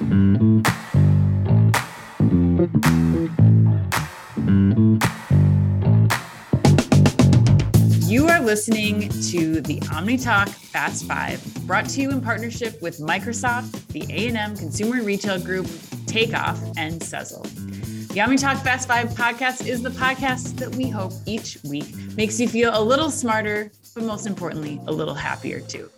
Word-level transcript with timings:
You 0.00 0.06
are 8.26 8.40
listening 8.40 9.10
to 9.10 9.60
the 9.60 9.78
OmniTalk 9.90 10.48
Fast 10.48 11.04
Five, 11.04 11.44
brought 11.66 11.86
to 11.90 12.00
you 12.00 12.10
in 12.12 12.22
partnership 12.22 12.80
with 12.80 12.96
Microsoft, 13.00 13.88
the 13.88 14.06
A&M 14.08 14.56
Consumer 14.56 15.02
Retail 15.02 15.38
Group, 15.38 15.66
Takeoff, 16.06 16.58
and 16.78 16.98
Sezzle. 17.02 17.44
The 18.08 18.20
OmniTalk 18.20 18.62
Fast 18.62 18.88
Five 18.88 19.10
podcast 19.10 19.66
is 19.66 19.82
the 19.82 19.90
podcast 19.90 20.56
that 20.56 20.74
we 20.74 20.88
hope 20.88 21.12
each 21.26 21.58
week 21.64 21.94
makes 22.16 22.40
you 22.40 22.48
feel 22.48 22.70
a 22.72 22.82
little 22.82 23.10
smarter, 23.10 23.70
but 23.94 24.04
most 24.04 24.26
importantly, 24.26 24.80
a 24.86 24.92
little 24.92 25.14
happier 25.14 25.60
too. 25.60 25.90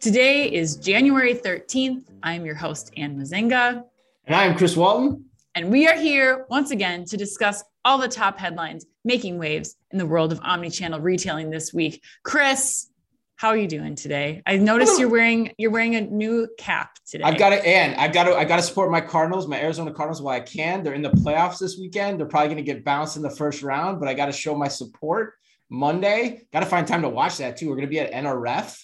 Today 0.00 0.50
is 0.50 0.76
January 0.76 1.34
13th. 1.34 2.04
I'm 2.22 2.46
your 2.46 2.54
host, 2.54 2.90
Anne 2.96 3.18
Mezzenga. 3.18 3.84
And 4.24 4.34
I 4.34 4.44
am 4.44 4.56
Chris 4.56 4.74
Walton. 4.74 5.26
And 5.54 5.70
we 5.70 5.86
are 5.86 5.94
here 5.94 6.46
once 6.48 6.70
again 6.70 7.04
to 7.04 7.18
discuss 7.18 7.62
all 7.84 7.98
the 7.98 8.08
top 8.08 8.38
headlines 8.38 8.86
making 9.04 9.36
waves 9.36 9.76
in 9.90 9.98
the 9.98 10.06
world 10.06 10.32
of 10.32 10.40
omni-channel 10.42 11.00
retailing 11.00 11.50
this 11.50 11.74
week. 11.74 12.02
Chris, 12.22 12.88
how 13.36 13.48
are 13.48 13.58
you 13.58 13.66
doing 13.66 13.94
today? 13.94 14.40
I 14.46 14.56
noticed 14.56 14.98
you're 14.98 15.10
wearing 15.10 15.52
you're 15.58 15.70
wearing 15.70 15.96
a 15.96 16.00
new 16.00 16.48
cap 16.56 16.96
today. 17.06 17.24
I've 17.24 17.38
got 17.38 17.50
to 17.50 17.68
and 17.68 17.94
I've 18.00 18.14
got 18.14 18.24
to 18.24 18.34
I 18.34 18.46
got 18.46 18.56
to 18.56 18.62
support 18.62 18.90
my 18.90 19.02
Cardinals, 19.02 19.46
my 19.46 19.60
Arizona 19.60 19.92
Cardinals 19.92 20.22
while 20.22 20.34
I 20.34 20.40
can. 20.40 20.82
They're 20.82 20.94
in 20.94 21.02
the 21.02 21.10
playoffs 21.10 21.58
this 21.58 21.76
weekend. 21.78 22.18
They're 22.18 22.26
probably 22.26 22.48
going 22.48 22.64
to 22.64 22.72
get 22.72 22.86
bounced 22.86 23.18
in 23.18 23.22
the 23.22 23.28
first 23.28 23.62
round, 23.62 24.00
but 24.00 24.08
I 24.08 24.14
got 24.14 24.26
to 24.26 24.32
show 24.32 24.54
my 24.54 24.68
support. 24.68 25.34
Monday, 25.68 26.46
got 26.54 26.60
to 26.60 26.66
find 26.66 26.86
time 26.86 27.02
to 27.02 27.10
watch 27.10 27.36
that 27.36 27.58
too. 27.58 27.68
We're 27.68 27.76
going 27.76 27.86
to 27.86 27.90
be 27.90 28.00
at 28.00 28.12
NRF, 28.12 28.82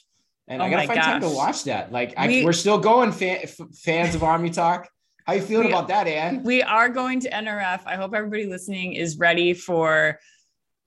and 0.48 0.62
oh 0.62 0.64
I 0.64 0.70
got 0.70 0.80
to 0.82 0.86
find 0.86 0.98
gosh. 0.98 1.06
time 1.06 1.20
to 1.22 1.28
watch 1.28 1.64
that. 1.64 1.92
Like 1.92 2.14
we, 2.18 2.44
we're 2.44 2.52
still 2.52 2.78
going, 2.78 3.12
fan, 3.12 3.46
fans 3.46 4.14
of 4.14 4.20
OmniTalk. 4.20 4.86
How 5.24 5.32
you 5.32 5.42
feeling 5.42 5.66
we, 5.66 5.72
about 5.72 5.88
that, 5.88 6.06
Ann? 6.06 6.44
We 6.44 6.62
are 6.62 6.88
going 6.88 7.20
to 7.20 7.30
NRF. 7.30 7.82
I 7.84 7.96
hope 7.96 8.14
everybody 8.14 8.46
listening 8.46 8.92
is 8.92 9.18
ready 9.18 9.54
for 9.54 10.20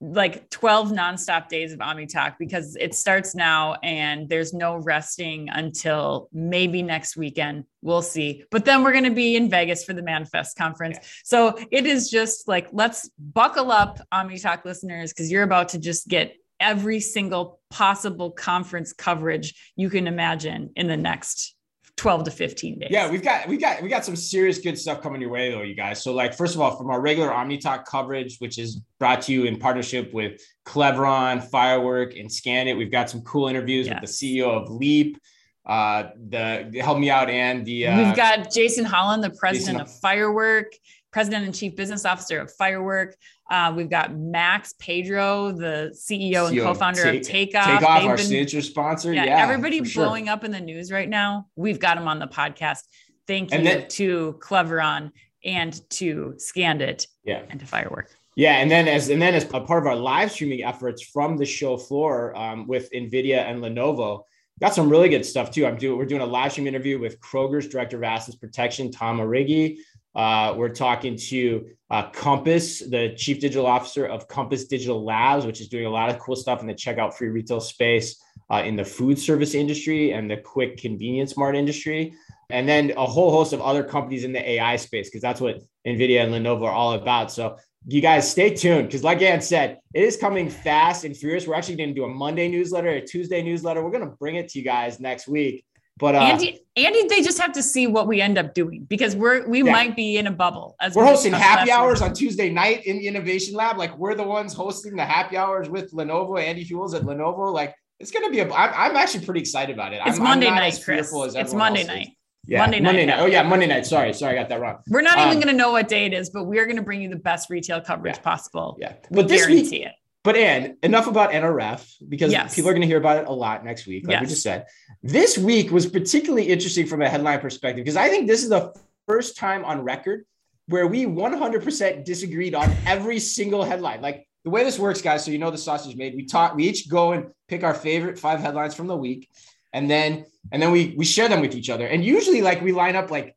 like 0.02 0.48
12 0.48 0.92
nonstop 0.92 1.48
days 1.48 1.74
of 1.74 1.80
OmniTalk 1.80 2.36
because 2.38 2.74
it 2.80 2.94
starts 2.94 3.34
now 3.34 3.74
and 3.82 4.30
there's 4.30 4.54
no 4.54 4.76
resting 4.76 5.50
until 5.50 6.30
maybe 6.32 6.82
next 6.82 7.18
weekend. 7.18 7.64
We'll 7.82 8.00
see. 8.00 8.44
But 8.50 8.64
then 8.64 8.82
we're 8.82 8.92
going 8.92 9.04
to 9.04 9.10
be 9.10 9.36
in 9.36 9.50
Vegas 9.50 9.84
for 9.84 9.92
the 9.92 10.02
Manifest 10.02 10.56
conference. 10.56 10.96
Yeah. 10.98 11.08
So 11.24 11.58
it 11.70 11.84
is 11.84 12.08
just 12.08 12.48
like, 12.48 12.68
let's 12.72 13.10
buckle 13.18 13.70
up, 13.70 14.00
OmniTalk 14.12 14.64
listeners, 14.64 15.12
because 15.12 15.30
you're 15.30 15.42
about 15.42 15.68
to 15.70 15.78
just 15.78 16.08
get 16.08 16.34
every 16.60 17.00
single 17.00 17.60
possible 17.70 18.30
conference 18.30 18.92
coverage 18.92 19.72
you 19.76 19.90
can 19.90 20.06
imagine 20.06 20.70
in 20.76 20.86
the 20.86 20.96
next 20.96 21.54
12 22.00 22.24
to 22.24 22.30
15 22.30 22.78
days. 22.78 22.88
Yeah, 22.90 23.10
we've 23.10 23.22
got 23.22 23.46
we 23.46 23.58
got 23.58 23.82
we 23.82 23.88
got 23.90 24.06
some 24.06 24.16
serious 24.16 24.58
good 24.58 24.78
stuff 24.78 25.02
coming 25.02 25.20
your 25.20 25.30
way 25.30 25.50
though, 25.50 25.60
you 25.60 25.74
guys. 25.74 26.02
So 26.02 26.14
like 26.14 26.34
first 26.34 26.54
of 26.54 26.60
all, 26.62 26.76
from 26.76 26.88
our 26.88 27.00
regular 27.00 27.30
OmniTalk 27.30 27.84
coverage, 27.84 28.38
which 28.38 28.58
is 28.58 28.80
brought 28.98 29.20
to 29.22 29.32
you 29.32 29.44
in 29.44 29.58
partnership 29.58 30.12
with 30.14 30.40
Cleveron, 30.64 31.44
Firework, 31.50 32.16
and 32.16 32.28
Scandit, 32.30 32.76
we've 32.78 32.90
got 32.90 33.10
some 33.10 33.20
cool 33.22 33.48
interviews 33.48 33.86
yes. 33.86 34.00
with 34.00 34.10
the 34.10 34.40
CEO 34.40 34.48
of 34.50 34.70
Leap. 34.70 35.18
Uh, 35.66 36.08
the 36.30 36.80
help 36.82 36.98
me 36.98 37.10
out 37.10 37.28
and 37.28 37.66
the 37.66 37.86
uh, 37.86 37.98
we've 37.98 38.16
got 38.16 38.50
Jason 38.50 38.84
Holland, 38.84 39.22
the 39.22 39.30
president 39.30 39.78
Jason, 39.78 39.94
of 39.94 40.00
Firework, 40.00 40.72
president 41.12 41.44
and 41.44 41.54
chief 41.54 41.76
business 41.76 42.04
officer 42.04 42.40
of 42.40 42.52
Firework. 42.52 43.16
Uh, 43.50 43.72
we've 43.76 43.90
got 43.90 44.14
Max 44.14 44.74
Pedro, 44.78 45.52
the 45.52 45.92
CEO, 45.94 46.48
and 46.48 46.58
co-founder 46.58 47.02
take, 47.02 47.20
of 47.20 47.26
Takeoff. 47.26 47.64
Takeoff, 47.66 48.00
They've 48.00 48.10
our 48.10 48.16
been, 48.16 48.26
signature 48.26 48.62
sponsor. 48.62 49.12
Yeah, 49.12 49.24
yeah 49.24 49.42
everybody 49.42 49.80
blowing 49.80 50.26
sure. 50.26 50.32
up 50.32 50.44
in 50.44 50.50
the 50.50 50.60
news 50.60 50.92
right 50.92 51.08
now. 51.08 51.46
We've 51.56 51.80
got 51.80 51.96
them 51.96 52.06
on 52.06 52.18
the 52.18 52.28
podcast. 52.28 52.84
Thank 53.26 53.52
you 53.52 53.62
then, 53.62 53.88
to 53.88 54.38
Cleveron 54.40 55.10
and 55.44 55.88
to 55.90 56.34
Scandit. 56.36 57.06
Yeah. 57.24 57.42
and 57.48 57.60
to 57.60 57.66
Firework. 57.66 58.10
Yeah, 58.36 58.54
and 58.54 58.70
then 58.70 58.88
as 58.88 59.08
and 59.08 59.20
then 59.20 59.34
as 59.34 59.44
a 59.44 59.60
part 59.60 59.82
of 59.82 59.86
our 59.86 59.96
live 59.96 60.30
streaming 60.30 60.62
efforts 60.62 61.02
from 61.02 61.36
the 61.36 61.44
show 61.44 61.76
floor 61.76 62.36
um, 62.36 62.66
with 62.66 62.90
Nvidia 62.92 63.38
and 63.38 63.60
Lenovo, 63.60 64.22
got 64.60 64.74
some 64.74 64.88
really 64.88 65.08
good 65.08 65.26
stuff 65.26 65.50
too. 65.50 65.66
I'm 65.66 65.76
doing 65.76 65.98
we're 65.98 66.06
doing 66.06 66.22
a 66.22 66.26
live 66.26 66.52
stream 66.52 66.66
interview 66.66 66.98
with 66.98 67.20
Kroger's 67.20 67.68
director 67.68 67.96
of 67.96 68.04
assets 68.04 68.36
protection, 68.36 68.90
Tom 68.90 69.18
Origi. 69.18 69.78
Uh, 70.14 70.54
we're 70.56 70.68
talking 70.68 71.16
to 71.16 71.68
uh, 71.90 72.08
Compass, 72.10 72.80
the 72.80 73.14
chief 73.16 73.40
digital 73.40 73.66
officer 73.66 74.06
of 74.06 74.28
Compass 74.28 74.66
Digital 74.66 75.04
Labs, 75.04 75.46
which 75.46 75.60
is 75.60 75.68
doing 75.68 75.86
a 75.86 75.90
lot 75.90 76.10
of 76.10 76.18
cool 76.18 76.36
stuff 76.36 76.60
in 76.60 76.66
the 76.66 76.74
checkout 76.74 77.14
free 77.14 77.28
retail 77.28 77.60
space 77.60 78.20
uh, 78.50 78.62
in 78.64 78.76
the 78.76 78.84
food 78.84 79.18
service 79.18 79.54
industry 79.54 80.12
and 80.12 80.30
the 80.30 80.36
quick 80.36 80.76
convenience 80.76 81.36
mart 81.36 81.56
industry. 81.56 82.12
And 82.50 82.68
then 82.68 82.92
a 82.96 83.06
whole 83.06 83.30
host 83.30 83.52
of 83.52 83.60
other 83.60 83.84
companies 83.84 84.24
in 84.24 84.32
the 84.32 84.50
AI 84.50 84.76
space, 84.76 85.08
because 85.08 85.22
that's 85.22 85.40
what 85.40 85.60
NVIDIA 85.86 86.24
and 86.24 86.32
Lenovo 86.32 86.64
are 86.64 86.72
all 86.72 86.94
about. 86.94 87.30
So 87.30 87.56
you 87.86 88.00
guys 88.00 88.30
stay 88.30 88.54
tuned 88.54 88.88
because, 88.88 89.04
like 89.04 89.22
Ann 89.22 89.40
said, 89.40 89.78
it 89.94 90.02
is 90.02 90.16
coming 90.16 90.50
fast 90.50 91.04
and 91.04 91.16
furious. 91.16 91.46
We're 91.46 91.54
actually 91.54 91.76
going 91.76 91.90
to 91.90 91.94
do 91.94 92.04
a 92.04 92.08
Monday 92.08 92.48
newsletter, 92.48 92.88
a 92.88 93.00
Tuesday 93.00 93.42
newsletter. 93.42 93.82
We're 93.82 93.92
going 93.92 94.08
to 94.08 94.16
bring 94.16 94.36
it 94.36 94.48
to 94.50 94.58
you 94.58 94.64
guys 94.64 95.00
next 95.00 95.28
week. 95.28 95.64
But 96.00 96.14
uh, 96.14 96.18
Andy, 96.18 96.60
Andy, 96.76 97.06
they 97.08 97.22
just 97.22 97.38
have 97.38 97.52
to 97.52 97.62
see 97.62 97.86
what 97.86 98.08
we 98.08 98.22
end 98.22 98.38
up 98.38 98.54
doing 98.54 98.84
because 98.88 99.14
we're 99.14 99.46
we 99.46 99.62
yeah. 99.62 99.70
might 99.70 99.94
be 99.94 100.16
in 100.16 100.26
a 100.26 100.32
bubble. 100.32 100.74
As 100.80 100.94
we're 100.94 101.04
hosting 101.04 101.32
happy 101.32 101.70
hours 101.70 102.00
on 102.00 102.14
Tuesday 102.14 102.48
night 102.50 102.86
in 102.86 102.98
the 102.98 103.06
Innovation 103.06 103.54
Lab. 103.54 103.76
Like 103.76 103.96
we're 103.98 104.14
the 104.14 104.24
ones 104.24 104.54
hosting 104.54 104.96
the 104.96 105.04
happy 105.04 105.36
hours 105.36 105.68
with 105.68 105.92
Lenovo, 105.92 106.42
Andy 106.42 106.64
Huels 106.64 106.94
at 106.94 107.02
Lenovo. 107.02 107.52
Like 107.52 107.74
it's 107.98 108.10
going 108.10 108.24
to 108.24 108.30
be 108.30 108.40
a. 108.40 108.44
I'm, 108.52 108.92
I'm 108.92 108.96
actually 108.96 109.26
pretty 109.26 109.40
excited 109.40 109.74
about 109.74 109.92
it. 109.92 110.00
It's 110.06 110.16
I'm, 110.16 110.24
Monday 110.24 110.48
I'm 110.48 110.54
night, 110.54 110.80
Chris. 110.82 111.12
It's 111.12 111.52
Monday 111.52 111.84
night. 111.84 112.08
Yeah, 112.46 112.60
Monday 112.60 112.80
night. 112.80 112.88
Monday 112.88 113.06
night. 113.06 113.20
Oh 113.20 113.26
yeah, 113.26 113.42
Monday 113.42 113.66
night. 113.66 113.84
Sorry, 113.84 114.14
sorry, 114.14 114.38
I 114.38 114.40
got 114.40 114.48
that 114.48 114.60
wrong. 114.60 114.78
We're 114.88 115.02
not 115.02 115.18
um, 115.18 115.28
even 115.28 115.40
going 115.40 115.54
to 115.54 115.58
know 115.58 115.72
what 115.72 115.88
day 115.88 116.06
it 116.06 116.14
is, 116.14 116.30
but 116.30 116.44
we 116.44 116.58
are 116.58 116.64
going 116.64 116.78
to 116.78 116.82
bring 116.82 117.02
you 117.02 117.10
the 117.10 117.16
best 117.16 117.50
retail 117.50 117.82
coverage 117.82 118.16
yeah, 118.16 118.22
possible. 118.22 118.78
Yeah, 118.80 118.94
but 119.10 119.28
this 119.28 119.46
week, 119.46 119.70
it. 119.72 119.92
But 120.22 120.36
Ann, 120.36 120.76
enough 120.82 121.06
about 121.06 121.30
NRF 121.30 121.94
because 122.08 122.30
yes. 122.30 122.54
people 122.54 122.68
are 122.68 122.74
going 122.74 122.82
to 122.82 122.86
hear 122.86 122.98
about 122.98 123.18
it 123.18 123.26
a 123.26 123.32
lot 123.32 123.64
next 123.64 123.86
week, 123.86 124.06
like 124.06 124.12
yes. 124.12 124.20
we 124.20 124.26
just 124.26 124.42
said. 124.42 124.66
This 125.02 125.38
week 125.38 125.70
was 125.70 125.86
particularly 125.86 126.48
interesting 126.48 126.86
from 126.86 127.00
a 127.00 127.08
headline 127.08 127.40
perspective 127.40 127.84
because 127.84 127.96
I 127.96 128.08
think 128.08 128.26
this 128.26 128.42
is 128.42 128.50
the 128.50 128.74
first 129.08 129.38
time 129.38 129.64
on 129.64 129.82
record 129.82 130.26
where 130.66 130.86
we 130.86 131.06
100% 131.06 132.04
disagreed 132.04 132.54
on 132.54 132.70
every 132.86 133.18
single 133.18 133.64
headline. 133.64 134.02
Like 134.02 134.28
the 134.44 134.50
way 134.50 134.62
this 134.62 134.78
works, 134.78 135.00
guys, 135.00 135.24
so 135.24 135.30
you 135.30 135.38
know 135.38 135.50
the 135.50 135.58
sausage 135.58 135.96
made. 135.96 136.14
We 136.14 136.26
talk, 136.26 136.54
we 136.54 136.68
each 136.68 136.88
go 136.88 137.12
and 137.12 137.30
pick 137.48 137.64
our 137.64 137.74
favorite 137.74 138.18
five 138.18 138.40
headlines 138.40 138.74
from 138.74 138.88
the 138.88 138.96
week, 138.96 139.28
and 139.72 139.90
then 139.90 140.26
and 140.52 140.62
then 140.62 140.70
we 140.70 140.94
we 140.96 141.04
share 141.04 141.28
them 141.28 141.40
with 141.40 141.54
each 141.54 141.70
other. 141.70 141.86
And 141.86 142.04
usually, 142.04 142.42
like 142.42 142.60
we 142.60 142.72
line 142.72 142.94
up 142.94 143.10
like 143.10 143.36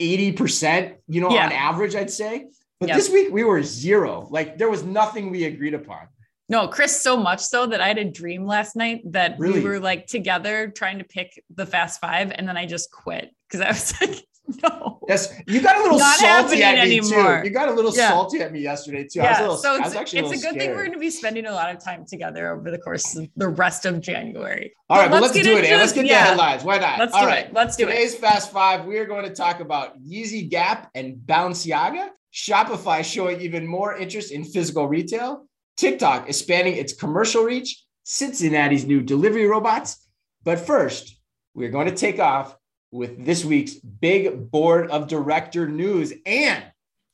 80%, 0.00 0.96
you 1.08 1.20
know, 1.20 1.30
yeah. 1.30 1.46
on 1.46 1.52
average, 1.52 1.94
I'd 1.94 2.10
say. 2.10 2.48
But 2.80 2.88
yep. 2.88 2.96
this 2.96 3.08
week 3.08 3.32
we 3.32 3.44
were 3.44 3.62
zero. 3.62 4.26
Like 4.30 4.58
there 4.58 4.68
was 4.68 4.82
nothing 4.82 5.30
we 5.30 5.44
agreed 5.44 5.74
upon. 5.74 6.08
No, 6.48 6.68
Chris, 6.68 7.00
so 7.00 7.16
much 7.16 7.40
so 7.40 7.66
that 7.66 7.80
I 7.80 7.88
had 7.88 7.98
a 7.98 8.04
dream 8.04 8.44
last 8.44 8.76
night 8.76 9.00
that 9.12 9.38
really? 9.38 9.60
we 9.60 9.68
were 9.68 9.80
like 9.80 10.06
together 10.06 10.68
trying 10.68 10.98
to 10.98 11.04
pick 11.04 11.42
the 11.54 11.64
fast 11.64 12.00
five, 12.00 12.32
and 12.34 12.46
then 12.46 12.56
I 12.56 12.66
just 12.66 12.90
quit 12.90 13.30
because 13.48 13.60
I 13.60 13.68
was 13.68 14.00
like, 14.00 14.26
no. 14.62 15.00
Yes, 15.08 15.32
you 15.46 15.62
got 15.62 15.76
a 15.76 15.82
little 15.82 15.98
Not 15.98 16.18
salty 16.18 16.62
at 16.62 16.74
me 16.86 16.98
anymore. 16.98 17.40
too. 17.40 17.48
You 17.48 17.50
got 17.50 17.68
a 17.68 17.72
little 17.72 17.94
yeah. 17.94 18.08
salty 18.08 18.40
at 18.40 18.52
me 18.52 18.60
yesterday 18.60 19.04
too. 19.04 19.20
Yeah, 19.20 19.40
little, 19.40 19.56
so 19.56 19.76
it's, 19.76 19.94
it's 19.94 20.14
a, 20.14 20.18
a 20.18 20.28
good 20.28 20.38
scared. 20.38 20.58
thing 20.58 20.70
we're 20.70 20.84
going 20.84 20.92
to 20.92 20.98
be 20.98 21.10
spending 21.10 21.46
a 21.46 21.52
lot 21.52 21.74
of 21.74 21.82
time 21.82 22.04
together 22.04 22.54
over 22.54 22.70
the 22.70 22.78
course 22.78 23.16
of 23.16 23.28
the 23.36 23.48
rest 23.48 23.86
of 23.86 24.02
January. 24.02 24.74
All 24.90 24.98
right, 24.98 25.10
but, 25.10 25.22
let's, 25.22 25.34
let's 25.34 25.46
do 25.46 25.56
it. 25.56 25.70
Let's 25.70 25.92
get 25.92 26.04
yeah. 26.04 26.24
the 26.24 26.28
headlines. 26.30 26.62
Why 26.62 26.76
not? 26.76 26.98
Let's 26.98 27.14
All 27.14 27.22
do 27.22 27.26
right. 27.26 27.46
it. 27.46 27.54
Let's 27.54 27.76
do 27.76 27.86
Today's 27.86 28.12
it. 28.12 28.16
Today's 28.16 28.32
Fast 28.32 28.52
Five, 28.52 28.84
we 28.84 28.98
are 28.98 29.06
going 29.06 29.24
to 29.24 29.34
talk 29.34 29.60
about 29.60 29.98
Yeezy 30.02 30.50
Gap 30.50 30.90
and 30.94 31.16
Balenciaga. 31.16 32.08
Shopify 32.34 33.04
showing 33.04 33.40
even 33.40 33.66
more 33.66 33.96
interest 33.96 34.30
in 34.30 34.44
physical 34.44 34.88
retail. 34.88 35.46
TikTok 35.76 36.28
expanding 36.28 36.76
its 36.76 36.92
commercial 36.92 37.42
reach, 37.42 37.82
Cincinnati's 38.04 38.84
new 38.84 39.00
delivery 39.00 39.46
robots. 39.46 40.06
But 40.42 40.60
first, 40.60 41.18
we're 41.54 41.70
going 41.70 41.88
to 41.88 41.94
take 41.94 42.18
off 42.18 42.56
with 42.90 43.24
this 43.24 43.44
week's 43.44 43.74
big 43.74 44.50
board 44.50 44.90
of 44.90 45.08
director 45.08 45.68
news. 45.68 46.12
And 46.26 46.64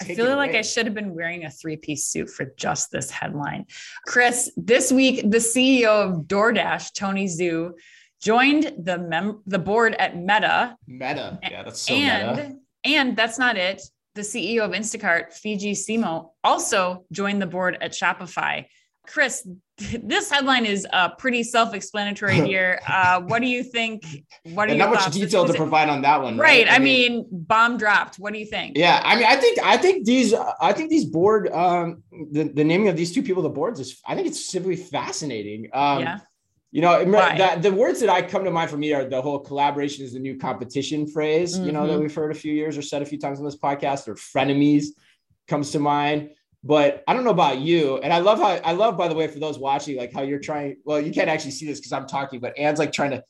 I 0.02 0.04
feel 0.04 0.36
like 0.36 0.54
I 0.54 0.62
should 0.62 0.86
have 0.86 0.94
been 0.94 1.14
wearing 1.14 1.44
a 1.44 1.50
three 1.50 1.76
piece 1.76 2.06
suit 2.06 2.30
for 2.30 2.52
just 2.56 2.90
this 2.90 3.10
headline. 3.10 3.66
Chris, 4.06 4.50
this 4.56 4.90
week, 4.90 5.22
the 5.22 5.38
CEO 5.38 5.88
of 5.88 6.26
DoorDash, 6.26 6.94
Tony 6.94 7.26
Xu, 7.26 7.72
joined 8.20 8.72
the 8.78 8.98
mem- 8.98 9.42
the 9.46 9.58
board 9.58 9.94
at 9.94 10.16
Meta. 10.16 10.76
Meta, 10.86 11.38
yeah, 11.42 11.62
that's 11.62 11.80
so 11.80 11.94
and, 11.94 12.36
meta. 12.36 12.56
And 12.84 13.16
that's 13.16 13.38
not 13.38 13.56
it 13.56 13.82
the 14.20 14.56
CEO 14.56 14.62
of 14.62 14.72
Instacart, 14.72 15.32
Fiji 15.32 15.72
Simo, 15.72 16.30
also 16.44 17.04
joined 17.12 17.40
the 17.40 17.46
board 17.46 17.78
at 17.80 17.92
Shopify. 17.92 18.66
Chris, 19.06 19.46
this 20.02 20.30
headline 20.30 20.66
is 20.66 20.86
uh, 20.92 21.08
pretty 21.10 21.42
self-explanatory 21.42 22.34
here. 22.46 22.80
Uh, 22.86 23.20
what 23.22 23.40
do 23.40 23.48
you 23.48 23.62
think? 23.62 24.04
What 24.44 24.68
are 24.68 24.72
you? 24.72 24.78
Not 24.78 24.90
much 24.90 25.12
detail 25.12 25.46
to 25.46 25.54
provide 25.54 25.88
on 25.88 26.02
that 26.02 26.22
one, 26.22 26.36
right? 26.36 26.66
right? 26.66 26.72
I, 26.72 26.76
I 26.76 26.78
mean, 26.78 27.12
mean, 27.12 27.26
bomb 27.30 27.78
dropped. 27.78 28.16
What 28.16 28.32
do 28.32 28.38
you 28.38 28.46
think? 28.46 28.76
Yeah, 28.76 29.00
I 29.04 29.16
mean, 29.16 29.24
I 29.26 29.36
think 29.36 29.58
I 29.64 29.76
think 29.78 30.04
these 30.04 30.34
I 30.34 30.72
think 30.72 30.90
these 30.90 31.06
board 31.06 31.50
um, 31.50 32.02
the 32.30 32.44
the 32.44 32.64
naming 32.64 32.88
of 32.88 32.96
these 32.96 33.12
two 33.12 33.22
people, 33.22 33.42
the 33.42 33.48
boards 33.48 33.80
is 33.80 34.00
I 34.06 34.14
think 34.14 34.26
it's 34.26 34.46
simply 34.46 34.76
fascinating. 34.76 35.70
Um, 35.72 36.00
yeah. 36.00 36.18
You 36.72 36.82
know, 36.82 37.04
that, 37.04 37.62
the 37.62 37.72
words 37.72 37.98
that 37.98 38.08
I 38.08 38.22
come 38.22 38.44
to 38.44 38.50
mind 38.50 38.70
for 38.70 38.76
me 38.76 38.92
are 38.92 39.04
the 39.04 39.20
whole 39.20 39.40
collaboration 39.40 40.04
is 40.04 40.12
the 40.12 40.20
new 40.20 40.38
competition 40.38 41.04
phrase, 41.06 41.56
mm-hmm. 41.56 41.66
you 41.66 41.72
know, 41.72 41.84
that 41.86 41.94
mm-hmm. 41.94 42.02
we've 42.02 42.14
heard 42.14 42.30
a 42.30 42.34
few 42.34 42.52
years 42.52 42.78
or 42.78 42.82
said 42.82 43.02
a 43.02 43.04
few 43.04 43.18
times 43.18 43.40
on 43.40 43.44
this 43.44 43.56
podcast, 43.56 44.06
or 44.06 44.14
frenemies 44.14 44.86
comes 45.48 45.72
to 45.72 45.80
mind. 45.80 46.30
But 46.62 47.02
I 47.08 47.14
don't 47.14 47.24
know 47.24 47.30
about 47.30 47.58
you. 47.58 47.98
And 47.98 48.12
I 48.12 48.18
love 48.18 48.38
how 48.38 48.48
I 48.48 48.72
love, 48.72 48.96
by 48.96 49.08
the 49.08 49.14
way, 49.14 49.26
for 49.26 49.40
those 49.40 49.58
watching, 49.58 49.96
like 49.96 50.12
how 50.12 50.22
you're 50.22 50.38
trying. 50.38 50.76
Well, 50.84 51.00
you 51.00 51.10
can't 51.10 51.28
actually 51.28 51.52
see 51.52 51.66
this 51.66 51.80
because 51.80 51.92
I'm 51.92 52.06
talking, 52.06 52.38
but 52.38 52.56
Anne's 52.56 52.78
like 52.78 52.92
trying 52.92 53.10
to 53.12 53.24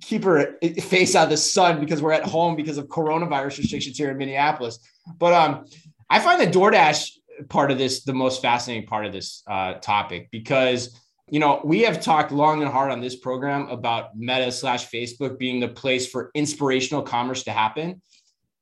keep 0.00 0.24
her 0.24 0.58
face 0.80 1.14
out 1.14 1.24
of 1.24 1.30
the 1.30 1.36
sun 1.36 1.80
because 1.80 2.00
we're 2.00 2.12
at 2.12 2.24
home 2.24 2.56
because 2.56 2.78
of 2.78 2.86
coronavirus 2.88 3.58
restrictions 3.58 3.98
here 3.98 4.10
in 4.10 4.16
Minneapolis. 4.16 4.78
But 5.18 5.32
um, 5.32 5.66
I 6.08 6.20
find 6.20 6.40
the 6.40 6.46
DoorDash 6.46 7.10
part 7.48 7.70
of 7.70 7.78
this 7.78 8.04
the 8.04 8.14
most 8.14 8.40
fascinating 8.40 8.86
part 8.86 9.06
of 9.06 9.12
this 9.12 9.42
uh, 9.48 9.74
topic 9.74 10.28
because 10.30 10.98
you 11.34 11.40
know, 11.40 11.60
we 11.64 11.80
have 11.80 12.00
talked 12.00 12.30
long 12.30 12.62
and 12.62 12.70
hard 12.70 12.92
on 12.92 13.00
this 13.00 13.16
program 13.16 13.66
about 13.68 14.16
Meta 14.16 14.52
slash 14.52 14.88
Facebook 14.88 15.36
being 15.36 15.58
the 15.58 15.66
place 15.66 16.06
for 16.06 16.30
inspirational 16.32 17.02
commerce 17.02 17.42
to 17.42 17.50
happen. 17.50 18.00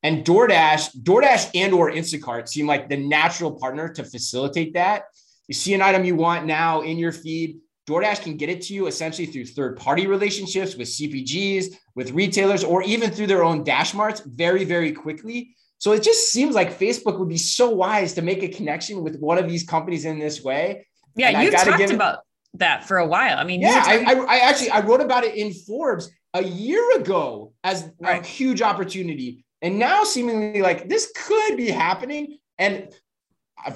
And 0.03 0.25
DoorDash, 0.25 0.97
DoorDash 1.03 1.51
and 1.55 1.75
or 1.75 1.91
Instacart 1.91 2.49
seem 2.49 2.67
like 2.67 2.89
the 2.89 2.97
natural 2.97 3.51
partner 3.53 3.91
to 3.91 4.03
facilitate 4.05 4.73
that. 4.73 5.03
You 5.49 5.55
see 5.55 5.75
an 5.75 5.83
item 5.83 6.07
you 6.07 6.15
want 6.15 6.47
now 6.47 6.81
in 6.81 6.97
your 6.97 7.13
feed, 7.13 7.59
DoorDash 7.87 8.23
can 8.23 8.39
get 8.39 8.49
it 8.49 8.63
to 8.63 8.73
you 8.73 8.87
essentially 8.87 9.27
through 9.27 9.45
third-party 9.45 10.07
relationships 10.07 10.75
with 10.75 10.89
CPGs, 10.89 11.75
with 11.95 12.13
retailers, 12.13 12.65
or 12.65 12.83
even 12.85 13.11
through 13.11 13.27
their 13.27 13.45
own 13.45 13.65
dash 13.65 13.93
marts 13.93 14.23
very, 14.25 14.65
very 14.65 14.93
quickly. 14.93 15.55
So 15.77 15.93
it 15.93 16.03
just 16.03 16.33
seems 16.33 16.55
like 16.55 16.79
Facebook 16.79 17.19
would 17.19 17.29
be 17.29 17.37
so 17.37 17.69
wise 17.69 18.15
to 18.15 18.23
make 18.23 18.43
a 18.43 18.49
connection 18.49 19.03
with 19.03 19.19
one 19.19 19.37
of 19.37 19.47
these 19.47 19.63
companies 19.63 20.07
in 20.07 20.19
this 20.19 20.43
way. 20.43 20.87
Yeah, 21.17 21.43
you've 21.43 21.53
talked 21.53 21.91
about 21.91 22.21
that 22.55 22.87
for 22.87 22.99
a 22.99 23.07
while. 23.07 23.39
I 23.39 23.45
mean, 23.45 23.61
yeah, 23.61 23.83
I, 23.87 24.05
I, 24.07 24.25
I, 24.25 24.37
actually 24.39 24.71
I 24.71 24.81
wrote 24.81 25.01
about 25.01 25.25
it 25.25 25.35
in 25.35 25.53
Forbes 25.53 26.11
a 26.35 26.43
year 26.43 26.97
ago 26.97 27.53
as 27.65 27.91
right. 28.01 28.23
a 28.23 28.27
huge 28.27 28.63
opportunity, 28.63 29.45
and 29.61 29.79
now 29.79 30.05
seemingly 30.05 30.63
like 30.63 30.89
this 30.89 31.13
could 31.17 31.57
be 31.57 31.71
happening. 31.71 32.39
And 32.59 32.93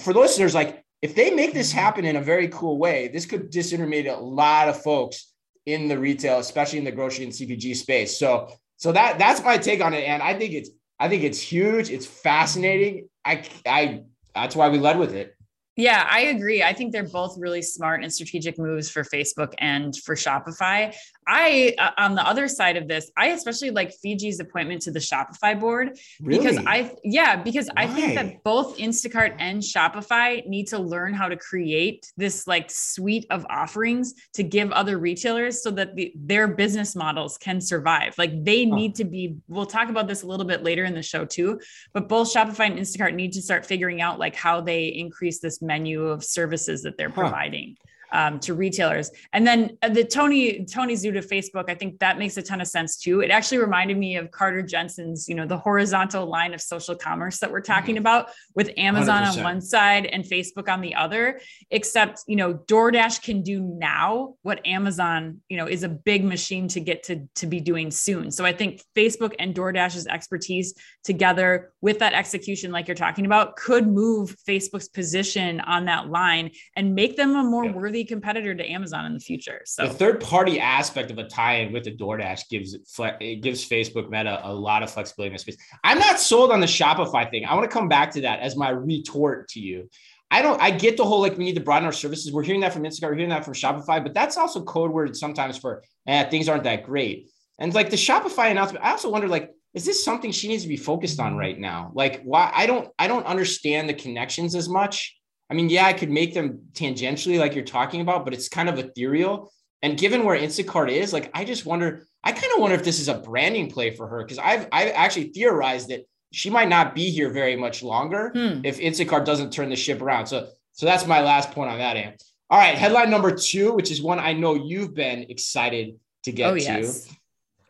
for 0.01 0.13
the 0.13 0.21
listeners, 0.21 0.55
like 0.55 0.85
if 1.03 1.15
they 1.15 1.31
make 1.31 1.55
this 1.55 1.73
happen 1.73 2.05
in 2.05 2.17
a 2.17 2.21
very 2.21 2.49
cool 2.49 2.79
way, 2.79 3.09
this 3.09 3.27
could 3.27 3.51
disintermediate 3.51 4.17
a 4.17 4.21
lot 4.21 4.69
of 4.69 4.83
folks 4.83 5.33
in 5.65 5.89
the 5.89 5.99
retail, 5.99 6.39
especially 6.39 6.79
in 6.79 6.85
the 6.85 6.93
grocery 6.93 7.25
and 7.25 7.33
CPG 7.33 7.77
space. 7.77 8.19
So, 8.19 8.49
so 8.77 8.93
that 8.93 9.19
that's 9.19 9.43
my 9.43 9.59
take 9.59 9.83
on 9.83 9.95
it, 9.95 10.05
and 10.05 10.23
I 10.23 10.35
think 10.39 10.53
it's 10.53 10.71
I 10.99 11.09
think 11.09 11.23
it's 11.23 11.41
huge. 11.41 11.91
It's 11.91 12.07
fascinating. 12.07 13.09
I 13.25 13.45
I 13.67 14.03
that's 14.35 14.57
why 14.57 14.69
we 14.69 14.79
led 14.79 14.99
with 14.99 15.15
it. 15.15 15.36
Yeah, 15.77 16.07
I 16.11 16.21
agree. 16.23 16.63
I 16.63 16.73
think 16.73 16.93
they're 16.93 17.05
both 17.05 17.37
really 17.39 17.61
smart 17.61 18.03
and 18.03 18.11
strategic 18.11 18.59
moves 18.59 18.91
for 18.91 19.03
Facebook 19.03 19.53
and 19.59 19.95
for 19.95 20.15
Shopify. 20.15 20.95
I, 21.27 21.75
uh, 21.79 21.91
on 21.99 22.15
the 22.15 22.27
other 22.27 22.47
side 22.47 22.77
of 22.77 22.87
this, 22.87 23.11
I 23.17 23.29
especially 23.29 23.71
like 23.71 23.93
Fiji's 24.03 24.39
appointment 24.39 24.83
to 24.83 24.91
the 24.91 24.99
Shopify 24.99 25.59
board 25.59 25.99
really? 26.21 26.39
because 26.39 26.59
I, 26.67 26.95
yeah, 27.03 27.37
because 27.37 27.69
Why? 27.75 27.83
I 27.83 27.87
think 27.89 28.15
that 28.15 28.45
both 28.45 28.79
Instacart 28.79 29.35
and 29.39 29.61
Shopify 29.61 30.47
need 30.47 30.69
to 30.69 30.79
learn 30.79 31.15
how 31.15 31.29
to 31.29 31.37
create 31.37 32.13
this 32.17 32.47
like 32.47 32.71
suite 32.71 33.27
of 33.31 33.45
offerings 33.51 34.15
to 34.35 34.43
give 34.43 34.71
other 34.73 34.99
retailers 34.99 35.63
so 35.63 35.71
that 35.73 35.97
the, 35.97 36.13
their 36.15 36.47
business 36.47 36.95
models 36.95 37.39
can 37.39 37.61
survive. 37.61 38.15
Like 38.19 38.45
they 38.45 38.65
need 38.65 38.95
to 38.97 39.05
be, 39.05 39.37
we'll 39.49 39.67
talk 39.67 39.89
about 39.89 40.07
this 40.07 40.23
a 40.23 40.27
little 40.27 40.47
bit 40.47 40.63
later 40.63 40.85
in 40.85 40.95
the 40.95 41.03
show 41.03 41.25
too, 41.25 41.61
but 41.93 42.09
both 42.09 42.33
Shopify 42.33 42.67
and 42.67 42.79
Instacart 42.79 43.15
need 43.15 43.33
to 43.33 43.43
start 43.43 43.67
figuring 43.67 44.01
out 44.01 44.19
like 44.19 44.37
how 44.37 44.61
they 44.61 44.87
increase 44.87 45.41
this 45.41 45.61
menu 45.61 46.07
of 46.07 46.25
services 46.25 46.83
that 46.83 46.97
they're 46.97 47.09
huh. 47.09 47.23
providing 47.23 47.77
um, 48.13 48.39
to 48.41 48.55
retailers. 48.55 49.11
And 49.33 49.47
then 49.47 49.77
uh, 49.83 49.89
the 49.89 50.05
Tony 50.05 50.65
Tony 50.65 50.95
Zhuta 50.95 51.27
Facebook, 51.27 51.69
I 51.69 51.75
think 51.75 51.99
that 51.99 52.19
makes 52.19 52.37
a 52.37 52.43
ton 52.43 52.61
of 52.61 52.69
sense 52.69 52.97
too. 52.97 53.21
It 53.21 53.31
actually 53.31 53.59
reminded 53.59 53.99
me 53.99 54.17
of 54.17 54.31
Carter 54.31 54.63
Jensen's, 54.63 55.29
you 55.29 55.35
know, 55.35 55.47
the 55.47 55.59
horizontal 55.59 56.27
line 56.27 56.55
of 56.55 56.61
social 56.61 56.95
commerce 56.95 57.39
that 57.39 57.51
we're 57.51 57.61
talking 57.61 57.97
mm-hmm. 57.97 58.03
about 58.03 58.31
with 58.55 58.71
Amazon 58.77 59.25
100%. 59.25 59.39
on 59.39 59.45
one 59.45 59.61
side 59.61 60.07
and 60.07 60.25
Facebook 60.25 60.69
on 60.69 60.81
the 60.81 60.95
other. 60.95 61.41
Except, 61.71 62.23
you 62.27 62.37
know, 62.37 62.55
DoorDash 62.55 63.23
can 63.23 63.43
do 63.43 63.61
now 63.63 64.35
what 64.43 64.65
Amazon, 64.67 65.41
you 65.49 65.57
know, 65.57 65.67
is 65.67 65.83
a 65.83 65.89
big 65.89 66.25
machine 66.25 66.69
to 66.69 66.81
get 66.81 67.03
to 67.05 67.27
to 67.37 67.47
be 67.47 67.61
doing 67.61 67.91
soon. 67.91 68.31
So 68.31 68.45
I 68.45 68.53
think 68.53 68.83
Facebook 68.97 69.35
and 69.39 69.55
DoorDash's 69.55 70.07
expertise 70.07 70.75
together 71.05 71.73
with 71.81 71.99
that 71.99 72.13
execution, 72.13 72.73
like 72.73 72.89
you're 72.89 72.95
talking 72.95 73.27
about, 73.27 73.57
could 73.57 73.87
move 73.87 74.37
Facebook's 74.49 74.89
position 74.89 75.61
on 75.61 75.85
that 75.87 76.09
line 76.09 76.51
and 76.77 76.95
make 76.95 77.17
them 77.17 77.35
a 77.37 77.43
more 77.43 77.65
yep. 77.65 77.75
worthy 77.75 77.96
competitor 78.05 78.55
to 78.55 78.71
Amazon 78.71 79.07
in 79.07 79.15
the 79.15 79.21
future. 79.21 79.63
So 79.65 79.87
the 79.87 79.93
third 79.93 80.21
party 80.21 80.61
aspect 80.61 81.11
of 81.11 81.19
a 81.19 81.25
tie-in 81.25 81.73
with 81.73 81.85
the 81.85 81.93
DoorDash 81.93 82.49
gives 82.49 82.75
it 82.75 83.43
gives 83.43 83.69
Facebook 83.69 84.11
Meta 84.11 84.41
a 84.43 84.53
lot 84.53 84.83
of 84.83 84.91
flexibility 84.91 85.29
in 85.29 85.33
this 85.35 85.43
space. 85.43 85.57
I'm 85.85 85.99
not 85.99 86.19
sold 86.19 86.51
on 86.53 86.61
the 86.61 86.67
Shopify 86.67 87.31
thing. 87.31 87.45
I 87.45 87.55
want 87.55 87.71
to 87.71 87.75
come 87.75 87.89
back 87.89 88.11
to 88.13 88.21
that 88.23 88.41
as 88.41 88.57
my 88.57 88.71
retort 88.71 89.49
to 89.51 89.61
you. 89.61 89.89
I 90.31 90.43
don't. 90.43 90.61
I 90.61 90.71
get 90.71 90.97
the 90.97 91.05
whole 91.05 91.21
like 91.21 91.39
we 91.39 91.45
need 91.45 91.55
to 91.55 91.61
broaden 91.61 91.87
our 91.87 91.93
services. 91.93 92.33
We're 92.33 92.43
hearing 92.43 92.61
that 92.63 92.73
from 92.73 92.83
Instacart, 92.83 93.11
We're 93.11 93.15
hearing 93.15 93.31
that 93.31 93.45
from 93.45 93.55
Shopify, 93.55 94.03
but 94.03 94.13
that's 94.13 94.37
also 94.37 94.63
code 94.63 94.91
word 94.91 95.17
sometimes 95.17 95.57
for 95.57 95.85
eh, 96.07 96.29
things 96.29 96.49
aren't 96.49 96.65
that 96.65 96.85
great. 96.85 97.31
And 97.59 97.73
like 97.75 97.91
the 97.91 97.97
Shopify 97.97 98.51
announcement, 98.51 98.85
I 98.85 98.91
also 98.91 99.11
wonder 99.11 99.29
like 99.29 99.53
is 99.77 99.85
this 99.85 100.03
something 100.03 100.33
she 100.33 100.49
needs 100.49 100.63
to 100.63 100.69
be 100.71 100.77
focused 100.79 101.21
on 101.21 101.37
right 101.37 101.59
now? 101.59 101.93
Like 101.95 102.23
why 102.23 102.51
I 102.55 102.67
don't 102.67 102.89
I 102.99 103.09
don't 103.09 103.27
understand 103.27 103.89
the 103.89 103.95
connections 103.95 104.55
as 104.55 104.69
much 104.69 105.15
I 105.49 105.55
mean, 105.55 105.69
yeah, 105.69 105.87
I 105.87 105.93
could 105.93 106.11
make 106.11 106.35
them 106.35 106.61
tangentially 106.73 107.39
like 107.39 107.55
you're 107.55 107.65
talking 107.65 108.01
about, 108.01 108.25
but 108.25 108.35
it's 108.35 108.49
kind 108.49 108.69
of 108.69 108.79
ethereal. 108.79 109.53
And 109.83 109.97
given 109.97 110.25
where 110.25 110.39
Instacart 110.39 110.91
is, 110.91 111.13
like 111.13 111.31
I 111.35 111.45
just 111.45 111.67
wonder, 111.67 112.07
I 112.25 112.33
kind 112.33 112.53
of 112.55 112.61
wonder 112.61 112.75
if 112.75 112.85
this 112.85 112.99
is 112.99 113.09
a 113.09 113.19
branding 113.19 113.71
play 113.71 113.95
for 113.95 114.09
her 114.09 114.25
because 114.25 114.39
I've 114.39 114.67
I've 114.73 114.93
actually 114.95 115.29
theorized 115.29 115.89
that 115.89 116.07
she 116.33 116.51
might 116.51 116.69
not 116.69 116.95
be 116.95 117.11
here 117.11 117.31
very 117.31 117.57
much 117.57 117.83
longer 117.83 118.31
hmm. 118.35 118.61
if 118.65 118.79
Instacart 118.81 119.25
doesn't 119.25 119.53
turn 119.53 119.71
the 119.71 119.77
ship 119.77 120.03
around. 120.03 120.27
So 120.27 120.49
so 120.73 120.87
that's 120.87 121.07
my 121.07 121.21
last 121.21 121.53
point 121.53 121.71
on 121.71 121.79
that, 121.79 121.97
Ann. 121.97 122.15
All 122.51 122.59
right, 122.59 122.77
headline 122.77 123.11
number 123.11 123.35
two, 123.35 123.73
which 123.73 123.91
is 123.91 124.03
one 124.03 124.19
I 124.19 124.33
know 124.33 124.55
you've 124.55 124.95
been 124.95 125.27
excited 125.29 125.99
to 126.25 126.33
get 126.33 126.51
oh, 126.51 126.55
to. 126.55 126.61
Yes. 126.61 127.09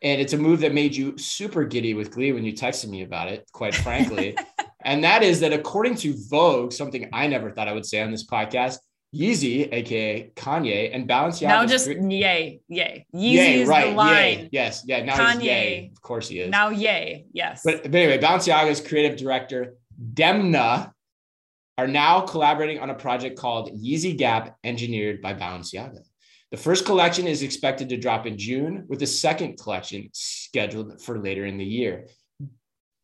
And 0.03 0.21
it's 0.21 0.33
a 0.33 0.39
move 0.39 0.61
that 0.61 0.75
made 0.75 0.95
you 0.95 1.17
super 1.17 1.65
giddy 1.65 1.95
with 1.95 2.11
glee 2.11 2.33
when 2.33 2.45
you 2.45 2.53
texted 2.53 2.89
me 2.89 3.03
about 3.03 3.29
it, 3.29 3.49
quite 3.53 3.75
frankly. 3.87 4.37
And 4.87 5.03
that 5.03 5.25
is 5.25 5.41
that 5.41 5.53
according 5.53 5.97
to 5.97 6.15
Vogue, 6.31 6.73
something 6.73 7.09
I 7.13 7.27
never 7.27 7.51
thought 7.51 7.67
I 7.67 7.73
would 7.73 7.85
say 7.85 8.01
on 8.01 8.13
this 8.13 8.25
podcast, 8.25 8.79
Yeezy, 9.13 9.69
aka 9.73 10.31
Kanye, 10.37 10.95
and 10.95 11.09
Balenciaga. 11.09 11.49
Now 11.49 11.67
just 11.67 11.89
yay, 11.89 12.61
yay. 12.69 13.05
Yeezy 13.13 13.33
yay, 13.33 13.63
is 13.63 13.69
right, 13.69 13.91
the 13.91 13.97
line. 13.97 14.15
Yay, 14.15 14.49
yes, 14.53 14.85
yeah. 14.87 15.05
Now 15.05 15.17
Kanye, 15.17 15.43
yay. 15.43 15.91
Of 15.93 16.01
course 16.03 16.29
he 16.29 16.39
is. 16.39 16.51
Now 16.51 16.69
yay, 16.69 17.27
yes. 17.33 17.63
But, 17.65 17.83
but 17.83 17.95
anyway, 17.97 18.19
Balenciaga's 18.19 18.81
creative 18.81 19.19
director 19.19 19.75
Demna 20.15 20.93
are 21.79 21.89
now 21.89 22.21
collaborating 22.21 22.79
on 22.79 22.91
a 22.91 22.95
project 22.95 23.39
called 23.39 23.71
Yeezy 23.73 24.17
Gap, 24.17 24.57
engineered 24.63 25.21
by 25.21 25.35
Balenciaga. 25.35 26.01
The 26.53 26.57
first 26.57 26.87
collection 26.87 27.27
is 27.27 27.43
expected 27.43 27.89
to 27.89 27.97
drop 27.97 28.25
in 28.25 28.39
June, 28.39 28.85
with 28.89 29.01
the 29.01 29.07
second 29.07 29.59
collection 29.59 30.11
scheduled 30.13 31.03
for 31.03 31.19
later 31.19 31.45
in 31.45 31.59
the 31.59 31.65
year. 31.65 32.07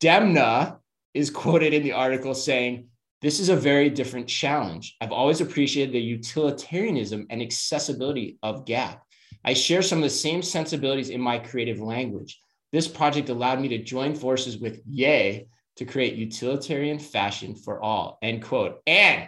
Demna 0.01 0.77
is 1.13 1.29
quoted 1.29 1.73
in 1.73 1.83
the 1.83 1.91
article 1.91 2.33
saying, 2.33 2.87
This 3.21 3.39
is 3.39 3.49
a 3.49 3.55
very 3.55 3.89
different 3.89 4.27
challenge. 4.27 4.95
I've 5.01 5.11
always 5.11 5.41
appreciated 5.41 5.93
the 5.93 5.99
utilitarianism 5.99 7.27
and 7.29 7.41
accessibility 7.41 8.37
of 8.43 8.65
Gap. 8.65 9.03
I 9.45 9.53
share 9.53 9.81
some 9.81 9.99
of 9.99 10.03
the 10.03 10.09
same 10.09 10.41
sensibilities 10.41 11.09
in 11.09 11.21
my 11.21 11.37
creative 11.37 11.79
language. 11.79 12.39
This 12.71 12.87
project 12.87 13.29
allowed 13.29 13.59
me 13.59 13.67
to 13.69 13.83
join 13.83 14.15
forces 14.15 14.57
with 14.57 14.81
Yay 14.87 15.47
to 15.75 15.85
create 15.85 16.15
utilitarian 16.15 16.99
fashion 16.99 17.55
for 17.55 17.81
all. 17.81 18.17
End 18.21 18.43
quote. 18.43 18.81
And 18.87 19.27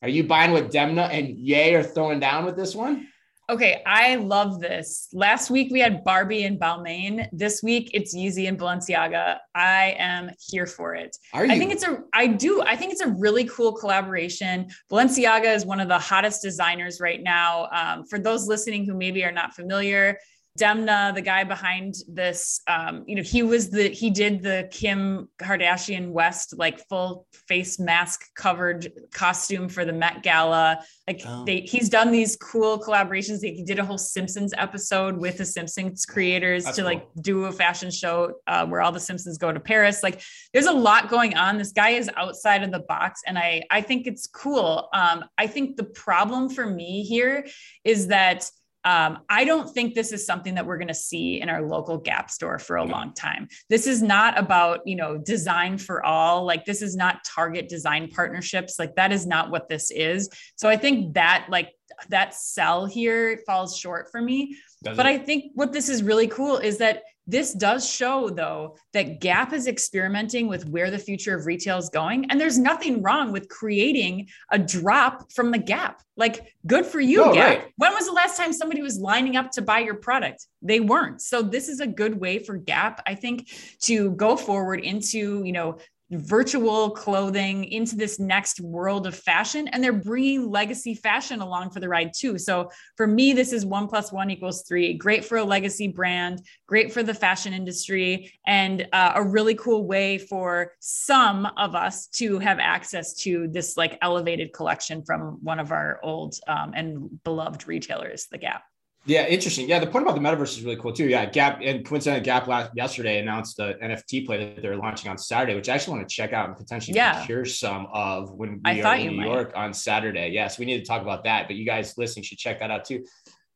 are 0.00 0.08
you 0.08 0.24
buying 0.24 0.52
what 0.52 0.70
Demna 0.70 1.08
and 1.10 1.38
Yay 1.38 1.74
are 1.74 1.82
throwing 1.82 2.18
down 2.18 2.44
with 2.44 2.56
this 2.56 2.74
one? 2.74 3.08
Okay, 3.50 3.82
I 3.84 4.14
love 4.16 4.60
this. 4.60 5.08
Last 5.12 5.50
week 5.50 5.72
we 5.72 5.80
had 5.80 6.04
Barbie 6.04 6.44
and 6.44 6.60
Balmain. 6.60 7.26
This 7.32 7.62
week 7.62 7.90
it's 7.92 8.14
Yeezy 8.14 8.48
and 8.48 8.58
Balenciaga. 8.58 9.38
I 9.54 9.96
am 9.98 10.30
here 10.48 10.66
for 10.66 10.94
it. 10.94 11.16
Are 11.34 11.44
you? 11.44 11.52
I 11.52 11.58
think 11.58 11.72
it's 11.72 11.84
a 11.84 11.98
I 12.12 12.28
do. 12.28 12.62
I 12.62 12.76
think 12.76 12.92
it's 12.92 13.00
a 13.00 13.08
really 13.08 13.44
cool 13.46 13.72
collaboration. 13.72 14.68
Balenciaga 14.90 15.54
is 15.54 15.66
one 15.66 15.80
of 15.80 15.88
the 15.88 15.98
hottest 15.98 16.40
designers 16.40 17.00
right 17.00 17.22
now. 17.22 17.68
Um, 17.72 18.04
for 18.06 18.18
those 18.18 18.46
listening 18.46 18.86
who 18.86 18.94
maybe 18.94 19.24
are 19.24 19.32
not 19.32 19.54
familiar, 19.54 20.18
Demna, 20.58 21.14
the 21.14 21.22
guy 21.22 21.44
behind 21.44 21.94
this, 22.06 22.60
um, 22.66 23.04
you 23.06 23.16
know, 23.16 23.22
he 23.22 23.42
was 23.42 23.70
the 23.70 23.88
he 23.88 24.10
did 24.10 24.42
the 24.42 24.68
Kim 24.70 25.28
Kardashian 25.38 26.10
West 26.10 26.58
like 26.58 26.86
full 26.88 27.26
face 27.48 27.78
mask 27.78 28.34
covered 28.34 28.92
costume 29.14 29.70
for 29.70 29.86
the 29.86 29.94
Met 29.94 30.22
Gala. 30.22 30.84
Like 31.08 31.22
oh. 31.26 31.46
they, 31.46 31.60
he's 31.60 31.88
done 31.88 32.12
these 32.12 32.36
cool 32.36 32.78
collaborations. 32.78 33.42
He 33.42 33.64
did 33.64 33.78
a 33.78 33.84
whole 33.84 33.96
Simpsons 33.96 34.52
episode 34.58 35.16
with 35.16 35.38
the 35.38 35.46
Simpsons 35.46 36.04
creators 36.04 36.64
That's 36.64 36.76
to 36.76 36.82
cool. 36.82 36.90
like 36.90 37.08
do 37.22 37.44
a 37.46 37.52
fashion 37.52 37.90
show 37.90 38.34
uh, 38.46 38.66
where 38.66 38.82
all 38.82 38.92
the 38.92 39.00
Simpsons 39.00 39.38
go 39.38 39.52
to 39.52 39.60
Paris. 39.60 40.02
Like 40.02 40.20
there's 40.52 40.66
a 40.66 40.72
lot 40.72 41.08
going 41.08 41.34
on. 41.34 41.56
This 41.56 41.72
guy 41.72 41.90
is 41.90 42.10
outside 42.14 42.62
of 42.62 42.72
the 42.72 42.80
box, 42.80 43.22
and 43.26 43.38
I 43.38 43.62
I 43.70 43.80
think 43.80 44.06
it's 44.06 44.26
cool. 44.26 44.90
Um, 44.92 45.24
I 45.38 45.46
think 45.46 45.78
the 45.78 45.84
problem 45.84 46.50
for 46.50 46.66
me 46.66 47.04
here 47.04 47.46
is 47.84 48.08
that 48.08 48.50
um, 48.84 49.18
I 49.28 49.44
don't 49.44 49.72
think 49.72 49.94
this 49.94 50.12
is 50.12 50.26
something 50.26 50.54
that 50.56 50.66
we're 50.66 50.78
going 50.78 50.88
to 50.88 50.94
see 50.94 51.40
in 51.40 51.48
our 51.48 51.62
local 51.62 51.98
Gap 51.98 52.30
store 52.30 52.58
for 52.58 52.76
a 52.76 52.84
long 52.84 53.14
time. 53.14 53.48
This 53.68 53.86
is 53.86 54.02
not 54.02 54.38
about, 54.38 54.80
you 54.86 54.96
know, 54.96 55.18
design 55.18 55.78
for 55.78 56.04
all. 56.04 56.44
Like 56.44 56.64
this 56.64 56.82
is 56.82 56.96
not 56.96 57.24
target 57.24 57.68
design 57.68 58.08
partnerships. 58.08 58.78
Like 58.78 58.96
that 58.96 59.12
is 59.12 59.26
not 59.26 59.50
what 59.50 59.68
this 59.68 59.90
is. 59.90 60.28
So 60.56 60.68
I 60.68 60.76
think 60.76 61.14
that 61.14 61.46
like 61.48 61.70
that 62.08 62.34
sell 62.34 62.86
here 62.86 63.40
falls 63.46 63.76
short 63.76 64.10
for 64.10 64.20
me. 64.20 64.56
Does 64.82 64.96
but 64.96 65.06
it? 65.06 65.10
I 65.10 65.18
think 65.18 65.52
what 65.54 65.72
this 65.72 65.88
is 65.88 66.02
really 66.02 66.26
cool 66.26 66.56
is 66.56 66.78
that 66.78 67.02
this 67.26 67.52
does 67.52 67.88
show, 67.88 68.30
though, 68.30 68.76
that 68.92 69.20
Gap 69.20 69.52
is 69.52 69.68
experimenting 69.68 70.48
with 70.48 70.68
where 70.68 70.90
the 70.90 70.98
future 70.98 71.36
of 71.36 71.46
retail 71.46 71.78
is 71.78 71.88
going. 71.88 72.30
And 72.30 72.40
there's 72.40 72.58
nothing 72.58 73.00
wrong 73.02 73.30
with 73.30 73.48
creating 73.48 74.28
a 74.50 74.58
drop 74.58 75.32
from 75.32 75.52
the 75.52 75.58
Gap. 75.58 76.02
Like, 76.16 76.52
good 76.66 76.84
for 76.84 77.00
you, 77.00 77.22
oh, 77.24 77.32
Gap. 77.32 77.48
Right. 77.48 77.72
When 77.76 77.92
was 77.94 78.06
the 78.06 78.12
last 78.12 78.36
time 78.36 78.52
somebody 78.52 78.82
was 78.82 78.98
lining 78.98 79.36
up 79.36 79.52
to 79.52 79.62
buy 79.62 79.80
your 79.80 79.94
product? 79.94 80.46
They 80.62 80.80
weren't. 80.80 81.22
So, 81.22 81.42
this 81.42 81.68
is 81.68 81.80
a 81.80 81.86
good 81.86 82.18
way 82.18 82.38
for 82.38 82.56
Gap, 82.56 83.00
I 83.06 83.14
think, 83.14 83.48
to 83.82 84.10
go 84.12 84.36
forward 84.36 84.80
into, 84.80 85.42
you 85.44 85.52
know, 85.52 85.78
virtual 86.12 86.90
clothing 86.90 87.64
into 87.64 87.96
this 87.96 88.18
next 88.18 88.60
world 88.60 89.06
of 89.06 89.14
fashion 89.14 89.68
and 89.68 89.82
they're 89.82 89.92
bringing 89.92 90.50
legacy 90.50 90.94
fashion 90.94 91.40
along 91.40 91.70
for 91.70 91.80
the 91.80 91.88
ride 91.88 92.12
too. 92.14 92.38
So 92.38 92.70
for 92.96 93.06
me 93.06 93.32
this 93.32 93.52
is 93.52 93.64
one 93.64 93.88
plus 93.88 94.12
one 94.12 94.30
equals 94.30 94.62
three. 94.62 94.94
Great 94.94 95.24
for 95.24 95.38
a 95.38 95.44
legacy 95.44 95.88
brand 95.88 96.42
great 96.66 96.92
for 96.92 97.02
the 97.02 97.12
fashion 97.12 97.52
industry 97.52 98.32
and 98.46 98.88
uh, 98.92 99.12
a 99.16 99.22
really 99.22 99.54
cool 99.54 99.86
way 99.86 100.16
for 100.16 100.72
some 100.80 101.46
of 101.58 101.74
us 101.74 102.06
to 102.06 102.38
have 102.38 102.58
access 102.58 103.14
to 103.14 103.46
this 103.48 103.76
like 103.76 103.98
elevated 104.00 104.52
collection 104.52 105.04
from 105.04 105.38
one 105.42 105.60
of 105.60 105.70
our 105.70 106.00
old 106.02 106.34
um, 106.48 106.72
and 106.74 107.22
beloved 107.24 107.68
retailers 107.68 108.26
the 108.30 108.38
gap 108.38 108.64
yeah, 109.04 109.26
interesting. 109.26 109.68
Yeah, 109.68 109.80
the 109.80 109.86
point 109.86 110.04
about 110.04 110.14
the 110.14 110.20
metaverse 110.20 110.56
is 110.56 110.62
really 110.62 110.76
cool 110.76 110.92
too. 110.92 111.08
Yeah, 111.08 111.26
Gap 111.26 111.60
and 111.62 111.84
coincidentally, 111.84 112.24
Gap 112.24 112.46
last 112.46 112.70
yesterday 112.74 113.18
announced 113.18 113.56
the 113.56 113.74
NFT 113.82 114.24
play 114.26 114.54
that 114.54 114.62
they're 114.62 114.76
launching 114.76 115.10
on 115.10 115.18
Saturday, 115.18 115.56
which 115.56 115.68
I 115.68 115.74
actually 115.74 115.96
want 115.96 116.08
to 116.08 116.14
check 116.14 116.32
out 116.32 116.48
and 116.48 116.56
potentially 116.56 116.96
yeah. 116.96 117.18
procure 117.18 117.44
some 117.44 117.88
of 117.92 118.32
when 118.32 118.60
we 118.64 118.82
I 118.82 118.82
are 118.82 118.96
in 118.96 119.08
New 119.08 119.16
might. 119.18 119.26
York 119.26 119.52
on 119.56 119.74
Saturday. 119.74 120.28
Yes, 120.28 120.34
yeah, 120.34 120.48
so 120.48 120.60
we 120.60 120.66
need 120.66 120.78
to 120.78 120.84
talk 120.84 121.02
about 121.02 121.24
that. 121.24 121.48
But 121.48 121.56
you 121.56 121.66
guys 121.66 121.98
listening 121.98 122.22
should 122.24 122.38
check 122.38 122.60
that 122.60 122.70
out 122.70 122.84
too. 122.84 123.04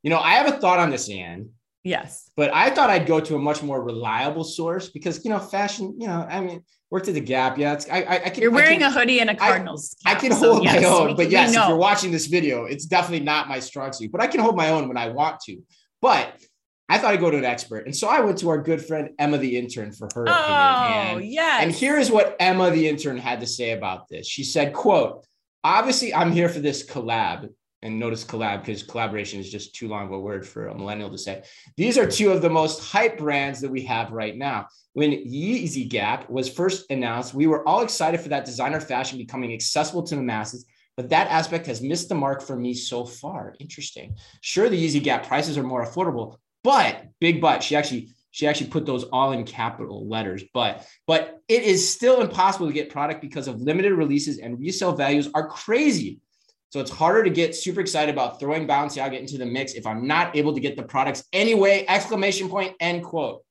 You 0.02 0.10
know, 0.10 0.18
I 0.18 0.34
have 0.34 0.52
a 0.52 0.58
thought 0.58 0.80
on 0.80 0.90
this, 0.90 1.08
Anne. 1.08 1.50
Yes. 1.84 2.28
But 2.36 2.52
I 2.52 2.70
thought 2.70 2.90
I'd 2.90 3.06
go 3.06 3.20
to 3.20 3.36
a 3.36 3.38
much 3.38 3.62
more 3.62 3.80
reliable 3.80 4.42
source 4.42 4.88
because 4.88 5.24
you 5.24 5.30
know, 5.30 5.38
fashion. 5.38 5.94
You 6.00 6.08
know, 6.08 6.26
I 6.28 6.40
mean, 6.40 6.64
worked 6.90 7.08
at 7.08 7.14
the 7.14 7.20
Gap. 7.20 7.58
Yeah, 7.58 7.74
it's 7.74 7.88
I. 7.88 8.02
I, 8.02 8.14
I 8.14 8.30
can, 8.30 8.42
You're 8.42 8.50
wearing 8.50 8.80
can, 8.80 8.90
a 8.90 8.92
hoodie 8.92 9.20
and 9.20 9.30
a 9.30 9.34
Cardinals. 9.34 9.96
I, 10.04 10.10
cap, 10.10 10.16
I 10.16 10.20
can 10.20 10.32
so 10.32 10.52
hold 10.52 10.64
yes, 10.64 10.82
my 10.82 10.88
own, 10.88 11.16
but 11.16 11.30
yes, 11.30 11.54
if 11.54 11.68
you're 11.68 11.76
watching 11.76 12.10
this 12.10 12.26
video, 12.26 12.64
it's 12.64 12.84
definitely 12.84 13.24
not 13.24 13.48
my 13.48 13.60
strong 13.60 13.92
suit. 13.92 14.12
But 14.12 14.20
I 14.20 14.26
can 14.26 14.40
hold 14.40 14.56
my 14.56 14.70
own 14.70 14.88
when 14.88 14.96
I 14.96 15.08
want 15.08 15.40
to. 15.46 15.58
But 16.00 16.40
I 16.88 16.98
thought 16.98 17.14
I'd 17.14 17.20
go 17.20 17.30
to 17.30 17.38
an 17.38 17.44
expert. 17.44 17.86
And 17.86 17.96
so 17.96 18.08
I 18.08 18.20
went 18.20 18.38
to 18.38 18.48
our 18.48 18.58
good 18.58 18.84
friend 18.84 19.10
Emma 19.18 19.38
the 19.38 19.56
intern 19.56 19.90
for 19.90 20.08
her 20.14 20.24
oh, 20.28 20.32
opinion. 20.32 21.16
And, 21.16 21.24
yes. 21.24 21.62
and 21.62 21.72
here 21.72 21.96
is 21.96 22.10
what 22.10 22.36
Emma 22.38 22.70
the 22.70 22.88
intern 22.88 23.16
had 23.16 23.40
to 23.40 23.46
say 23.46 23.72
about 23.72 24.08
this. 24.08 24.28
She 24.28 24.44
said, 24.44 24.72
quote, 24.72 25.26
obviously 25.64 26.14
I'm 26.14 26.30
here 26.30 26.48
for 26.48 26.60
this 26.60 26.86
collab. 26.86 27.48
And 27.82 27.98
notice 28.00 28.24
collab 28.24 28.60
because 28.60 28.82
collaboration 28.82 29.38
is 29.38 29.50
just 29.50 29.74
too 29.74 29.86
long 29.86 30.06
of 30.06 30.12
a 30.12 30.18
word 30.18 30.46
for 30.46 30.68
a 30.68 30.74
millennial 30.74 31.10
to 31.10 31.18
say. 31.18 31.42
These 31.76 31.98
are 31.98 32.06
two 32.06 32.30
of 32.30 32.42
the 32.42 32.50
most 32.50 32.90
hype 32.90 33.18
brands 33.18 33.60
that 33.60 33.70
we 33.70 33.82
have 33.84 34.12
right 34.12 34.36
now. 34.36 34.68
When 34.94 35.10
Yeezy 35.10 35.88
Gap 35.88 36.28
was 36.30 36.48
first 36.48 36.90
announced, 36.90 37.34
we 37.34 37.46
were 37.46 37.66
all 37.68 37.82
excited 37.82 38.20
for 38.20 38.30
that 38.30 38.46
designer 38.46 38.80
fashion 38.80 39.18
becoming 39.18 39.52
accessible 39.52 40.02
to 40.04 40.16
the 40.16 40.22
masses 40.22 40.64
but 40.96 41.10
that 41.10 41.28
aspect 41.28 41.66
has 41.66 41.82
missed 41.82 42.08
the 42.08 42.14
mark 42.14 42.42
for 42.42 42.56
me 42.56 42.72
so 42.72 43.04
far. 43.04 43.54
Interesting. 43.60 44.16
Sure, 44.40 44.68
the 44.68 44.82
Yeezy 44.82 45.02
Gap 45.02 45.26
prices 45.26 45.58
are 45.58 45.62
more 45.62 45.84
affordable, 45.84 46.36
but 46.64 47.04
big 47.20 47.40
but 47.40 47.62
she 47.62 47.76
actually 47.76 48.08
she 48.30 48.46
actually 48.46 48.68
put 48.68 48.84
those 48.84 49.04
all 49.04 49.32
in 49.32 49.44
capital 49.44 50.08
letters. 50.08 50.42
But 50.54 50.86
but 51.06 51.40
it 51.48 51.62
is 51.62 51.90
still 51.90 52.22
impossible 52.22 52.66
to 52.66 52.72
get 52.72 52.90
product 52.90 53.20
because 53.20 53.46
of 53.46 53.60
limited 53.60 53.92
releases 53.92 54.38
and 54.38 54.58
resale 54.58 54.92
values 54.92 55.28
are 55.34 55.48
crazy. 55.48 56.20
So 56.70 56.80
it's 56.80 56.90
harder 56.90 57.22
to 57.22 57.30
get 57.30 57.54
super 57.54 57.80
excited 57.80 58.12
about 58.12 58.40
throwing 58.40 58.66
Balenciaga 58.66 59.18
into 59.18 59.38
the 59.38 59.46
mix 59.46 59.74
if 59.74 59.86
I'm 59.86 60.06
not 60.06 60.36
able 60.36 60.52
to 60.54 60.60
get 60.60 60.76
the 60.76 60.82
products 60.82 61.24
anyway! 61.32 61.84
Exclamation 61.88 62.48
point. 62.48 62.74
End 62.80 63.04
quote. 63.04 63.42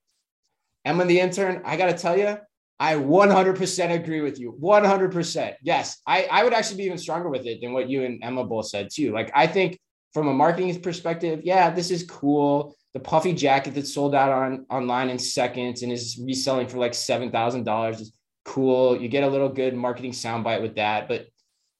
Emma 0.86 1.06
the 1.06 1.20
intern, 1.20 1.62
I 1.66 1.78
gotta 1.78 1.94
tell 1.94 2.18
you, 2.18 2.38
I 2.80 2.96
100% 2.96 3.92
agree 3.92 4.22
with 4.22 4.40
you. 4.40 4.58
100%. 4.62 5.56
Yes. 5.64 6.02
I, 6.06 6.28
I 6.30 6.44
would 6.44 6.54
actually 6.54 6.78
be 6.78 6.84
even 6.84 6.98
stronger 6.98 7.30
with 7.30 7.46
it 7.46 7.62
than 7.62 7.74
what 7.74 7.90
you 7.90 8.04
and 8.04 8.24
Emma 8.24 8.44
both 8.44 8.68
said 8.68 8.90
too. 8.94 9.12
Like, 9.12 9.32
I 9.34 9.48
think 9.48 9.80
from 10.14 10.28
a 10.28 10.34
marketing 10.34 10.80
perspective, 10.82 11.42
yeah, 11.44 11.70
this 11.70 11.90
is 11.90 12.04
cool. 12.04 12.76
The 12.94 13.00
puffy 13.00 13.34
jacket 13.34 13.74
that 13.76 13.88
sold 13.88 14.14
out 14.14 14.32
on 14.32 14.66
online 14.70 15.10
in 15.10 15.20
seconds 15.20 15.84
and 15.84 15.92
is 15.92 16.20
reselling 16.22 16.68
for 16.68 16.78
like 16.78 16.92
$7,000 16.92 18.02
is 18.02 18.14
cool. 18.44 19.02
You 19.02 19.08
get 19.08 19.24
a 19.24 19.30
little 19.30 19.50
good 19.50 19.74
marketing 19.76 20.12
soundbite 20.12 20.62
with 20.62 20.76
that. 20.76 21.08
But, 21.08 21.28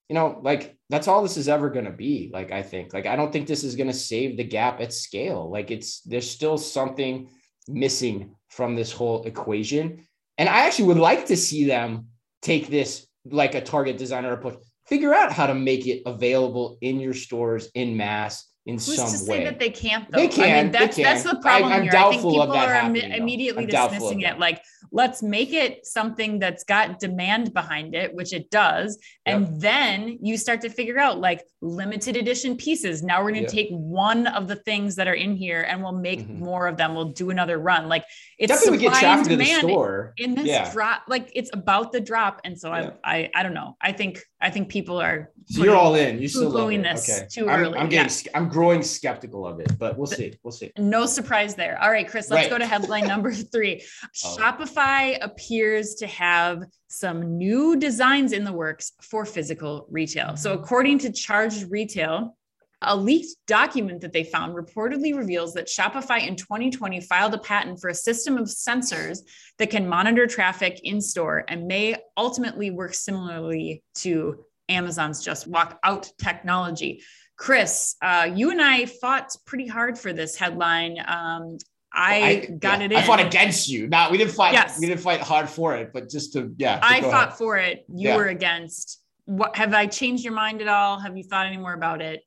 you 0.10 0.16
know, 0.16 0.40
like 0.44 0.78
that's 0.90 1.08
all 1.08 1.22
this 1.22 1.38
is 1.38 1.50
ever 1.50 1.70
going 1.70 1.86
to 1.86 1.92
be. 1.92 2.30
Like, 2.32 2.52
I 2.52 2.62
think, 2.62 2.94
like, 2.94 3.06
I 3.06 3.16
don't 3.16 3.32
think 3.32 3.48
this 3.48 3.64
is 3.64 3.76
going 3.76 3.88
to 3.88 3.94
save 3.94 4.38
the 4.38 4.44
gap 4.44 4.82
at 4.82 4.94
scale. 4.94 5.50
Like, 5.50 5.72
it's, 5.72 6.02
there's 6.02 6.30
still 6.30 6.58
something 6.58 7.30
missing 7.68 8.36
from 8.50 8.76
this 8.76 8.92
whole 8.92 9.24
equation 9.24 10.06
and 10.38 10.50
I 10.50 10.66
actually 10.66 10.86
would 10.86 10.98
like 10.98 11.28
to 11.28 11.38
see 11.38 11.66
them 11.66 12.08
take 12.42 12.68
this 12.68 13.08
like 13.26 13.56
a 13.56 13.62
Target 13.62 13.98
designer 13.98 14.34
approach, 14.34 14.58
figure 14.86 15.14
out 15.14 15.32
how 15.32 15.48
to 15.48 15.56
make 15.56 15.88
it 15.88 16.02
available 16.06 16.78
in 16.82 17.00
your 17.00 17.14
stores 17.14 17.70
in 17.74 17.96
mass 17.98 18.52
in 18.66 18.76
Who's 18.76 18.96
some 18.96 19.08
to 19.08 19.32
way. 19.32 19.38
say 19.40 19.44
that 19.46 19.60
they 19.60 19.70
can't 19.70 20.10
though? 20.12 20.18
They 20.18 20.28
can. 20.28 20.44
I 20.44 20.64
mean, 20.64 20.72
that's 20.72 20.96
can. 20.96 21.04
that's 21.04 21.24
the 21.24 21.40
problem 21.40 21.72
I, 21.72 21.78
am 21.78 21.84
here. 21.84 21.92
Doubtful 21.92 22.42
I 22.42 22.46
think 22.46 22.52
people 22.52 22.58
are 22.58 22.76
Im- 22.76 22.96
immediately 22.96 23.66
dismissing 23.66 24.22
it. 24.22 24.40
Like, 24.40 24.62
let's 24.92 25.24
make 25.24 25.54
it 25.54 25.86
something 25.86 26.40
that's 26.40 26.64
got 26.64 27.00
demand 27.00 27.54
behind 27.54 27.96
it, 27.96 28.14
which 28.14 28.34
it 28.34 28.50
does, 28.50 28.98
yep. 29.26 29.36
and 29.36 29.62
then 29.62 30.18
you 30.22 30.38
start 30.38 30.62
to 30.62 30.70
figure 30.70 31.00
out 31.00 31.20
like 31.20 31.44
limited 31.62 32.16
edition 32.16 32.58
pieces. 32.58 33.04
Now 33.04 33.24
we're 33.24 33.32
going 33.32 33.46
to 33.46 33.56
yep. 33.56 33.68
take 33.68 33.70
one 33.70 34.28
of 34.28 34.48
the 34.48 34.56
things 34.56 34.96
that 34.96 35.08
are 35.08 35.14
in 35.14 35.36
here, 35.36 35.62
and 35.62 35.82
we'll 35.82 35.92
make 35.92 36.22
mm-hmm. 36.22 36.44
more 36.44 36.68
of 36.68 36.78
them. 36.78 36.96
We'll 36.96 37.12
do 37.12 37.30
another 37.30 37.58
run. 37.58 37.88
Like, 37.88 38.06
it's 38.38 38.52
definitely 38.52 38.80
get 38.80 38.94
traffic 38.94 39.30
to 39.30 39.38
the 39.38 39.46
store 39.46 40.14
in 40.18 40.36
this 40.36 40.48
yeah. 40.48 40.72
drop. 40.72 41.04
Like, 41.08 41.32
it's 41.34 41.50
about 41.54 41.92
the 41.92 42.00
drop, 42.00 42.42
and 42.44 42.60
so 42.60 42.70
yeah. 42.70 42.92
I, 43.04 43.16
I, 43.16 43.32
I 43.36 43.44
don't 43.44 43.54
know. 43.54 43.78
I 43.82 43.92
think 43.92 44.22
I 44.46 44.52
think 44.52 44.70
people 44.70 45.02
are. 45.02 45.32
So 45.48 45.64
you're 45.64 45.76
all 45.76 45.96
in. 45.96 46.20
You're 46.20 46.30
still 46.30 46.52
love 46.52 46.70
this 46.70 47.10
okay. 47.10 47.28
too 47.32 47.50
I'm, 47.50 47.62
early. 47.62 47.80
I'm 47.80 47.90
getting. 47.90 48.16
Yeah. 48.26 48.38
I'm 48.38 48.48
growing 48.48 48.84
skeptical 48.84 49.48
of 49.48 49.60
it, 49.60 49.72
but 49.80 49.98
we'll 49.98 50.06
see. 50.06 50.36
We'll 50.44 50.52
see. 50.52 50.72
No 50.78 51.08
surprise 51.08 51.56
there. 51.56 51.82
All 51.82 51.90
right, 51.90 52.08
Chris. 52.08 52.30
Let's 52.30 52.44
right. 52.44 52.52
go 52.52 52.60
to 52.60 52.66
headline 52.68 53.08
number 53.08 53.34
three. 53.54 53.84
Oh. 54.24 54.38
Shopify 54.38 55.18
appears 55.20 55.96
to 55.96 56.06
have 56.06 56.64
some 56.90 57.40
new 57.40 57.76
designs 57.76 58.34
in 58.34 58.44
the 58.44 58.54
works 58.54 58.92
for 59.02 59.26
physical 59.26 59.88
retail. 59.90 60.38
So, 60.38 60.54
according 60.54 61.00
to 61.00 61.12
Charged 61.12 61.72
Retail, 61.72 62.38
a 62.86 62.96
leaked 62.96 63.36
document 63.48 64.02
that 64.02 64.14
they 64.14 64.24
found 64.24 64.56
reportedly 64.56 65.16
reveals 65.16 65.54
that 65.54 65.68
Shopify 65.68 66.26
in 66.26 66.36
2020 66.36 67.02
filed 67.02 67.34
a 67.34 67.38
patent 67.38 67.80
for 67.80 67.90
a 67.90 67.96
system 67.96 68.38
of 68.38 68.46
sensors 68.46 69.20
that 69.58 69.70
can 69.70 69.88
monitor 69.88 70.28
traffic 70.28 70.80
in 70.84 71.02
store 71.02 71.44
and 71.48 71.68
may 71.68 71.96
ultimately 72.16 72.72
work 72.72 72.94
similarly 72.94 73.84
to 73.96 74.46
Amazon's 74.70 75.24
Just 75.24 75.48
Walk 75.48 75.80
Out 75.84 76.10
technology. 76.18 77.04
Chris, 77.38 77.96
uh, 78.02 78.30
you 78.34 78.52
and 78.52 78.62
I 78.62 78.86
fought 78.86 79.36
pretty 79.46 79.68
hard 79.68 79.98
for 80.00 80.14
this 80.14 80.36
headline. 80.36 80.98
Um, 81.06 81.58
I, 81.92 82.16
I, 82.16 82.46
got 82.46 82.80
yeah, 82.80 82.86
it 82.86 82.92
in. 82.92 82.98
I 82.98 83.02
fought 83.02 83.20
against 83.20 83.70
you. 83.70 83.88
Not 83.88 84.12
we 84.12 84.18
didn't 84.18 84.34
fight. 84.34 84.54
Yes. 84.54 84.80
We 84.80 84.88
didn't 84.88 85.02
fight 85.02 85.22
hard 85.22 85.50
for 85.50 85.76
it, 85.76 85.92
but 85.94 86.10
just 86.10 86.34
to 86.34 86.54
yeah. 86.58 86.80
I 86.82 87.02
fought 87.02 87.28
ahead. 87.28 87.38
for 87.38 87.58
it. 87.58 87.86
You 87.88 88.10
yeah. 88.10 88.16
were 88.18 88.28
against. 88.28 89.02
What 89.26 89.56
have 89.56 89.74
I 89.74 89.88
changed 89.88 90.24
your 90.24 90.34
mind 90.34 90.62
at 90.62 90.68
all? 90.68 91.00
Have 91.00 91.18
you 91.18 91.24
thought 91.24 91.48
any 91.48 91.58
more 91.58 91.74
about 91.74 92.02
it? 92.02 92.22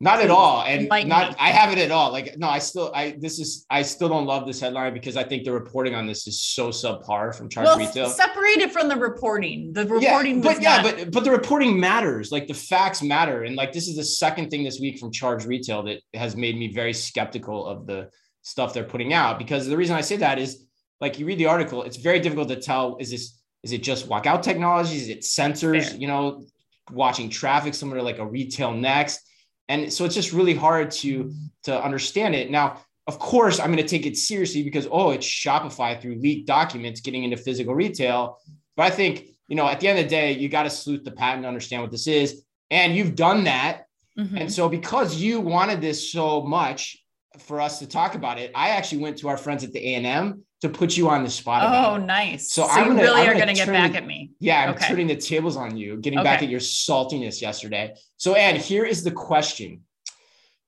Not 0.00 0.20
at 0.20 0.30
all, 0.30 0.62
and 0.64 0.88
not 1.08 1.36
I 1.38 1.50
haven't 1.50 1.78
at 1.78 1.92
all. 1.92 2.10
Like 2.10 2.36
no, 2.36 2.48
I 2.48 2.58
still 2.58 2.90
I 2.92 3.16
this 3.20 3.38
is 3.38 3.64
I 3.70 3.82
still 3.82 4.08
don't 4.08 4.26
love 4.26 4.44
this 4.44 4.60
headline 4.60 4.92
because 4.92 5.16
I 5.16 5.22
think 5.22 5.44
the 5.44 5.52
reporting 5.52 5.94
on 5.94 6.04
this 6.04 6.26
is 6.26 6.40
so 6.40 6.70
subpar 6.70 7.32
from 7.32 7.48
Charge 7.48 7.66
well, 7.66 7.78
Retail. 7.78 8.08
Separated 8.08 8.72
from 8.72 8.88
the 8.88 8.96
reporting, 8.96 9.72
the 9.72 9.86
reporting. 9.86 10.42
Yeah, 10.42 10.52
but 10.52 10.60
yeah, 10.62 10.82
not- 10.82 10.96
but 10.96 11.10
but 11.12 11.24
the 11.24 11.30
reporting 11.30 11.78
matters. 11.78 12.32
Like 12.32 12.48
the 12.48 12.54
facts 12.54 13.02
matter, 13.02 13.44
and 13.44 13.54
like 13.54 13.72
this 13.72 13.86
is 13.86 13.96
the 13.96 14.04
second 14.04 14.50
thing 14.50 14.64
this 14.64 14.80
week 14.80 14.98
from 14.98 15.12
Charged 15.12 15.46
Retail 15.46 15.84
that 15.84 16.00
has 16.12 16.34
made 16.34 16.58
me 16.58 16.72
very 16.72 16.92
skeptical 16.92 17.64
of 17.64 17.86
the 17.86 18.10
stuff 18.42 18.74
they're 18.74 18.82
putting 18.82 19.12
out. 19.12 19.38
Because 19.38 19.68
the 19.68 19.76
reason 19.76 19.94
I 19.94 20.00
say 20.00 20.16
that 20.16 20.40
is 20.40 20.66
like 21.00 21.20
you 21.20 21.24
read 21.24 21.38
the 21.38 21.46
article, 21.46 21.84
it's 21.84 21.98
very 21.98 22.18
difficult 22.18 22.48
to 22.48 22.56
tell 22.56 22.96
is 22.98 23.12
this 23.12 23.40
is 23.62 23.70
it 23.70 23.84
just 23.84 24.08
walkout 24.08 24.42
technology? 24.42 24.96
Is 24.96 25.08
it 25.08 25.20
sensors? 25.20 25.90
Fair. 25.90 25.98
You 25.98 26.08
know, 26.08 26.44
watching 26.90 27.30
traffic, 27.30 27.74
similar 27.74 27.98
to 27.98 28.02
like 28.02 28.18
a 28.18 28.26
RetailNext 28.26 29.18
and 29.68 29.92
so 29.92 30.04
it's 30.04 30.14
just 30.14 30.32
really 30.32 30.54
hard 30.54 30.90
to 30.90 31.32
to 31.64 31.84
understand 31.84 32.34
it. 32.34 32.50
Now 32.50 32.80
of 33.06 33.18
course 33.18 33.60
i'm 33.60 33.66
going 33.66 33.76
to 33.76 33.86
take 33.86 34.06
it 34.06 34.16
seriously 34.16 34.62
because 34.62 34.88
oh 34.90 35.10
it's 35.10 35.26
shopify 35.26 36.00
through 36.00 36.14
leaked 36.14 36.46
documents 36.46 37.02
getting 37.02 37.22
into 37.24 37.36
physical 37.36 37.74
retail. 37.74 38.38
But 38.76 38.84
i 38.84 38.90
think 38.90 39.26
you 39.46 39.56
know 39.56 39.68
at 39.68 39.80
the 39.80 39.88
end 39.88 39.98
of 39.98 40.06
the 40.06 40.10
day 40.10 40.32
you 40.32 40.48
got 40.48 40.62
to 40.62 40.70
salute 40.70 41.04
the 41.04 41.10
patent 41.10 41.44
understand 41.46 41.82
what 41.82 41.90
this 41.90 42.06
is. 42.06 42.44
And 42.70 42.96
you've 42.96 43.14
done 43.14 43.44
that. 43.44 43.86
Mm-hmm. 44.18 44.36
And 44.36 44.52
so, 44.52 44.68
because 44.68 45.16
you 45.16 45.40
wanted 45.40 45.80
this 45.80 46.10
so 46.10 46.42
much 46.42 46.96
for 47.38 47.60
us 47.60 47.80
to 47.80 47.86
talk 47.86 48.14
about 48.14 48.38
it, 48.38 48.52
I 48.54 48.70
actually 48.70 48.98
went 48.98 49.18
to 49.18 49.28
our 49.28 49.36
friends 49.36 49.64
at 49.64 49.72
the 49.72 49.80
A 49.80 49.94
and 49.94 50.06
M 50.06 50.44
to 50.64 50.70
put 50.70 50.96
you 50.96 51.08
on 51.08 51.22
the 51.22 51.30
spot. 51.30 51.62
Oh, 51.62 51.96
nice! 51.98 52.50
So, 52.50 52.62
so 52.62 52.68
I'm 52.68 52.88
gonna, 52.88 53.02
really 53.02 53.20
I'm 53.20 53.30
are 53.30 53.34
going 53.34 53.48
to 53.48 53.54
get 53.54 53.68
back 53.68 53.94
at 53.94 54.06
me. 54.06 54.32
Yeah, 54.40 54.64
I'm 54.64 54.70
okay. 54.70 54.88
turning 54.88 55.06
the 55.06 55.16
tables 55.16 55.56
on 55.56 55.76
you, 55.76 55.98
getting 55.98 56.18
okay. 56.18 56.24
back 56.24 56.42
at 56.42 56.48
your 56.48 56.60
saltiness 56.60 57.40
yesterday. 57.40 57.94
So, 58.16 58.34
Ann, 58.34 58.56
here 58.56 58.84
is 58.84 59.04
the 59.04 59.10
question. 59.10 59.82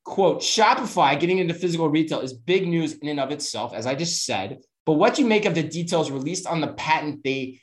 Quote, 0.05 0.41
Shopify 0.41 1.19
getting 1.19 1.39
into 1.39 1.55
physical 1.55 1.89
retail 1.89 2.21
is 2.21 2.33
big 2.33 2.69
news 2.69 2.95
in 2.99 3.09
and 3.09 3.19
of 3.19 3.33
itself, 3.33 3.75
as 3.75 3.87
I 3.87 3.95
just 3.95 4.25
said. 4.25 4.59
But 4.85 4.93
what 4.93 5.15
do 5.15 5.23
you 5.23 5.29
make 5.29 5.47
of 5.47 5.55
the 5.55 5.65
details 5.65 6.11
released 6.11 6.47
on 6.47 6.61
the 6.61 6.69
patent 6.69 7.25
they 7.25 7.61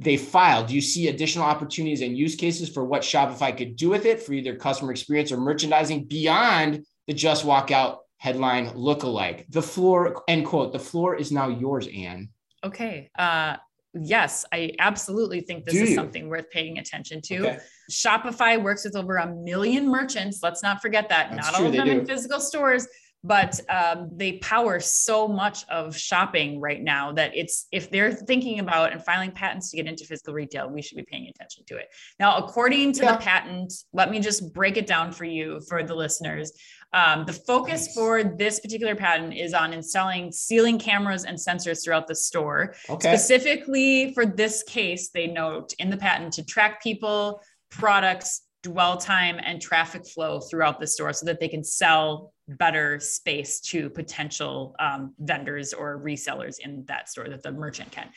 they 0.00 0.16
filed, 0.16 0.68
do 0.68 0.76
you 0.76 0.80
see 0.80 1.08
additional 1.08 1.44
opportunities 1.44 2.02
and 2.02 2.16
use 2.16 2.36
cases 2.36 2.68
for 2.68 2.84
what 2.84 3.02
Shopify 3.02 3.56
could 3.56 3.74
do 3.74 3.88
with 3.88 4.06
it 4.06 4.22
for 4.22 4.32
either 4.32 4.54
customer 4.54 4.92
experience 4.92 5.32
or 5.32 5.38
merchandising 5.38 6.04
beyond 6.04 6.84
the 7.08 7.14
just 7.14 7.44
walk 7.44 7.72
out 7.72 7.98
headline 8.18 8.72
look-alike? 8.74 9.46
The 9.48 9.62
floor, 9.62 10.22
end 10.28 10.46
quote, 10.46 10.72
the 10.72 10.78
floor 10.78 11.16
is 11.16 11.32
now 11.32 11.48
yours, 11.48 11.88
Anne. 11.94 12.28
Okay. 12.64 13.10
Uh, 13.18 13.56
yes, 13.94 14.44
I 14.52 14.72
absolutely 14.78 15.40
think 15.40 15.64
this 15.64 15.74
do 15.74 15.82
is 15.82 15.90
you? 15.90 15.94
something 15.94 16.28
worth 16.28 16.50
paying 16.50 16.78
attention 16.78 17.20
to. 17.22 17.38
Okay. 17.38 17.58
Shopify 17.90 18.62
works 18.62 18.84
with 18.84 18.96
over 18.96 19.16
a 19.16 19.34
million 19.34 19.88
merchants. 19.88 20.40
Let's 20.42 20.62
not 20.62 20.82
forget 20.82 21.08
that. 21.08 21.30
That's 21.30 21.46
not 21.46 21.54
true, 21.56 21.66
all 21.66 21.70
of 21.70 21.76
them 21.76 21.86
do. 21.86 22.00
in 22.00 22.06
physical 22.06 22.40
stores 22.40 22.86
but 23.24 23.60
um, 23.68 24.10
they 24.12 24.34
power 24.38 24.78
so 24.78 25.26
much 25.26 25.68
of 25.68 25.96
shopping 25.96 26.60
right 26.60 26.82
now 26.82 27.12
that 27.12 27.36
it's 27.36 27.66
if 27.72 27.90
they're 27.90 28.12
thinking 28.12 28.60
about 28.60 28.92
and 28.92 29.04
filing 29.04 29.32
patents 29.32 29.70
to 29.70 29.76
get 29.76 29.86
into 29.86 30.04
physical 30.04 30.32
retail 30.32 30.70
we 30.70 30.80
should 30.80 30.96
be 30.96 31.04
paying 31.04 31.28
attention 31.28 31.64
to 31.66 31.76
it 31.76 31.88
now 32.20 32.36
according 32.36 32.92
to 32.92 33.02
yeah. 33.02 33.12
the 33.12 33.18
patent 33.18 33.72
let 33.92 34.10
me 34.10 34.20
just 34.20 34.52
break 34.52 34.76
it 34.76 34.86
down 34.86 35.10
for 35.10 35.24
you 35.24 35.60
for 35.68 35.82
the 35.82 35.94
listeners 35.94 36.52
um, 36.92 37.26
the 37.26 37.32
focus 37.32 37.86
nice. 37.86 37.94
for 37.94 38.24
this 38.24 38.60
particular 38.60 38.94
patent 38.94 39.34
is 39.34 39.52
on 39.52 39.72
installing 39.72 40.32
ceiling 40.32 40.78
cameras 40.78 41.24
and 41.24 41.36
sensors 41.36 41.84
throughout 41.84 42.06
the 42.06 42.14
store 42.14 42.74
okay. 42.88 43.08
specifically 43.08 44.12
for 44.14 44.24
this 44.24 44.62
case 44.62 45.10
they 45.10 45.26
note 45.26 45.74
in 45.78 45.90
the 45.90 45.96
patent 45.96 46.32
to 46.32 46.44
track 46.44 46.82
people 46.82 47.42
products 47.70 48.42
dwell 48.62 48.96
time 48.96 49.38
and 49.42 49.60
traffic 49.60 50.06
flow 50.06 50.40
throughout 50.40 50.80
the 50.80 50.86
store 50.86 51.12
so 51.12 51.26
that 51.26 51.38
they 51.40 51.48
can 51.48 51.62
sell 51.62 52.32
better 52.48 52.98
space 52.98 53.60
to 53.60 53.90
potential 53.90 54.74
um, 54.78 55.14
vendors 55.18 55.72
or 55.72 56.00
resellers 56.00 56.58
in 56.58 56.84
that 56.86 57.08
store 57.08 57.28
that 57.28 57.42
the 57.42 57.52
merchant 57.52 57.90
can. 57.92 58.08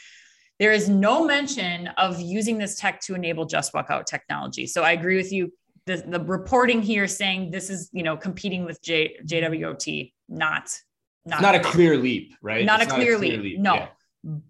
There 0.60 0.72
is 0.72 0.90
no 0.90 1.26
mention 1.26 1.88
of 1.98 2.20
using 2.20 2.58
this 2.58 2.76
tech 2.76 3.02
to 3.02 3.16
enable 3.16 3.46
just 3.46 3.74
walk 3.74 3.88
out 3.90 4.08
technology. 4.08 4.68
So 4.68 4.84
I 4.84 4.92
agree 4.92 5.18
with 5.18 5.32
you. 5.32 5.52
The, 5.88 5.98
the 5.98 6.20
reporting 6.20 6.82
here 6.82 7.08
saying 7.08 7.52
this 7.52 7.70
is 7.70 7.90
you 7.92 8.04
know 8.04 8.16
competing 8.16 8.66
with 8.66 8.82
J, 8.82 9.18
JWT, 9.26 10.14
not 10.30 10.70
not, 11.26 11.42
not 11.42 11.56
a 11.56 11.60
clear 11.60 11.98
leap, 11.98 12.34
right? 12.42 12.66
Not, 12.66 12.82
a, 12.82 12.86
not 12.86 12.96
clear 12.96 13.16
a 13.16 13.18
clear, 13.18 13.32
leap. 13.34 13.44
leap. 13.44 13.60
No. 13.60 13.76
Yeah. 13.76 13.88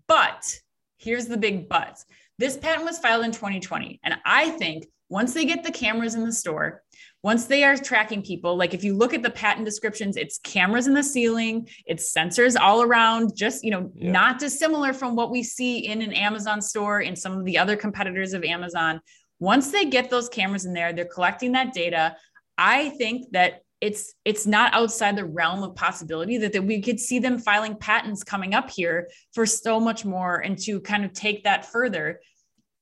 But 0.07 0.59
here's 0.97 1.27
the 1.27 1.37
big 1.37 1.67
but. 1.67 2.03
This 2.37 2.57
patent 2.57 2.85
was 2.85 2.99
filed 2.99 3.25
in 3.25 3.31
2020. 3.31 3.99
And 4.03 4.15
I 4.25 4.49
think 4.51 4.85
once 5.09 5.33
they 5.33 5.45
get 5.45 5.63
the 5.63 5.71
cameras 5.71 6.15
in 6.15 6.23
the 6.23 6.31
store, 6.31 6.83
once 7.23 7.45
they 7.45 7.63
are 7.63 7.75
tracking 7.75 8.23
people, 8.23 8.55
like 8.55 8.73
if 8.73 8.83
you 8.83 8.95
look 8.95 9.13
at 9.13 9.21
the 9.21 9.29
patent 9.29 9.65
descriptions, 9.65 10.15
it's 10.15 10.39
cameras 10.39 10.87
in 10.87 10.93
the 10.93 11.03
ceiling, 11.03 11.67
it's 11.85 12.13
sensors 12.13 12.57
all 12.59 12.81
around, 12.81 13.35
just, 13.35 13.63
you 13.63 13.71
know, 13.71 13.91
yeah. 13.93 14.11
not 14.11 14.39
dissimilar 14.39 14.93
from 14.93 15.15
what 15.15 15.29
we 15.29 15.43
see 15.43 15.85
in 15.85 16.01
an 16.01 16.13
Amazon 16.13 16.61
store 16.61 17.01
and 17.01 17.17
some 17.17 17.37
of 17.37 17.45
the 17.45 17.57
other 17.57 17.75
competitors 17.75 18.33
of 18.33 18.43
Amazon. 18.43 19.01
Once 19.41 19.71
they 19.71 19.85
get 19.85 20.09
those 20.09 20.29
cameras 20.29 20.65
in 20.65 20.73
there, 20.73 20.93
they're 20.93 21.03
collecting 21.03 21.51
that 21.51 21.73
data. 21.73 22.15
I 22.57 22.89
think 22.91 23.31
that 23.31 23.63
it's 23.81 24.13
it's 24.23 24.45
not 24.45 24.73
outside 24.73 25.17
the 25.17 25.25
realm 25.25 25.63
of 25.63 25.75
possibility 25.75 26.37
that, 26.37 26.53
that 26.53 26.63
we 26.63 26.81
could 26.81 26.99
see 26.99 27.19
them 27.19 27.39
filing 27.39 27.75
patents 27.75 28.23
coming 28.23 28.53
up 28.53 28.69
here 28.69 29.09
for 29.33 29.45
so 29.45 29.79
much 29.79 30.05
more 30.05 30.37
and 30.37 30.57
to 30.59 30.79
kind 30.79 31.03
of 31.03 31.11
take 31.11 31.43
that 31.43 31.65
further 31.65 32.19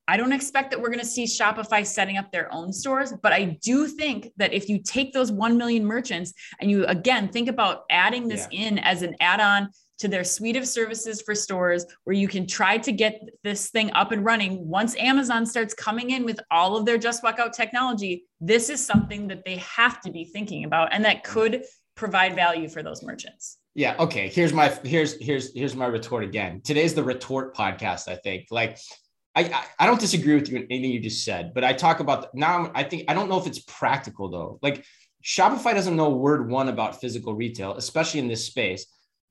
I 0.10 0.18
don't 0.18 0.34
expect 0.34 0.72
that 0.72 0.82
we're 0.82 0.89
going 0.89 1.01
to 1.01 1.06
see 1.06 1.25
Shopify 1.25 1.86
setting 1.86 2.18
up 2.18 2.32
their 2.32 2.51
own 2.51 2.74
stores, 2.74 3.14
but 3.22 3.31
I 3.31 3.60
do 3.62 3.86
think 3.86 4.31
that 4.38 4.53
if 4.53 4.68
you 4.68 4.81
take 4.81 5.14
those 5.14 5.31
1 5.31 5.55
million 5.55 5.86
merchants 5.86 6.33
and 6.60 6.72
you 6.72 6.83
again 6.88 7.29
think 7.29 7.48
about 7.48 7.83
adding 7.92 8.27
this 8.27 8.48
yeah. 8.50 8.70
in 8.70 8.79
as 8.79 9.03
an 9.03 9.16
add 9.20 9.40
on 9.40 9.70
to 10.00 10.07
their 10.07 10.24
suite 10.24 10.55
of 10.55 10.68
services 10.68 11.22
for 11.22 11.35
stores 11.35 11.85
where 12.05 12.16
you 12.16 12.27
can 12.27 12.48
try 12.48 12.77
to 12.77 12.92
get 12.92 13.22
this 13.44 13.70
thing 13.70 13.92
up 13.94 14.12
and 14.12 14.25
running 14.25 14.68
once 14.68 14.96
Amazon 14.98 15.46
starts 15.46 15.74
coming 15.74 16.12
in 16.12 16.25
with 16.25 16.40
all 16.50 16.75
of 16.75 16.85
their 16.85 16.98
just 16.98 17.24
walk 17.24 17.40
out 17.40 17.53
technology, 17.53 18.25
this 18.40 18.70
is 18.70 18.83
something 18.83 19.27
that 19.27 19.44
they 19.46 19.57
have 19.57 20.01
to 20.01 20.12
be 20.12 20.25
thinking 20.25 20.64
about 20.64 20.94
and 20.94 21.05
that 21.05 21.24
could 21.24 21.64
provide 21.96 22.33
value 22.33 22.70
for 22.70 22.81
those 22.81 23.03
merchants. 23.03 23.57
Yeah. 23.75 23.96
Okay. 24.00 24.29
Here's 24.29 24.53
my 24.53 24.70
here's 24.83 25.22
here's 25.22 25.53
here's 25.53 25.75
my 25.75 25.85
retort 25.85 26.24
again. 26.24 26.62
Today's 26.64 26.94
the 26.94 27.03
retort 27.03 27.55
podcast. 27.55 28.07
I 28.07 28.16
think 28.16 28.48
like 28.51 28.77
I, 29.35 29.64
I 29.77 29.85
don't 29.85 30.00
disagree 30.00 30.35
with 30.35 30.50
you 30.50 30.57
in 30.57 30.64
anything 30.64 30.92
you 30.92 31.00
just 31.00 31.24
said, 31.24 31.53
but 31.53 31.64
I 31.64 31.74
talk 31.74 32.00
about 32.00 32.33
now. 32.33 32.72
I 32.74 32.83
think 32.83 33.05
I 33.07 33.14
don't 33.14 33.29
know 33.29 33.40
if 33.40 33.48
it's 33.48 33.59
practical 33.59 34.29
though. 34.29 34.59
Like 34.62 34.83
Shopify 35.24 35.74
doesn't 35.74 35.96
know 35.96 36.09
word 36.09 36.50
one 36.50 36.70
about 36.70 37.00
physical 37.00 37.35
retail, 37.35 37.75
especially 37.75 38.22
in 38.22 38.27
this 38.27 38.46
space. 38.46 38.85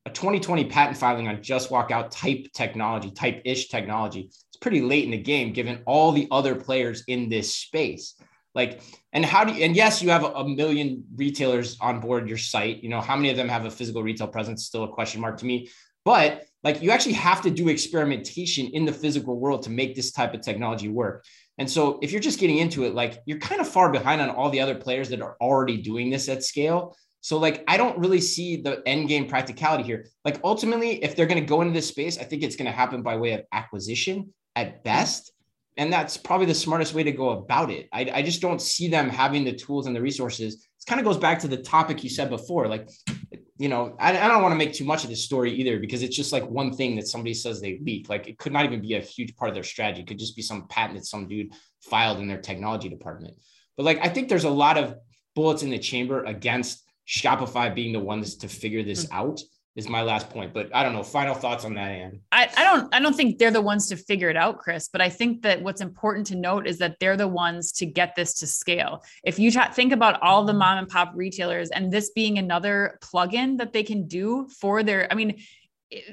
A 0.09 0.11
2020 0.11 0.65
patent 0.65 0.97
filing 0.97 1.29
on 1.29 1.43
just 1.43 1.71
walk 1.71 1.91
out 1.91 2.11
type 2.11 2.47
technology, 2.55 3.11
type 3.11 3.43
ish 3.45 3.69
technology, 3.69 4.31
it's 4.31 4.57
pretty 4.59 4.81
late 4.81 5.05
in 5.05 5.11
the 5.11 5.19
game 5.19 5.53
given 5.53 5.83
all 5.85 6.13
the 6.13 6.27
other 6.31 6.55
players 6.55 7.05
in 7.09 7.29
this 7.29 7.55
space. 7.55 8.15
Like, 8.55 8.81
and 9.13 9.23
how 9.23 9.45
do 9.45 9.53
you, 9.53 9.63
and 9.63 9.77
yes, 9.77 10.01
you 10.01 10.09
have 10.09 10.25
a 10.25 10.49
million 10.49 11.05
retailers 11.15 11.77
on 11.83 12.01
board 12.01 12.27
your 12.27 12.39
site. 12.39 12.83
You 12.83 12.89
know, 12.89 13.03
how 13.03 13.17
many 13.17 13.29
of 13.29 13.37
them 13.37 13.51
have 13.51 13.67
a 13.67 13.71
physical 13.71 14.03
retail 14.03 14.29
presence? 14.29 14.65
Still 14.65 14.85
a 14.85 14.89
question 14.89 15.21
mark 15.21 15.37
to 15.41 15.45
me. 15.45 15.69
But 16.07 16.47
like 16.65 16.81
you 16.81 16.91
actually 16.91 17.13
have 17.13 17.43
to 17.43 17.51
do 17.51 17.69
experimentation 17.69 18.69
in 18.69 18.87
the 18.87 18.95
physical 18.95 19.39
world 19.39 19.65
to 19.65 19.71
make 19.71 19.95
this 19.95 20.11
type 20.11 20.33
of 20.33 20.41
technology 20.41 20.89
work. 20.89 21.27
And 21.59 21.71
so 21.71 21.99
if 22.01 22.13
you're 22.13 22.23
just 22.23 22.41
getting 22.41 22.57
into 22.57 22.85
it, 22.85 22.95
like 22.95 23.21
you're 23.27 23.41
kind 23.41 23.61
of 23.61 23.69
far 23.69 23.93
behind 23.93 24.23
on 24.23 24.31
all 24.31 24.49
the 24.49 24.61
other 24.61 24.75
players 24.75 25.11
that 25.11 25.21
are 25.21 25.37
already 25.39 25.77
doing 25.77 26.09
this 26.09 26.31
at 26.31 26.43
scale. 26.43 26.97
So 27.21 27.39
like 27.39 27.65
I 27.69 27.77
don't 27.77 27.99
really 27.99 28.21
see 28.21 28.61
the 28.61 28.83
end 28.87 29.09
game 29.09 29.27
practicality 29.27 29.85
here. 29.85 30.07
Like 30.25 30.41
ultimately, 30.45 31.03
if 31.03 31.17
they're 31.17 31.27
going 31.27 31.41
to 31.41 31.47
go 31.47 31.61
into 31.61 31.75
this 31.75 31.89
space, 31.89 32.19
I 32.19 32.25
think 32.25 32.43
it's 32.43 32.57
going 32.57 32.67
to 32.67 32.73
happen 32.73 33.03
by 33.03 33.17
way 33.17 33.33
of 33.33 33.43
acquisition 33.53 34.33
at 34.57 34.85
best. 34.85 35.33
And 35.77 35.93
that's 35.93 36.17
probably 36.17 36.47
the 36.47 36.55
smartest 36.55 36.95
way 36.95 37.05
to 37.05 37.13
go 37.13 37.31
about 37.31 37.71
it. 37.71 37.89
I, 37.93 38.11
I 38.15 38.23
just 38.23 38.41
don't 38.41 38.61
see 38.61 38.89
them 38.89 39.09
having 39.09 39.45
the 39.45 39.53
tools 39.53 39.87
and 39.87 39.95
the 39.95 40.03
resources. 40.03 40.55
It 40.55 40.87
kind 40.89 41.01
of 41.01 41.05
goes 41.05 41.19
back 41.19 41.39
to 41.41 41.49
the 41.49 41.57
topic 41.57 42.03
you 42.03 42.11
said 42.11 42.31
before. 42.31 42.67
Like 42.67 42.89
you 43.59 43.69
know, 43.69 43.97
I, 43.99 44.17
I 44.17 44.29
don't 44.29 44.43
want 44.43 44.53
to 44.53 44.57
make 44.57 44.73
too 44.73 44.85
much 44.85 45.03
of 45.03 45.11
this 45.11 45.25
story 45.25 45.53
either 45.53 45.81
because 45.81 46.05
it's 46.05 46.17
just 46.17 46.33
like 46.33 46.49
one 46.49 46.73
thing 46.73 46.95
that 46.97 47.09
somebody 47.09 47.35
says 47.35 47.61
they 47.61 47.81
leak. 47.83 48.09
Like 48.09 48.29
it 48.29 48.39
could 48.39 48.53
not 48.53 48.65
even 48.65 48.81
be 48.81 48.95
a 48.95 49.01
huge 49.01 49.37
part 49.37 49.49
of 49.49 49.55
their 49.55 49.65
strategy. 49.65 50.03
It 50.03 50.07
could 50.07 50.19
just 50.19 50.37
be 50.37 50.43
some 50.43 50.69
patent 50.69 50.99
that 50.99 51.07
some 51.07 51.27
dude 51.27 51.53
filed 51.83 52.21
in 52.21 52.29
their 52.29 52.41
technology 52.41 52.89
department. 52.89 53.35
But 53.77 53.83
like 53.83 53.99
I 54.01 54.09
think 54.09 54.29
there's 54.29 54.45
a 54.45 54.51
lot 54.51 54.79
of 54.79 54.95
bullets 55.35 55.65
in 55.65 55.71
the 55.71 55.79
chamber 55.79 56.25
against 56.25 56.88
Shopify 57.09 57.75
being 57.75 57.93
the 57.93 58.01
ones 58.01 58.37
to 58.37 58.49
figure 58.49 58.83
this 58.83 59.07
mm-hmm. 59.07 59.19
out 59.19 59.41
is 59.79 59.89
my 59.89 60.03
last 60.03 60.29
point. 60.29 60.53
But 60.53 60.75
I 60.75 60.83
don't 60.83 60.93
know. 60.93 61.05
Final 61.05 61.35
thoughts 61.35 61.65
on 61.65 61.75
that, 61.75 61.91
Ann. 61.91 62.21
I, 62.33 62.51
I 62.57 62.65
don't 62.65 62.95
I 62.95 63.01
don't 63.01 63.15
think 63.15 63.39
they're 63.39 63.53
the 63.53 63.63
ones 63.63 63.87
to 63.89 63.97
figure 63.97 64.29
it 64.29 64.37
out, 64.37 64.59
Chris. 64.59 64.89
But 64.93 65.01
I 65.01 65.09
think 65.09 65.43
that 65.43 65.63
what's 65.63 65.81
important 65.81 66.27
to 66.27 66.37
note 66.37 66.67
is 66.67 66.79
that 66.79 66.97
they're 66.99 67.17
the 67.17 67.29
ones 67.29 67.73
to 67.73 67.87
get 67.87 68.17
this 68.17 68.35
to 68.41 68.47
scale. 68.47 69.05
If 69.25 69.39
you 69.39 69.51
t- 69.51 69.61
think 69.73 69.93
about 69.93 70.21
all 70.21 70.45
the 70.45 70.53
mom 70.53 70.79
and 70.79 70.89
pop 70.89 71.13
retailers 71.15 71.71
and 71.71 71.93
this 71.93 72.11
being 72.11 72.39
another 72.39 72.99
plugin 73.03 73.57
that 73.59 73.73
they 73.73 73.85
can 73.85 74.07
do 74.07 74.49
for 74.61 74.83
their, 74.83 75.11
I 75.11 75.15
mean, 75.15 75.41
it, 75.91 76.05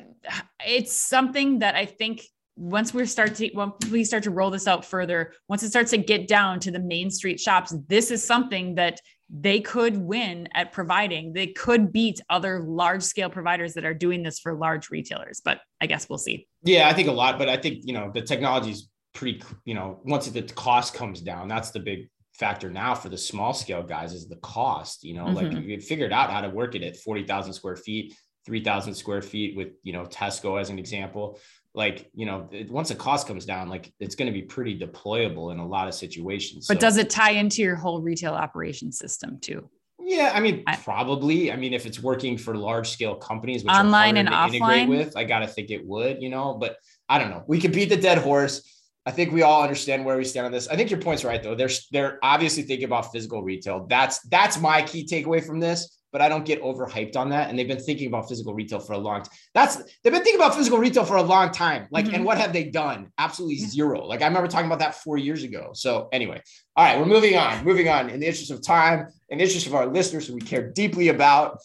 it's 0.66 0.94
something 0.94 1.60
that 1.60 1.76
I 1.76 1.86
think 1.86 2.22
once 2.56 2.94
we 2.94 3.06
start 3.06 3.36
to 3.36 3.50
once 3.54 3.74
we 3.92 4.04
start 4.04 4.24
to 4.24 4.32
roll 4.32 4.52
this 4.52 4.68
out 4.68 4.86
further, 4.86 5.34
once 5.50 5.64
it 5.64 5.70
starts 5.70 5.92
to 5.92 5.98
get 5.98 6.28
down 6.28 6.60
to 6.62 6.72
the 6.72 6.80
main 6.80 7.10
street 7.10 7.40
shops, 7.40 7.76
this 7.88 8.12
is 8.12 8.24
something 8.24 8.76
that 8.76 9.02
they 9.30 9.60
could 9.60 9.98
win 9.98 10.48
at 10.54 10.72
providing. 10.72 11.34
They 11.34 11.48
could 11.48 11.92
beat 11.92 12.22
other 12.30 12.60
large 12.60 13.04
scale 13.04 13.30
providers 13.30 13.74
that 13.74 13.86
are 13.86 13.94
doing 13.94 14.24
this 14.24 14.40
for 14.40 14.54
large 14.54 14.90
retailers. 14.90 15.42
But 15.44 15.62
I 15.82 15.88
guess 15.88 16.08
we'll 16.08 16.20
see. 16.20 16.48
Yeah, 16.64 16.88
I 16.88 16.94
think 16.94 17.08
a 17.08 17.12
lot. 17.12 17.38
But 17.38 17.50
I 17.50 17.58
think 17.58 17.80
you 17.84 17.94
know 17.94 18.12
the 18.14 18.22
technology 18.22 18.72
is 18.72 18.90
pretty. 19.14 19.42
You 19.66 19.74
know, 19.74 20.00
once 20.04 20.28
the 20.28 20.44
cost 20.44 20.94
comes 20.94 21.22
down, 21.22 21.48
that's 21.48 21.72
the 21.72 21.80
big 21.80 22.10
factor 22.34 22.70
now 22.70 22.94
for 22.94 23.10
the 23.10 23.18
small 23.18 23.54
scale 23.54 23.82
guys 23.82 24.14
is 24.14 24.28
the 24.28 24.36
cost. 24.38 25.04
You 25.04 25.16
know, 25.16 25.26
mm-hmm. 25.26 25.56
like 25.56 25.66
you 25.66 25.82
figured 25.82 26.14
out 26.14 26.30
how 26.30 26.42
to 26.42 26.50
work 26.50 26.76
it 26.76 26.84
at 26.84 26.98
forty 26.98 27.26
thousand 27.26 27.54
square 27.54 27.76
feet. 27.76 28.14
3000 28.46 28.94
square 28.94 29.24
feet 29.24 29.58
with 29.58 29.70
you 29.82 29.92
know 29.92 30.04
tesco 30.06 30.62
as 30.62 30.70
an 30.70 30.78
example 30.78 31.40
like 31.76 32.10
you 32.14 32.26
know 32.26 32.50
once 32.70 32.90
the 32.90 32.96
cost 32.96 33.28
comes 33.28 33.46
down 33.46 33.70
like 33.70 33.94
it's 34.00 34.16
going 34.16 34.28
to 34.28 34.32
be 34.32 34.42
pretty 34.42 34.78
deployable 34.78 35.52
in 35.52 35.60
a 35.60 35.68
lot 35.68 35.88
of 35.88 35.94
situations 35.94 36.68
but 36.68 36.76
so, 36.76 36.80
does 36.82 36.98
it 36.98 37.10
tie 37.10 37.32
into 37.32 37.62
your 37.62 37.76
whole 37.76 38.02
retail 38.02 38.34
operation 38.34 38.92
system 38.92 39.38
too? 39.40 39.70
Yeah 40.00 40.32
i 40.34 40.40
mean 40.40 40.64
I, 40.68 40.76
probably. 40.78 41.52
I 41.52 41.56
mean 41.56 41.74
if 41.74 41.86
it's 41.86 42.02
working 42.02 42.38
for 42.38 42.56
large 42.56 42.90
scale 42.90 43.16
companies 43.16 43.64
which 43.64 43.74
online 43.74 44.18
and 44.18 44.30
offline? 44.30 44.88
with 44.88 45.18
i 45.18 45.24
gotta 45.24 45.48
think 45.48 45.70
it 45.70 45.86
would 45.86 46.22
you 46.22 46.30
know 46.30 46.58
but 46.60 46.78
i 47.10 47.20
don't 47.20 47.30
know. 47.30 47.44
We 47.48 47.60
could 47.60 47.74
beat 47.74 47.90
the 47.90 47.98
dead 47.98 48.20
horse 48.20 48.85
I 49.06 49.12
think 49.12 49.32
we 49.32 49.44
all 49.44 49.62
understand 49.62 50.04
where 50.04 50.18
we 50.18 50.26
stand 50.26 50.48
on 50.48 50.52
this. 50.52 50.68
I 50.68 50.76
think 50.76 50.90
your 50.90 51.00
point's 51.00 51.24
right 51.24 51.42
though. 51.42 51.56
They're 51.56 51.70
they're 51.92 52.20
obviously 52.24 52.64
thinking 52.64 52.86
about 52.86 53.12
physical 53.12 53.44
retail. 53.44 53.86
That's 53.88 54.20
that's 54.30 54.60
my 54.60 54.82
key 54.82 55.06
takeaway 55.06 55.46
from 55.46 55.60
this. 55.60 56.00
But 56.12 56.22
I 56.22 56.30
don't 56.30 56.46
get 56.46 56.62
overhyped 56.62 57.18
on 57.18 57.30
that. 57.32 57.50
And 57.50 57.60
they've 57.60 57.68
been 57.68 57.78
thinking 57.78 58.08
about 58.08 58.30
physical 58.30 58.54
retail 58.54 58.80
for 58.80 58.94
a 58.94 58.98
long 58.98 59.22
time. 59.24 59.34
That's 59.54 59.76
they've 59.76 60.14
been 60.14 60.24
thinking 60.24 60.40
about 60.40 60.56
physical 60.56 60.80
retail 60.80 61.04
for 61.04 61.18
a 61.18 61.22
long 61.22 61.52
time. 61.52 61.88
Like, 61.92 62.06
mm-hmm. 62.06 62.16
and 62.16 62.26
what 62.26 62.38
have 62.38 62.54
they 62.54 62.64
done? 62.64 63.12
Absolutely 63.18 63.58
zero. 63.58 64.06
Like 64.06 64.22
I 64.22 64.28
remember 64.28 64.48
talking 64.48 64.68
about 64.68 64.80
that 64.80 64.96
four 64.96 65.18
years 65.18 65.44
ago. 65.44 65.72
So 65.74 66.08
anyway, 66.14 66.42
all 66.76 66.86
right, 66.86 66.98
we're 66.98 67.06
moving 67.06 67.36
on. 67.36 67.66
Moving 67.66 67.90
on. 67.90 68.10
In 68.10 68.22
the 68.22 68.28
interest 68.28 68.50
of 68.50 68.62
time, 68.64 69.08
in 69.30 69.40
the 69.40 69.44
interest 69.44 69.68
of 69.68 69.76
our 69.76 69.88
listeners 69.88 70.26
who 70.26 70.36
we 70.36 70.42
care 70.42 70.72
deeply 70.72 71.10
about, 71.10 71.60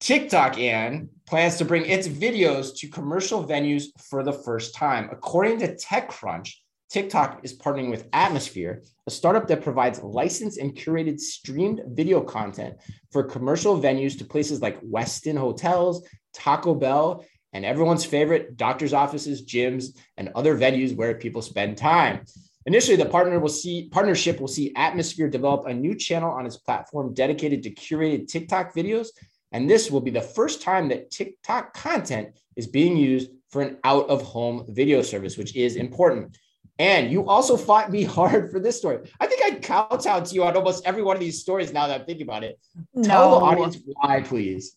TikTok, 0.00 0.58
Ann, 0.58 1.08
plans 1.26 1.56
to 1.56 1.64
bring 1.64 1.86
its 1.86 2.06
videos 2.06 2.76
to 2.78 2.88
commercial 2.88 3.44
venues 3.44 3.84
for 4.08 4.22
the 4.22 4.32
first 4.32 4.74
time. 4.74 5.08
According 5.10 5.60
to 5.60 5.74
TechCrunch, 5.74 6.52
TikTok 6.90 7.40
is 7.42 7.58
partnering 7.58 7.90
with 7.90 8.08
Atmosphere, 8.12 8.82
a 9.06 9.10
startup 9.10 9.48
that 9.48 9.62
provides 9.62 10.02
licensed 10.02 10.58
and 10.58 10.76
curated 10.76 11.18
streamed 11.18 11.80
video 11.88 12.20
content 12.20 12.76
for 13.10 13.22
commercial 13.22 13.80
venues 13.80 14.16
to 14.18 14.24
places 14.24 14.60
like 14.60 14.80
Westin 14.82 15.38
hotels, 15.38 16.06
Taco 16.34 16.74
Bell, 16.74 17.24
and 17.52 17.64
everyone's 17.64 18.04
favorite 18.04 18.56
doctor's 18.56 18.92
offices, 18.92 19.46
gyms, 19.46 19.96
and 20.16 20.30
other 20.34 20.56
venues 20.56 20.94
where 20.94 21.14
people 21.14 21.40
spend 21.40 21.78
time. 21.78 22.24
Initially, 22.66 22.96
the 22.96 23.06
partner 23.06 23.38
will 23.38 23.48
see 23.48 23.88
partnership 23.90 24.40
will 24.40 24.48
see 24.48 24.72
Atmosphere 24.74 25.28
develop 25.28 25.66
a 25.66 25.74
new 25.74 25.94
channel 25.94 26.30
on 26.30 26.46
its 26.46 26.56
platform 26.56 27.12
dedicated 27.12 27.62
to 27.62 27.70
curated 27.70 28.26
TikTok 28.26 28.74
videos 28.74 29.08
and 29.54 29.70
this 29.70 29.88
will 29.88 30.00
be 30.00 30.10
the 30.10 30.20
first 30.20 30.60
time 30.60 30.88
that 30.88 31.12
TikTok 31.12 31.74
content 31.74 32.36
is 32.56 32.66
being 32.66 32.96
used 32.96 33.30
for 33.48 33.62
an 33.62 33.78
out 33.84 34.08
of 34.10 34.20
home 34.20 34.66
video 34.68 35.00
service, 35.00 35.38
which 35.38 35.54
is 35.54 35.76
important. 35.76 36.36
And 36.80 37.12
you 37.12 37.28
also 37.28 37.56
fought 37.56 37.92
me 37.92 38.02
hard 38.18 38.50
for 38.50 38.58
this 38.58 38.76
story. 38.76 39.08
I 39.20 39.28
think 39.28 39.44
I 39.44 39.60
kowtowed 39.60 40.24
to 40.26 40.34
you 40.34 40.42
on 40.42 40.56
almost 40.56 40.84
every 40.84 41.04
one 41.04 41.16
of 41.16 41.20
these 41.20 41.40
stories 41.40 41.72
now 41.72 41.86
that 41.86 42.00
I'm 42.00 42.04
thinking 42.04 42.26
about 42.26 42.42
it. 42.42 42.58
No. 42.94 43.04
Tell 43.04 43.30
the 43.38 43.46
audience 43.46 43.78
why, 43.86 44.22
please. 44.22 44.76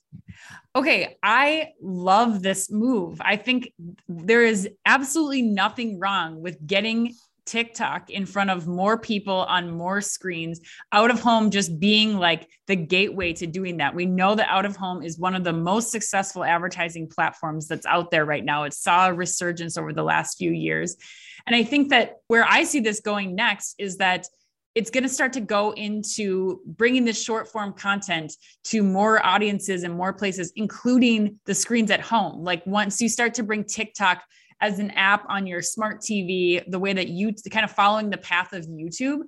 Okay, 0.76 1.18
I 1.24 1.70
love 1.82 2.44
this 2.44 2.70
move. 2.70 3.20
I 3.20 3.36
think 3.36 3.74
there 4.08 4.44
is 4.44 4.70
absolutely 4.86 5.42
nothing 5.42 6.00
wrong 6.00 6.40
with 6.40 6.64
getting 6.68 7.16
TikTok 7.48 8.10
in 8.10 8.26
front 8.26 8.50
of 8.50 8.68
more 8.68 8.98
people 8.98 9.46
on 9.46 9.72
more 9.72 10.02
screens, 10.02 10.60
out 10.92 11.10
of 11.10 11.20
home 11.20 11.50
just 11.50 11.80
being 11.80 12.18
like 12.18 12.48
the 12.68 12.76
gateway 12.76 13.34
to 13.34 13.48
doing 13.48 13.78
that. 13.78 13.96
We 13.96 14.06
know 14.06 14.36
that 14.36 14.50
out 14.50 14.66
of 14.66 14.76
home 14.76 15.02
is 15.02 15.18
one 15.18 15.34
of 15.34 15.44
the 15.44 15.54
most 15.54 15.90
successful 15.92 16.44
advertising 16.44 17.08
platforms 17.08 17.68
that's 17.68 17.86
out 17.86 18.12
there 18.12 18.26
right 18.26 18.44
now. 18.44 18.64
It 18.64 18.74
saw 18.74 19.08
a 19.08 19.14
resurgence 19.14 19.78
over 19.78 19.94
the 19.94 20.04
last 20.04 20.38
few 20.38 20.52
years. 20.52 20.96
And 21.48 21.56
I 21.56 21.64
think 21.64 21.90
that 21.90 22.18
where 22.28 22.46
I 22.46 22.66
see 22.66 22.82
this 22.82 23.00
going 23.00 23.34
next 23.34 23.76
is 23.80 23.98
that 23.98 24.28
it's 24.76 24.92
going 24.92 25.04
to 25.04 25.10
start 25.10 25.34
to 25.34 25.42
go 25.42 25.72
into 25.72 26.62
bringing 26.68 27.04
this 27.04 27.20
short 27.20 27.48
form 27.48 27.74
content 27.74 28.34
to 28.66 28.84
more 28.84 29.26
audiences 29.26 29.82
and 29.82 29.96
more 29.96 30.14
places, 30.14 30.54
including 30.56 31.40
the 31.48 31.56
screens 31.56 31.90
at 31.90 32.00
home. 32.00 32.44
Like 32.44 32.64
once 32.68 33.02
you 33.02 33.10
start 33.10 33.34
to 33.36 33.44
bring 33.44 33.64
TikTok 33.64 34.22
as 34.62 34.80
an 34.80 34.92
app 34.92 35.26
on 35.30 35.46
your 35.46 35.62
smart 35.62 36.02
TV, 36.02 36.64
the 36.70 36.80
way 36.80 36.94
that 36.94 37.10
you 37.10 37.34
kind 37.52 37.64
of 37.64 37.72
following 37.72 38.10
the 38.10 38.18
path 38.18 38.54
of 38.54 38.66
YouTube. 38.66 39.22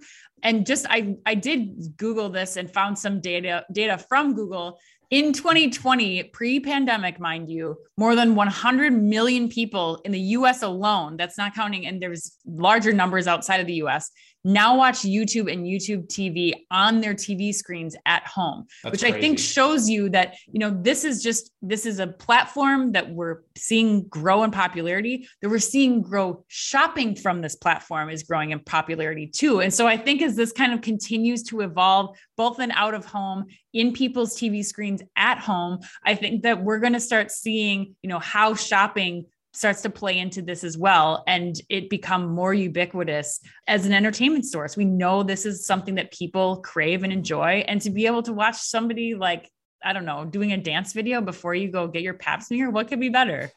And 0.44 0.66
just 0.66 0.86
I 0.90 1.16
I 1.26 1.36
did 1.36 1.98
Google 1.98 2.30
this 2.30 2.56
and 2.56 2.72
found 2.72 2.98
some 2.98 3.22
data 3.22 3.66
data 3.72 3.98
from 3.98 4.34
Google 4.34 4.80
in 5.10 5.34
2020, 5.34 6.24
pre 6.26 6.60
pandemic, 6.60 7.20
mind 7.20 7.50
you, 7.50 7.78
more 7.98 8.16
than 8.16 8.36
100 8.36 8.94
million 8.94 9.50
people 9.50 10.00
in 10.06 10.12
the 10.12 10.20
US 10.20 10.62
alone, 10.62 11.18
that's 11.18 11.38
not 11.38 11.56
counting, 11.56 11.88
and 11.88 12.00
there's 12.00 12.38
larger 12.46 12.94
numbers 12.94 13.26
outside 13.26 13.60
of 13.60 13.66
the 13.66 13.82
US, 13.86 14.12
now 14.44 14.78
watch 14.78 15.00
YouTube 15.00 15.52
and 15.52 15.66
YouTube 15.66 16.08
TV 16.08 16.54
on 16.72 17.02
their 17.02 17.14
TV 17.14 17.54
screens 17.54 17.96
at 18.06 18.26
home, 18.26 18.66
That's 18.84 18.94
which 18.94 19.02
crazy. 19.02 19.18
I 19.18 19.22
think 19.22 19.40
shows 19.40 19.90
you 19.90 20.10
that, 20.10 20.36
you 20.52 20.60
know, 20.60 20.70
this 20.82 21.04
is 21.04 21.22
just, 21.22 21.52
this 21.62 21.86
is 21.86 22.00
a 22.00 22.08
platform 22.08 22.94
that 22.94 23.10
we're 23.10 23.42
seeing 23.58 24.08
grow 24.08 24.44
in 24.44 24.52
popularity, 24.52 25.28
that 25.42 25.50
we're 25.50 25.60
seeing 25.60 26.02
grow 26.02 26.46
shopping 26.48 27.16
from 27.16 27.42
this 27.42 27.56
platform 27.56 28.10
is 28.10 28.24
growing 28.24 28.52
in 28.52 28.60
popularity 28.60 29.28
too. 29.28 29.62
And 29.62 29.74
so 29.74 29.88
I 29.88 29.98
think 29.98 30.22
as 30.22 30.36
this 30.36 30.52
kind 30.52 30.74
of 30.74 30.82
continues 30.82 31.44
to 31.44 31.62
evolve, 31.62 32.18
both 32.38 32.60
in 32.60 32.72
out 32.72 32.94
of 32.94 33.06
home, 33.06 33.46
in 33.74 33.94
people's 33.94 34.38
TV 34.38 34.66
screens 34.66 35.02
at 35.16 35.38
home, 35.38 35.80
I 36.04 36.16
think 36.16 36.44
that 36.44 36.64
we're 36.64 36.80
going 36.80 36.94
to 36.94 37.00
start 37.00 37.32
seeing, 37.32 37.96
you 38.02 38.10
know, 38.10 38.20
how 38.20 38.56
shopping 38.56 39.26
starts 39.54 39.82
to 39.82 39.90
play 39.90 40.20
into 40.20 40.42
this 40.42 40.64
as 40.64 40.78
well 40.78 41.24
and 41.28 41.60
it 41.70 41.90
become 41.90 42.30
more 42.30 42.54
ubiquitous 42.54 43.40
as 43.68 43.86
an 43.86 43.94
entertainment 43.94 44.46
source 44.46 44.78
we 44.78 44.86
know 44.86 45.24
this 45.24 45.46
is 45.46 45.66
something 45.66 45.96
that 45.96 46.12
people 46.12 46.58
crave 46.58 47.04
and 47.04 47.12
enjoy 47.12 47.64
and 47.68 47.82
to 47.82 47.90
be 47.90 48.06
able 48.06 48.22
to 48.22 48.34
watch 48.34 48.56
somebody 48.56 49.16
like 49.16 49.50
i 49.84 49.92
don't 49.92 50.06
know 50.06 50.24
doing 50.24 50.52
a 50.52 50.58
dance 50.58 50.94
video 50.94 51.20
before 51.20 51.56
you 51.56 51.72
go 51.72 51.88
get 51.88 52.04
your 52.04 52.14
pap 52.14 52.44
smear 52.44 52.70
what 52.70 52.88
could 52.88 53.00
be 53.00 53.10
better 53.10 53.52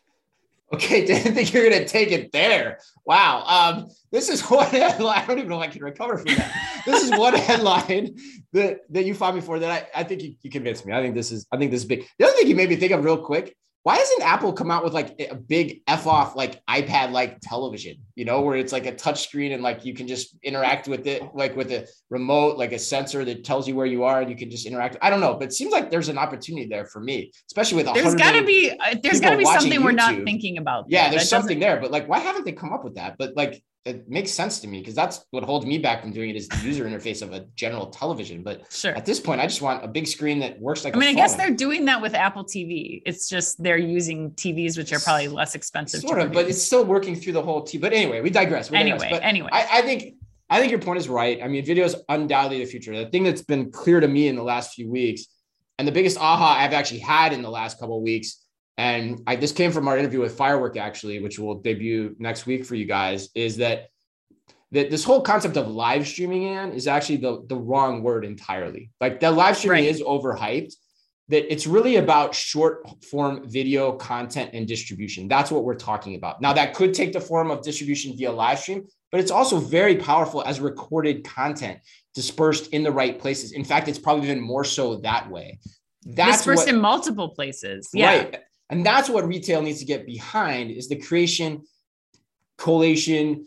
Okay, 0.73 1.05
didn't 1.07 1.35
think 1.35 1.53
you're 1.53 1.69
gonna 1.69 1.85
take 1.85 2.13
it 2.13 2.33
there. 2.33 2.79
Wow. 3.05 3.45
Um, 3.45 3.89
this 4.11 4.29
is 4.29 4.41
one 4.51 4.67
headline. 4.67 5.19
I 5.23 5.27
don't 5.27 5.39
even 5.39 5.51
know 5.51 5.61
if 5.61 5.69
I 5.69 5.73
can 5.73 5.83
recover 5.83 6.19
from 6.19 6.35
that. 6.35 6.83
this 6.87 7.03
is 7.03 7.11
one 7.11 7.35
headline 7.49 8.17
that, 8.53 8.81
that 8.91 9.05
you 9.05 9.15
fought 9.15 9.35
me 9.35 9.41
for 9.41 9.59
that 9.59 9.71
I, 9.95 10.01
I 10.01 10.05
think 10.05 10.23
you, 10.23 10.35
you 10.43 10.51
convinced 10.51 10.87
me. 10.87 10.93
I 10.93 11.03
think 11.03 11.15
this 11.15 11.31
is 11.31 11.47
I 11.53 11.57
think 11.57 11.71
this 11.71 11.83
is 11.83 11.87
big. 11.87 12.07
The 12.19 12.27
other 12.27 12.35
thing 12.35 12.49
you 12.49 12.57
made 12.57 12.69
me 12.69 12.77
think 12.77 12.93
of 12.93 13.05
real 13.05 13.19
quick 13.19 13.55
why 13.85 13.97
hasn't 13.97 14.23
Apple 14.23 14.53
come 14.53 14.71
out 14.71 14.85
with 14.85 14.93
like 14.93 15.21
a 15.21 15.35
big 15.35 15.83
F 15.89 16.07
off 16.07 16.37
like 16.37 16.65
iPad 16.67 17.11
like 17.11 17.39
television, 17.41 17.97
you 18.15 18.25
know, 18.25 18.41
where 18.41 18.57
it's 18.57 18.73
like 18.73 18.87
a 18.87 18.95
touch 18.95 19.25
screen 19.25 19.53
and 19.53 19.63
like 19.63 19.85
you 19.85 19.93
can 19.93 20.07
just 20.07 20.37
interact 20.45 20.87
with 20.87 21.07
it 21.09 21.23
like 21.35 21.57
with 21.57 21.73
a 21.73 21.89
remote, 22.09 22.59
like 22.59 22.73
a 22.73 22.79
sensor 22.79 23.25
that 23.25 23.45
tells 23.45 23.67
you 23.67 23.75
where 23.75 23.87
you 23.87 24.05
are 24.05 24.21
and 24.21 24.31
you 24.31 24.37
can 24.37 24.51
just 24.51 24.67
interact. 24.67 24.97
I 25.03 25.11
don't 25.11 25.21
know, 25.21 25.35
but 25.35 25.49
it 25.49 25.53
seems 25.53 25.73
like 25.73 25.91
there's 25.91 26.09
an 26.09 26.17
opportunity 26.17 26.69
there 26.69 26.87
for 26.87 27.01
me, 27.01 27.33
especially 27.51 27.83
with 27.83 27.93
there's 27.93 28.15
got 28.15 28.33
to 28.33 28.45
be 28.45 28.71
uh, 28.71 28.95
there's 29.03 29.21
got 29.21 29.31
to 29.31 29.37
be 29.37 29.45
something 29.45 29.73
YouTube. 29.73 29.85
we're 29.85 29.93
not 29.93 30.15
thinking 30.25 30.59
about. 30.59 30.85
Yeah, 30.89 31.11
there's 31.11 31.29
something 31.29 31.59
there, 31.59 31.81
but 31.81 31.91
like 31.91 32.09
why 32.09 32.21
haven't 32.21 32.45
they 32.45 32.53
come 32.53 32.73
up 32.73 32.85
with 32.85 32.95
that? 32.95 33.17
But 33.19 33.37
like 33.37 33.63
it 33.85 34.09
makes 34.09 34.31
sense 34.31 34.61
to 34.61 34.69
me 34.69 34.79
because 34.79 34.95
that's 34.95 35.25
what 35.31 35.43
holds 35.43 35.67
me 35.67 35.77
back 35.77 36.03
from 36.03 36.13
doing 36.13 36.31
it 36.31 36.37
is 36.37 36.47
the 36.47 36.59
user 36.59 36.85
interface 36.85 37.21
of 37.21 37.33
a 37.33 37.41
general 37.57 37.87
television. 37.87 38.43
But 38.43 38.73
sure. 38.73 38.95
at 38.95 39.05
this 39.05 39.19
point, 39.19 39.41
I 39.41 39.47
just 39.47 39.61
want 39.61 39.85
a 39.85 39.89
big 39.89 40.07
screen 40.07 40.39
that 40.39 40.61
works 40.61 40.85
like. 40.85 40.95
I 40.95 40.99
mean, 40.99 41.09
I 41.09 41.15
guess 41.15 41.35
they're 41.35 41.51
doing 41.51 41.87
that 41.87 42.01
with 42.01 42.15
Apple 42.15 42.45
TV. 42.45 43.03
It's 43.05 43.29
just 43.29 43.61
they're 43.61 43.77
using 43.77 44.31
TVs 44.33 44.79
which 44.79 44.93
are 44.93 45.01
probably 45.01 45.29
less 45.29 45.57
expensive. 45.57 46.01
Sort 46.03 46.21
of, 46.21 46.33
but 46.33 46.49
it's 46.49 46.63
still 46.63 46.85
working 46.85 47.17
through 47.17 47.33
the 47.33 47.43
whole 47.43 47.63
TV. 47.63 47.81
But 47.81 47.93
anyway, 47.93 48.21
we 48.21 48.31
digress. 48.31 48.71
We 48.71 48.77
anyway, 48.77 48.99
digress. 48.99 49.21
But 49.21 49.27
anyway, 49.27 49.49
I, 49.51 49.79
I 49.79 49.83
think 49.83 50.15
I 50.49 50.61
think 50.61 50.71
your 50.71 50.81
point 50.81 50.99
is 50.99 51.09
right. 51.09 51.43
I 51.43 51.49
mean, 51.49 51.65
video 51.65 51.85
is 51.85 51.97
undoubtedly 52.09 52.59
the 52.59 52.71
future. 52.71 52.97
The 52.97 53.11
thing 53.11 53.25
that's 53.25 53.43
been 53.43 53.73
clear 53.73 53.99
to 53.99 54.07
me 54.07 54.29
in 54.29 54.37
the 54.37 54.45
last 54.45 54.75
few 54.75 54.89
weeks, 54.89 55.27
and 55.79 55.89
the 55.89 55.93
biggest 55.93 56.19
aha 56.19 56.59
I've 56.61 56.73
actually 56.73 57.01
had 57.01 57.33
in 57.33 57.43
the 57.43 57.51
last 57.51 57.81
couple 57.81 57.97
of 57.97 58.03
weeks. 58.03 58.42
And 58.79 59.23
I, 59.27 59.37
this 59.37 59.53
came 59.53 59.71
from 59.71 59.87
our 59.89 59.99
interview 59.99 60.21
with 60.21 60.37
Firework, 60.37 60.77
actually, 60.77 61.21
which 61.23 61.39
will 61.39 61.61
debut 61.61 62.17
next 62.19 62.47
week 62.47 62.65
for 62.65 62.75
you 62.75 62.87
guys, 62.87 63.29
is 63.35 63.57
that 63.59 63.89
that 64.73 64.91
this 64.91 65.05
whole 65.05 65.21
concept 65.21 65.59
of 65.59 65.69
live 65.69 66.07
streaming 66.07 66.45
in 66.45 66.73
is 66.73 66.87
actually 66.87 67.19
the, 67.19 67.45
the 67.47 67.57
wrong 67.57 68.03
word 68.03 68.25
entirely. 68.25 68.91
Like 69.03 69.21
that 69.21 69.35
live 69.35 69.57
streaming 69.57 69.85
right. 69.85 69.95
is 69.95 70.03
overhyped. 70.03 70.73
That 71.29 71.53
it's 71.53 71.67
really 71.67 71.97
about 71.97 72.35
short 72.35 72.89
form 73.05 73.49
video 73.49 73.93
content 73.93 74.51
and 74.55 74.67
distribution. 74.67 75.29
That's 75.29 75.51
what 75.51 75.65
we're 75.65 75.77
talking 75.77 76.15
about. 76.17 76.41
Now, 76.41 76.53
that 76.55 76.75
could 76.75 76.95
take 76.95 77.13
the 77.13 77.21
form 77.21 77.51
of 77.51 77.63
distribution 77.63 78.17
via 78.17 78.33
live 78.33 78.59
stream, 78.59 78.87
but 79.11 79.21
it's 79.21 79.31
also 79.31 79.59
very 79.59 79.97
powerful 79.97 80.43
as 80.43 80.59
recorded 80.59 81.23
content 81.23 81.79
dispersed 82.15 82.69
in 82.73 82.83
the 82.83 82.91
right 82.91 83.19
places. 83.19 83.53
In 83.53 83.65
fact, 83.65 83.89
it's 83.89 83.99
probably 83.99 84.31
even 84.31 84.41
more 84.41 84.65
so 84.65 84.97
that 84.97 85.31
way. 85.31 85.59
That's 86.05 86.39
dispersed 86.39 86.67
what, 86.67 86.75
in 86.75 86.81
multiple 86.81 87.29
places. 87.29 87.89
Yeah. 87.93 88.17
Right. 88.17 88.41
And 88.73 88.87
that's 88.87 89.11
what 89.11 89.29
retail 89.29 89.61
needs 89.61 89.81
to 89.81 89.85
get 89.85 90.07
behind 90.07 90.71
is 90.71 90.89
the 90.89 90.97
creation, 90.97 91.61
collation, 92.57 93.47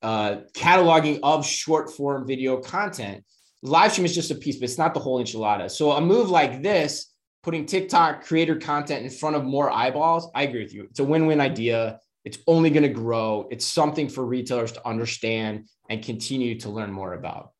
uh, 0.00 0.36
cataloging 0.54 1.20
of 1.22 1.44
short 1.44 1.90
form 1.90 2.26
video 2.26 2.56
content. 2.56 3.22
Live 3.62 3.92
stream 3.92 4.06
is 4.06 4.14
just 4.14 4.30
a 4.30 4.34
piece, 4.34 4.56
but 4.56 4.64
it's 4.64 4.78
not 4.78 4.94
the 4.94 5.00
whole 5.00 5.22
enchilada. 5.22 5.70
So 5.70 5.92
a 5.92 6.00
move 6.00 6.30
like 6.30 6.62
this, 6.62 7.12
putting 7.42 7.66
TikTok 7.66 8.24
creator 8.24 8.56
content 8.56 9.04
in 9.04 9.10
front 9.10 9.36
of 9.36 9.44
more 9.44 9.70
eyeballs, 9.70 10.30
I 10.34 10.44
agree 10.44 10.62
with 10.62 10.72
you. 10.72 10.84
It's 10.84 11.00
a 11.00 11.04
win-win 11.04 11.38
idea. 11.38 12.00
It's 12.24 12.38
only 12.46 12.70
going 12.70 12.84
to 12.84 12.88
grow. 12.88 13.48
It's 13.50 13.66
something 13.66 14.08
for 14.08 14.24
retailers 14.24 14.72
to 14.72 14.88
understand 14.88 15.68
and 15.90 16.02
continue 16.02 16.58
to 16.60 16.70
learn 16.70 16.90
more 16.90 17.12
about. 17.12 17.50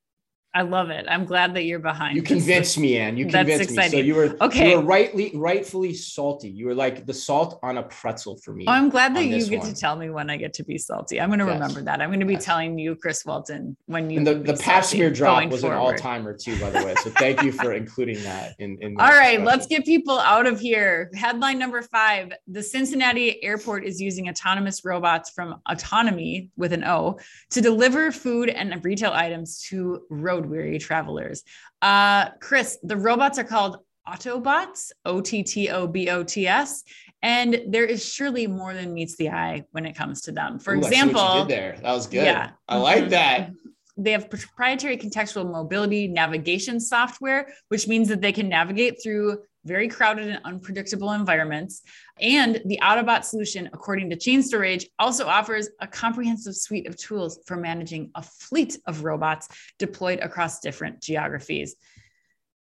I 0.54 0.62
love 0.62 0.90
it. 0.90 1.06
I'm 1.08 1.24
glad 1.24 1.54
that 1.54 1.64
you're 1.64 1.78
behind. 1.78 2.14
You 2.14 2.22
convinced 2.22 2.76
me, 2.78 2.98
Ann. 2.98 3.16
You 3.16 3.24
convinced 3.26 3.70
me. 3.70 3.76
So 3.76 3.82
exciting. 3.82 4.04
you 4.04 4.14
were 4.14 4.36
Okay. 4.42 4.70
You 4.72 4.76
were 4.76 4.82
rightly, 4.82 5.30
rightfully 5.34 5.94
salty. 5.94 6.50
You 6.50 6.66
were 6.66 6.74
like 6.74 7.06
the 7.06 7.14
salt 7.14 7.58
on 7.62 7.78
a 7.78 7.84
pretzel 7.84 8.36
for 8.36 8.52
me. 8.52 8.66
Oh, 8.68 8.72
I'm 8.72 8.90
glad 8.90 9.16
that 9.16 9.24
you 9.24 9.46
get 9.48 9.60
one. 9.60 9.68
to 9.72 9.74
tell 9.74 9.96
me 9.96 10.10
when 10.10 10.28
I 10.28 10.36
get 10.36 10.52
to 10.54 10.64
be 10.64 10.76
salty. 10.76 11.20
I'm 11.22 11.30
going 11.30 11.38
to 11.38 11.46
Yes. 11.46 11.54
remember 11.54 11.82
that. 11.84 12.02
I'm 12.02 12.10
going 12.10 12.20
to 12.20 12.26
be 12.26 12.34
Yes. 12.34 12.44
telling 12.44 12.78
you, 12.78 12.94
Chris 12.96 13.24
Walton, 13.24 13.78
when 13.86 14.10
you 14.10 14.18
and 14.18 14.26
the, 14.26 14.34
the 14.34 14.52
pap 14.52 14.84
smear 14.84 15.10
drop 15.10 15.50
was 15.50 15.64
an 15.64 15.70
forward. 15.70 15.78
all 15.82 15.94
timer 15.94 16.36
too, 16.36 16.58
by 16.60 16.68
the 16.68 16.84
way. 16.84 16.94
So 16.96 17.08
thank 17.08 17.42
you 17.42 17.50
for 17.50 17.72
including 17.72 18.22
that 18.24 18.54
in. 18.58 18.76
in 18.82 19.00
All 19.00 19.06
discussion. 19.08 19.44
let's 19.44 19.66
get 19.66 19.86
people 19.86 20.18
out 20.18 20.46
of 20.46 20.60
here. 20.60 21.10
Headline 21.14 21.58
number 21.58 21.80
five 21.80 22.30
The 22.46 22.62
Cincinnati 22.62 23.42
airport 23.42 23.86
is 23.86 24.02
using 24.02 24.28
autonomous 24.28 24.84
robots 24.84 25.30
from 25.30 25.62
Ottonomy 25.66 26.50
with 26.58 26.74
an 26.74 26.84
O 26.84 27.18
to 27.52 27.60
deliver 27.62 28.12
food 28.12 28.50
and 28.50 28.84
retail 28.84 29.12
items 29.12 29.62
to 29.70 30.02
road 30.10 30.41
weary 30.46 30.78
travelers. 30.78 31.42
Uh, 31.81 32.31
Chris, 32.40 32.78
the 32.83 32.96
robots 32.96 33.38
are 33.38 33.44
called 33.44 33.78
Ottobots, 34.09 34.90
O 35.05 35.20
T 35.20 35.42
T 35.42 35.68
O 35.70 35.87
B 35.87 36.11
O 36.11 36.22
T 36.22 36.46
S. 36.46 36.83
And 37.22 37.62
there 37.68 37.85
is 37.85 38.05
surely 38.05 38.48
more 38.48 38.74
than 38.74 38.92
meets 38.92 39.16
the 39.16 39.31
eye 39.31 39.62
when 39.70 39.87
it 39.87 39.94
comes 39.94 40.22
to 40.22 40.33
them. 40.33 40.59
For 40.59 40.74
Ooh, 40.74 40.78
I 40.78 40.81
see 40.81 40.87
what 40.87 40.94
you 40.96 41.11
example, 41.11 41.44
there 41.44 41.76
that 41.81 41.92
was 41.92 42.07
good. 42.09 42.24
Yeah. 42.24 42.50
I 42.68 42.78
like 42.78 43.05
Mhm. 43.05 43.11
that. 43.11 43.50
They 43.96 44.12
have 44.12 44.31
proprietary 44.31 44.96
contextual 44.96 45.50
mobility 45.50 46.09
navigation 46.09 46.81
software, 46.81 47.52
which 47.68 47.87
means 47.88 48.09
that 48.09 48.20
they 48.20 48.33
can 48.33 48.48
navigate 48.48 49.02
through 49.02 49.42
very 49.64 49.88
crowded 49.88 50.28
and 50.28 50.40
unpredictable 50.44 51.12
environments. 51.12 51.83
And 52.20 52.61
the 52.64 52.81
Ottobot 52.83 53.24
solution, 53.24 53.68
according 53.72 54.11
to 54.11 54.16
Chain 54.16 54.42
Storage, 54.42 54.88
also 54.98 55.26
offers 55.26 55.68
a 55.81 55.87
comprehensive 55.87 56.57
suite 56.57 56.88
of 56.88 56.96
tools 56.96 57.38
for 57.46 57.57
managing 57.57 58.11
a 58.14 58.22
fleet 58.22 58.78
of 58.87 59.05
robots 59.05 59.48
deployed 59.78 60.20
across 60.20 60.61
different 60.61 61.00
geographies. 61.00 61.76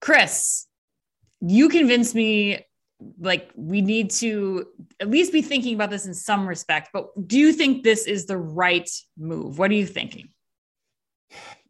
Chris, 0.00 0.66
you 1.40 1.68
convinced 1.68 2.14
me 2.14 2.66
like 3.18 3.50
we 3.56 3.80
need 3.80 4.10
to 4.10 4.66
at 5.00 5.10
least 5.10 5.32
be 5.32 5.42
thinking 5.42 5.74
about 5.74 5.90
this 5.90 6.06
in 6.06 6.14
some 6.14 6.46
respect, 6.46 6.90
but 6.92 7.06
do 7.26 7.38
you 7.38 7.52
think 7.52 7.82
this 7.82 8.06
is 8.06 8.26
the 8.26 8.36
right 8.36 8.88
move? 9.16 9.58
What 9.58 9.70
are 9.70 9.74
you 9.74 9.86
thinking? 9.86 10.31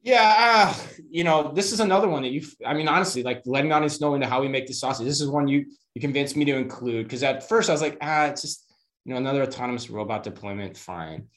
Yeah, 0.02 0.34
uh, 0.68 0.74
you 1.10 1.22
know, 1.22 1.52
this 1.54 1.72
is 1.72 1.78
another 1.78 2.08
one 2.08 2.22
that 2.22 2.32
you. 2.32 2.42
I 2.66 2.74
mean, 2.74 2.88
honestly, 2.88 3.22
like 3.22 3.42
letting 3.46 3.70
the 3.70 3.76
audience 3.76 4.00
know 4.00 4.14
into 4.14 4.26
how 4.26 4.40
we 4.40 4.48
make 4.48 4.66
the 4.66 4.74
sausage. 4.74 5.06
This 5.06 5.20
is 5.20 5.28
one 5.28 5.46
you 5.46 5.66
you 5.94 6.00
convinced 6.00 6.36
me 6.36 6.44
to 6.46 6.56
include 6.56 7.06
because 7.06 7.22
at 7.22 7.48
first 7.48 7.70
I 7.70 7.72
was 7.72 7.82
like, 7.82 7.98
ah, 8.02 8.26
it's 8.26 8.42
just 8.42 8.72
you 9.04 9.12
know 9.12 9.18
another 9.18 9.42
autonomous 9.42 9.90
robot 9.90 10.24
deployment, 10.24 10.76
fine. 10.76 11.28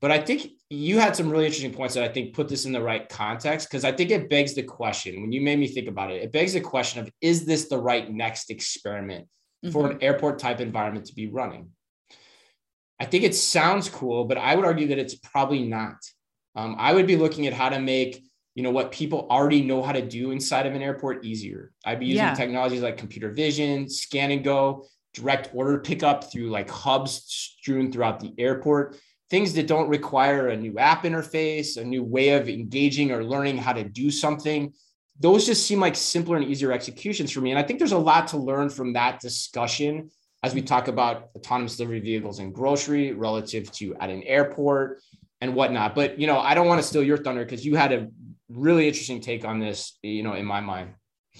But 0.00 0.12
I 0.12 0.18
think 0.18 0.50
you 0.70 1.00
had 1.00 1.16
some 1.16 1.30
really 1.30 1.46
interesting 1.46 1.72
points 1.72 1.94
that 1.94 2.04
I 2.04 2.08
think 2.08 2.34
put 2.34 2.48
this 2.48 2.64
in 2.64 2.72
the 2.72 2.82
right 2.82 3.08
context 3.08 3.68
because 3.68 3.84
I 3.84 3.92
think 3.92 4.10
it 4.10 4.28
begs 4.28 4.54
the 4.54 4.62
question 4.62 5.20
when 5.20 5.32
you 5.32 5.40
made 5.40 5.58
me 5.58 5.66
think 5.66 5.88
about 5.88 6.12
it. 6.12 6.22
It 6.22 6.32
begs 6.32 6.52
the 6.52 6.60
question 6.60 7.00
of 7.00 7.10
is 7.20 7.44
this 7.44 7.68
the 7.68 7.78
right 7.78 8.08
next 8.08 8.50
experiment 8.50 9.26
for 9.72 9.90
an 9.90 9.98
airport 10.00 10.38
type 10.38 10.60
environment 10.60 11.06
to 11.06 11.14
be 11.14 11.28
running? 11.28 11.70
I 13.00 13.04
think 13.04 13.24
it 13.24 13.34
sounds 13.34 13.88
cool, 13.88 14.26
but 14.26 14.38
I 14.38 14.54
would 14.54 14.64
argue 14.64 14.88
that 14.88 14.98
it's 14.98 15.16
probably 15.16 15.64
not. 15.64 15.96
Um, 16.56 16.74
I 16.78 16.92
would 16.92 17.06
be 17.06 17.16
looking 17.16 17.46
at 17.46 17.52
how 17.52 17.68
to 17.68 17.78
make 17.78 18.22
you 18.54 18.62
know 18.62 18.70
what 18.70 18.90
people 18.90 19.26
already 19.30 19.60
know 19.60 19.82
how 19.82 19.92
to 19.92 20.00
do 20.00 20.30
inside 20.30 20.64
of 20.66 20.74
an 20.74 20.80
airport 20.80 21.26
easier. 21.26 21.72
I'd 21.84 22.00
be 22.00 22.06
using 22.06 22.24
Yeah. 22.24 22.34
technologies 22.34 22.80
like 22.80 22.96
computer 22.96 23.30
vision, 23.30 23.86
scan 23.86 24.30
and 24.30 24.42
go, 24.42 24.86
direct 25.12 25.50
order 25.54 25.78
pickup 25.78 26.32
through 26.32 26.48
like 26.48 26.70
hubs 26.70 27.22
strewn 27.26 27.92
throughout 27.92 28.18
the 28.18 28.32
airport. 28.38 28.96
Things 29.28 29.52
that 29.54 29.66
don't 29.66 29.88
require 29.90 30.48
a 30.48 30.56
new 30.56 30.78
app 30.78 31.04
interface, 31.04 31.76
a 31.76 31.84
new 31.84 32.02
way 32.02 32.30
of 32.30 32.48
engaging 32.48 33.12
or 33.12 33.22
learning 33.24 33.58
how 33.58 33.74
to 33.74 33.84
do 33.84 34.10
something. 34.10 34.72
Those 35.20 35.44
just 35.44 35.66
seem 35.66 35.80
like 35.80 35.94
simpler 35.94 36.36
and 36.38 36.46
easier 36.46 36.72
executions 36.72 37.30
for 37.32 37.42
me. 37.42 37.50
And 37.50 37.58
I 37.58 37.62
think 37.62 37.78
there's 37.78 37.92
a 37.92 37.98
lot 37.98 38.28
to 38.28 38.38
learn 38.38 38.70
from 38.70 38.94
that 38.94 39.20
discussion 39.20 40.10
as 40.42 40.54
we 40.54 40.62
talk 40.62 40.88
about 40.88 41.28
autonomous 41.34 41.76
delivery 41.76 42.00
vehicles 42.00 42.38
in 42.38 42.52
grocery 42.52 43.12
relative 43.12 43.70
to 43.72 43.94
at 43.96 44.10
an 44.10 44.22
airport 44.22 45.02
and 45.40 45.54
whatnot. 45.54 45.94
But 45.94 46.18
you 46.18 46.26
know, 46.26 46.38
I 46.38 46.54
don't 46.54 46.66
want 46.66 46.80
to 46.80 46.86
steal 46.86 47.02
your 47.02 47.18
thunder 47.18 47.44
because 47.44 47.64
you 47.64 47.76
had 47.76 47.92
a 47.92 48.08
really 48.48 48.86
interesting 48.88 49.20
take 49.20 49.44
on 49.44 49.58
this, 49.58 49.98
you 50.02 50.22
know, 50.22 50.34
in 50.34 50.44
my 50.46 50.60
mind. 50.60 50.90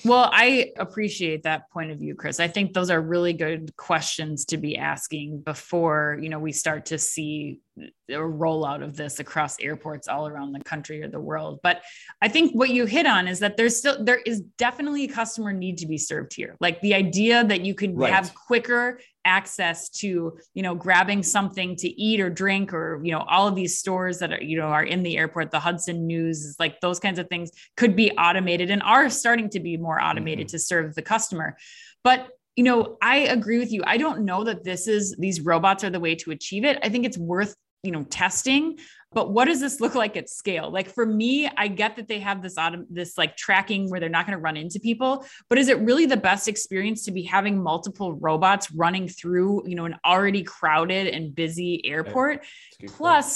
Well, 0.05 0.29
I 0.31 0.73
appreciate 0.77 1.45
that 1.45 1.71
point 1.71 1.91
of 1.91 1.99
view, 1.99 2.15
Chris. 2.15 2.39
I 2.39 2.49
think 2.49 2.75
those 2.75 2.91
are 2.91 3.01
really 3.01 3.33
good 3.33 3.75
questions 3.77 4.45
to 4.47 4.59
be 4.59 4.77
asking 4.77 5.41
before, 5.41 6.19
you 6.21 6.29
know, 6.29 6.39
we 6.39 6.53
start 6.53 6.87
to 6.87 6.99
see 6.99 7.61
a 8.09 8.15
rollout 8.15 8.83
of 8.83 8.97
this 8.97 9.21
across 9.21 9.59
airports 9.59 10.07
all 10.07 10.29
around 10.29 10.53
the 10.53 10.61
country 10.65 11.03
or 11.03 11.09
the 11.09 11.21
world. 11.21 11.61
But 11.63 11.83
I 12.21 12.29
think 12.29 12.53
what 12.55 12.71
you 12.71 12.85
hit 12.85 13.07
on 13.07 13.27
is 13.27 13.39
that 13.39 13.57
there's 13.57 13.77
still 13.77 14.03
there 14.05 14.19
is 14.19 14.43
definitely 14.59 15.05
a 15.05 15.09
customer 15.09 15.53
need 15.53 15.79
to 15.79 15.87
be 15.87 15.99
served 15.99 16.35
here. 16.35 16.57
Like 16.61 16.81
the 16.83 16.95
idea 16.95 17.45
that 17.45 17.63
you 17.63 17.75
can 17.75 17.97
Right. 17.97 18.13
have 18.13 18.35
quicker 18.35 19.01
access 19.27 19.91
to, 19.91 20.39
you 20.55 20.63
know, 20.63 20.75
grabbing 20.75 21.23
something 21.23 21.77
to 21.77 21.89
eat 22.01 22.21
or 22.21 22.31
drink 22.31 22.73
or, 22.73 23.01
you 23.05 23.13
know, 23.13 23.25
all 23.29 23.47
of 23.47 23.55
these 23.55 23.79
stores 23.79 24.21
that 24.21 24.33
are, 24.33 24.43
you 24.43 24.57
know, 24.57 24.69
are 24.69 24.85
in 24.85 25.03
the 25.03 25.19
airport, 25.19 25.51
the 25.51 25.61
Hudson 25.61 26.07
News, 26.07 26.57
like 26.59 26.81
those 26.81 26.99
kinds 26.99 27.19
of 27.19 27.29
things 27.29 27.51
could 27.77 27.95
be 27.95 28.13
automated 28.13 28.71
and 28.71 28.83
are 28.83 29.11
starting 29.11 29.51
to 29.51 29.61
be 29.61 29.77
more 29.77 30.03
automated 30.03 30.47
mm-hmm. 30.47 30.57
to 30.57 30.59
serve 30.59 30.95
the 30.95 31.03
customer. 31.03 31.57
But 32.03 32.29
you 32.57 32.65
know, 32.65 32.97
I 33.03 33.19
agree 33.19 33.59
with 33.59 33.71
you. 33.71 33.83
I 33.87 33.99
don't 33.99 34.25
know 34.25 34.43
that 34.45 34.65
this 34.65 34.89
is 34.89 35.15
these 35.19 35.43
robots 35.43 35.85
are 35.85 35.91
the 35.91 36.01
way 36.01 36.15
to 36.17 36.31
achieve 36.31 36.65
it. 36.65 36.79
I 36.83 36.89
think 36.89 37.05
it's 37.05 37.19
worth, 37.19 37.55
you 37.83 37.93
know, 37.93 38.03
testing. 38.05 38.79
But 39.17 39.31
what 39.31 39.47
does 39.47 39.61
this 39.61 39.81
look 39.81 39.95
like 39.95 40.15
at 40.19 40.29
scale? 40.29 40.71
Like 40.71 40.91
for 40.91 41.07
me, 41.07 41.49
I 41.57 41.69
get 41.69 41.97
that 41.97 42.07
they 42.07 42.21
have 42.21 42.43
this 42.43 42.57
autom- 42.57 42.85
this 42.91 43.17
like 43.17 43.35
tracking 43.35 43.89
where 43.89 43.99
they're 43.99 44.11
not 44.11 44.27
going 44.27 44.37
to 44.37 44.43
run 44.43 44.59
into 44.59 44.79
people, 44.79 45.25
but 45.49 45.57
is 45.57 45.69
it 45.69 45.79
really 45.81 46.05
the 46.05 46.19
best 46.19 46.49
experience 46.49 47.03
to 47.07 47.13
be 47.13 47.23
having 47.23 47.63
multiple 47.63 48.13
robots 48.13 48.71
running 48.71 49.09
through, 49.09 49.67
you 49.67 49.75
know, 49.75 49.87
an 49.87 49.97
already 50.05 50.43
crowded 50.43 51.07
and 51.07 51.35
busy 51.35 51.81
airport? 51.87 52.45
Good 52.79 52.91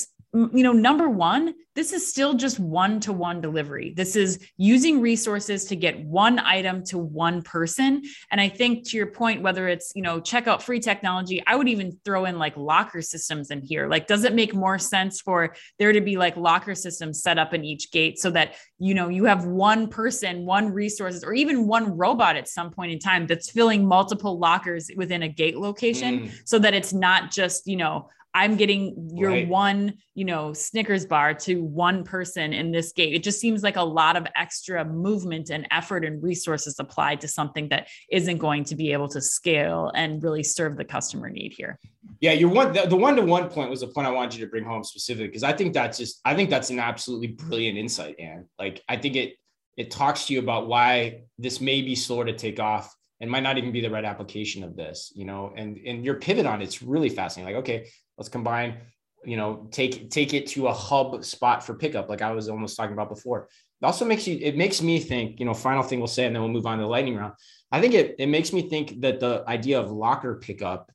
point. 0.09 0.20
You 0.33 0.63
know, 0.63 0.73
number 0.73 1.09
one, 1.09 1.55
this 1.75 1.93
is 1.93 2.09
still 2.09 2.35
just 2.35 2.59
one 2.61 3.01
to 3.01 3.13
one 3.13 3.41
delivery. 3.41 3.95
This 3.97 4.17
is 4.17 4.39
using 4.57 5.01
resources 5.01 5.65
to 5.67 5.77
get 5.77 6.05
one 6.05 6.39
item 6.39 6.85
to 6.87 6.99
one 6.99 7.43
person. 7.43 8.03
And 8.31 8.41
I 8.41 8.49
think 8.49 8.89
to 8.89 8.97
your 8.97 9.07
point, 9.07 9.43
whether 9.43 9.67
it's, 9.69 9.93
you 9.95 10.03
know, 10.03 10.21
check 10.21 10.47
out 10.47 10.63
free 10.63 10.81
technology, 10.81 11.43
I 11.47 11.57
would 11.57 11.69
even 11.69 11.99
throw 12.05 12.27
in 12.27 12.39
like 12.39 12.57
locker 12.57 13.03
systems 13.03 13.51
in 13.51 13.63
here. 13.63 13.89
Like, 13.89 14.07
does 14.07 14.25
it 14.25 14.35
make 14.35 14.55
more 14.55 14.79
sense 14.79 15.21
for 15.21 15.55
there 15.79 15.93
to 15.93 16.01
be 16.01 16.17
like 16.17 16.37
locker 16.37 16.75
systems 16.75 17.23
set 17.23 17.39
up 17.39 17.55
in 17.55 17.65
each 17.65 17.91
gate 17.91 18.19
so 18.19 18.31
that, 18.31 18.55
you 18.79 18.95
know, 18.95 19.09
you 19.09 19.25
have 19.25 19.47
one 19.47 19.89
person, 19.89 20.47
one 20.47 20.73
resources, 20.73 21.25
or 21.25 21.35
even 21.35 21.67
one 21.67 21.97
robot 21.97 22.37
at 22.37 22.49
some 22.49 22.71
point 22.71 22.93
in 22.93 22.99
time 22.99 23.27
that's 23.27 23.51
filling 23.51 23.87
multiple 23.87 24.39
lockers 24.39 24.91
within 24.97 25.23
a 25.23 25.29
gate 25.29 25.57
location 25.57 25.81
Mm, 26.11 26.31
so 26.45 26.59
that 26.59 26.75
it's 26.75 26.93
not 26.93 27.31
just, 27.31 27.67
you 27.67 27.77
know, 27.77 28.09
I'm 28.35 28.57
getting 28.57 29.11
your 29.13 29.31
Right. 29.31 29.49
one, 29.49 29.95
you 30.15 30.25
know, 30.25 30.53
Snickers 30.53 31.05
bar 31.05 31.35
to 31.35 31.65
one 31.65 32.05
person 32.05 32.53
in 32.53 32.71
this 32.71 32.93
gate. 32.93 33.15
It 33.15 33.23
just 33.23 33.41
seems 33.41 33.63
like 33.63 33.77
a 33.77 33.83
lot 33.83 34.17
of 34.17 34.27
extra 34.37 34.85
movement 34.85 35.51
and 35.51 35.67
effort 35.71 36.05
and 36.05 36.23
resources 36.23 36.77
applied 36.79 37.21
to 37.23 37.29
something 37.29 37.69
that 37.71 37.89
isn't 38.11 38.39
going 38.39 38.65
to 38.65 38.77
be 38.77 38.93
able 38.93 39.09
to 39.09 39.21
scale 39.21 39.91
and 39.95 40.23
really 40.23 40.43
serve 40.45 40.77
the 40.77 40.85
customer 40.85 41.29
need 41.29 41.53
here. 41.53 41.79
Yeah, 42.21 42.33
your 42.33 42.51
one 42.51 42.73
the, 42.73 42.87
the 42.87 42.97
one-to-one 42.97 43.49
point 43.49 43.71
was 43.71 43.81
the 43.81 43.89
point 43.89 44.07
I 44.07 44.11
wanted 44.11 44.39
you 44.39 44.45
to 44.45 44.51
bring 44.51 44.65
home 44.65 44.85
specifically 44.85 45.29
because 45.29 45.43
I 45.43 45.53
think 45.53 45.75
that's 45.75 45.99
just 45.99 46.21
I 46.25 46.35
think 46.35 46.51
that's 46.51 46.71
an 46.71 46.79
absolutely 46.79 47.29
brilliant 47.29 47.79
insight, 47.79 48.17
Anne. 48.21 48.47
Like 48.59 48.83
I 48.89 48.97
think 48.97 49.17
it 49.17 49.35
it 49.77 49.91
talks 49.91 50.27
to 50.27 50.35
you 50.35 50.39
about 50.41 50.69
why 50.69 51.23
this 51.39 51.61
may 51.61 51.83
be 51.83 51.95
slower 51.95 52.25
to 52.27 52.33
take 52.33 52.61
off 52.61 52.95
and 53.21 53.31
might 53.31 53.43
not 53.43 53.59
even 53.59 53.73
be 53.73 53.81
the 53.81 53.91
right 53.91 54.05
application 54.05 54.65
of 54.65 54.77
this, 54.77 55.13
you 55.15 55.25
know, 55.25 55.53
and 55.57 55.79
and 55.87 56.05
your 56.05 56.15
pivot 56.15 56.47
on 56.47 56.63
it's 56.63 56.83
really 56.83 57.09
fascinating. 57.09 57.55
Like, 57.55 57.63
okay, 57.63 57.89
let's 58.21 58.29
combine, 58.29 58.77
you 59.25 59.39
know, 59.39 59.67
take 59.71 60.11
take 60.11 60.35
it 60.35 60.47
to 60.49 60.69
a 60.69 60.73
hub 60.73 61.25
spot 61.25 61.65
for 61.65 61.75
pickup, 61.75 62.11
like 62.11 62.21
I 62.21 62.33
was 62.33 62.51
almost 62.51 62.77
talking 62.77 62.93
about 62.93 63.09
before. 63.09 63.49
It 63.81 63.87
also 63.87 64.05
makes 64.05 64.29
you 64.29 64.39
it 64.41 64.57
makes 64.57 64.83
me 64.83 65.01
think, 65.01 65.41
you 65.41 65.47
know, 65.47 65.55
final 65.55 65.83
thing 65.83 65.99
we'll 65.99 66.07
say, 66.07 66.27
and 66.27 66.37
then 66.37 66.43
we'll 66.43 66.53
move 66.53 66.67
on 66.67 66.77
to 66.77 66.85
the 66.85 66.89
lightning 66.89 67.17
round. 67.17 67.33
I 67.73 67.81
think 67.81 67.95
it 67.95 68.17
it 68.19 68.27
makes 68.27 68.53
me 68.53 68.69
think 68.69 69.01
that 69.01 69.21
the 69.21 69.43
idea 69.49 69.81
of 69.81 69.91
locker 69.91 70.37
pickup 70.37 70.93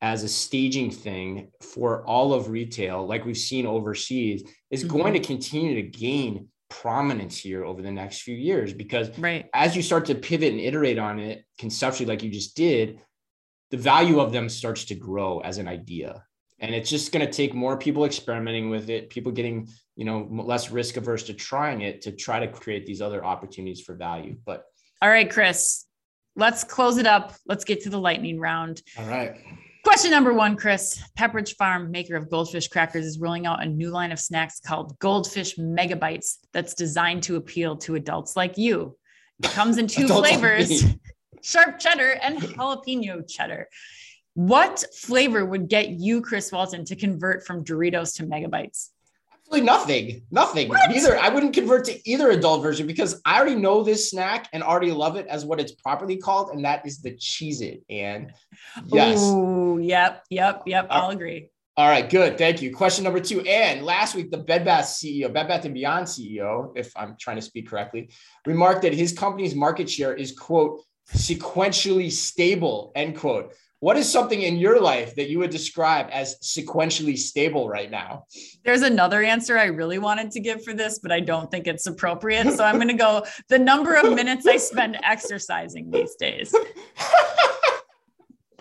as 0.00 0.22
a 0.22 0.28
staging 0.28 0.92
thing 0.92 1.50
for 1.60 2.06
all 2.06 2.32
of 2.32 2.48
retail, 2.48 3.04
like 3.04 3.24
we've 3.24 3.36
seen 3.36 3.66
overseas, 3.66 4.44
is 4.70 4.84
mm-hmm. 4.84 4.96
going 4.96 5.12
to 5.14 5.20
continue 5.20 5.74
to 5.74 5.82
gain 5.82 6.46
prominence 6.70 7.36
here 7.38 7.64
over 7.64 7.82
the 7.82 7.90
next 7.90 8.22
few 8.22 8.36
years 8.36 8.72
because 8.72 9.08
Right. 9.18 9.46
as 9.52 9.74
you 9.74 9.82
start 9.82 10.06
to 10.06 10.14
pivot 10.14 10.52
and 10.52 10.60
iterate 10.60 10.98
on 10.98 11.18
it 11.18 11.44
conceptually, 11.58 12.08
like 12.08 12.22
you 12.22 12.30
just 12.30 12.54
did, 12.54 13.00
the 13.72 13.76
value 13.76 14.20
of 14.20 14.30
them 14.30 14.48
starts 14.48 14.84
to 14.84 14.94
grow 14.94 15.40
as 15.40 15.58
an 15.58 15.66
idea. 15.66 16.22
And 16.60 16.74
it's 16.74 16.90
just 16.90 17.12
going 17.12 17.24
to 17.24 17.32
take 17.32 17.54
more 17.54 17.76
people 17.76 18.04
experimenting 18.04 18.68
with 18.68 18.90
it, 18.90 19.10
people 19.10 19.30
getting, 19.30 19.68
you 19.96 20.04
know, 20.04 20.28
less 20.30 20.70
risk 20.70 20.96
averse 20.96 21.22
to 21.24 21.34
trying 21.34 21.82
it 21.82 22.02
to 22.02 22.12
try 22.12 22.40
to 22.40 22.48
create 22.48 22.84
these 22.84 23.00
other 23.00 23.24
opportunities 23.24 23.80
for 23.80 23.94
value. 23.94 24.36
But 24.44 24.64
All 25.00 25.08
right, 25.08 25.30
Chris, 25.30 25.86
let's 26.34 26.64
close 26.64 26.98
it 26.98 27.06
up. 27.06 27.34
Let's 27.46 27.64
get 27.64 27.82
to 27.82 27.90
the 27.90 28.00
lightning 28.00 28.40
round. 28.40 28.82
all 28.98 29.06
right. 29.06 29.36
Question 29.84 30.10
number 30.10 30.34
one, 30.34 30.56
Chris. 30.56 31.02
Pepperidge 31.18 31.54
Farm, 31.56 31.90
maker 31.90 32.16
of 32.16 32.28
goldfish 32.28 32.68
crackers, 32.68 33.06
is 33.06 33.18
rolling 33.18 33.46
out 33.46 33.62
a 33.62 33.66
new 33.66 33.90
line 33.90 34.12
of 34.12 34.18
snacks 34.18 34.60
called 34.60 34.98
Goldfish 34.98 35.56
Megabites 35.56 36.40
that's 36.52 36.74
designed 36.74 37.22
to 37.22 37.36
appeal 37.36 37.76
to 37.78 37.94
adults 37.94 38.36
like 38.36 38.58
you. 38.58 38.98
It 39.42 39.50
comes 39.50 39.78
in 39.78 39.86
two 39.86 40.08
flavors 40.08 40.84
sharp 41.42 41.78
cheddar 41.78 42.18
and 42.22 42.38
jalapeno 42.38 43.28
cheddar. 43.28 43.68
What 44.38 44.84
flavor 44.94 45.44
would 45.44 45.68
get 45.68 45.88
you, 45.88 46.22
Chris 46.22 46.52
Walton, 46.52 46.84
to 46.84 46.94
convert 46.94 47.44
from 47.44 47.64
Doritos 47.64 48.14
to 48.18 48.24
megabites? 48.24 48.92
Absolutely 49.32 49.66
nothing. 49.66 50.22
Nothing. 50.30 50.68
What? 50.68 50.88
Neither. 50.90 51.18
I 51.18 51.28
wouldn't 51.28 51.54
convert 51.54 51.86
to 51.86 52.08
either 52.08 52.30
adult 52.30 52.62
version 52.62 52.86
because 52.86 53.20
I 53.24 53.36
already 53.36 53.56
know 53.56 53.82
this 53.82 54.10
snack 54.10 54.48
and 54.52 54.62
already 54.62 54.92
love 54.92 55.16
it 55.16 55.26
as 55.26 55.44
what 55.44 55.58
it's 55.58 55.72
properly 55.72 56.18
called, 56.18 56.50
and 56.50 56.64
that 56.64 56.86
is 56.86 57.02
the 57.02 57.14
Cheez 57.14 57.62
It. 57.62 57.82
And 57.90 58.32
yes. 58.86 59.20
Ooh, 59.24 59.80
yep, 59.82 60.22
yep, 60.30 60.62
yep. 60.66 60.86
Uh, 60.88 60.92
I'll 60.92 61.10
agree. 61.10 61.48
All 61.76 61.88
right, 61.88 62.08
good. 62.08 62.38
Thank 62.38 62.62
you. 62.62 62.72
Question 62.72 63.02
number 63.02 63.18
two. 63.18 63.40
And 63.40 63.84
last 63.84 64.14
week, 64.14 64.30
the 64.30 64.38
Bed 64.38 64.64
Bath 64.64 64.84
CEO, 64.84 65.32
Bed 65.32 65.48
Bath 65.48 65.64
and 65.64 65.74
Beyond 65.74 66.06
CEO, 66.06 66.70
if 66.76 66.92
I'm 66.94 67.16
trying 67.18 67.38
to 67.38 67.42
speak 67.42 67.68
correctly, 67.68 68.10
remarked 68.46 68.82
that 68.82 68.94
his 68.94 69.12
company's 69.12 69.56
market 69.56 69.90
share 69.90 70.14
is, 70.14 70.30
quote, 70.30 70.80
sequentially 71.12 72.12
stable, 72.12 72.92
end 72.94 73.16
quote. 73.16 73.52
What 73.80 73.96
is 73.96 74.10
something 74.10 74.42
in 74.42 74.56
your 74.56 74.80
life 74.80 75.14
that 75.14 75.30
you 75.30 75.38
would 75.38 75.50
describe 75.50 76.08
as 76.10 76.36
sequentially 76.40 77.16
stable 77.16 77.68
right 77.68 77.88
now? 77.88 78.24
There's 78.64 78.82
another 78.82 79.22
answer 79.22 79.56
I 79.56 79.66
really 79.66 79.98
wanted 80.00 80.32
to 80.32 80.40
give 80.40 80.64
for 80.64 80.74
this, 80.74 80.98
but 80.98 81.12
I 81.12 81.20
don't 81.20 81.48
think 81.48 81.68
it's 81.68 81.86
appropriate. 81.86 82.50
So 82.54 82.64
I'm 82.64 82.74
going 82.74 82.88
to 82.88 82.94
go 82.94 83.24
the 83.48 83.58
number 83.58 83.94
of 83.94 84.12
minutes 84.14 84.48
I 84.48 84.56
spend 84.56 84.98
exercising 85.04 85.92
these 85.92 86.16
days. 86.16 86.52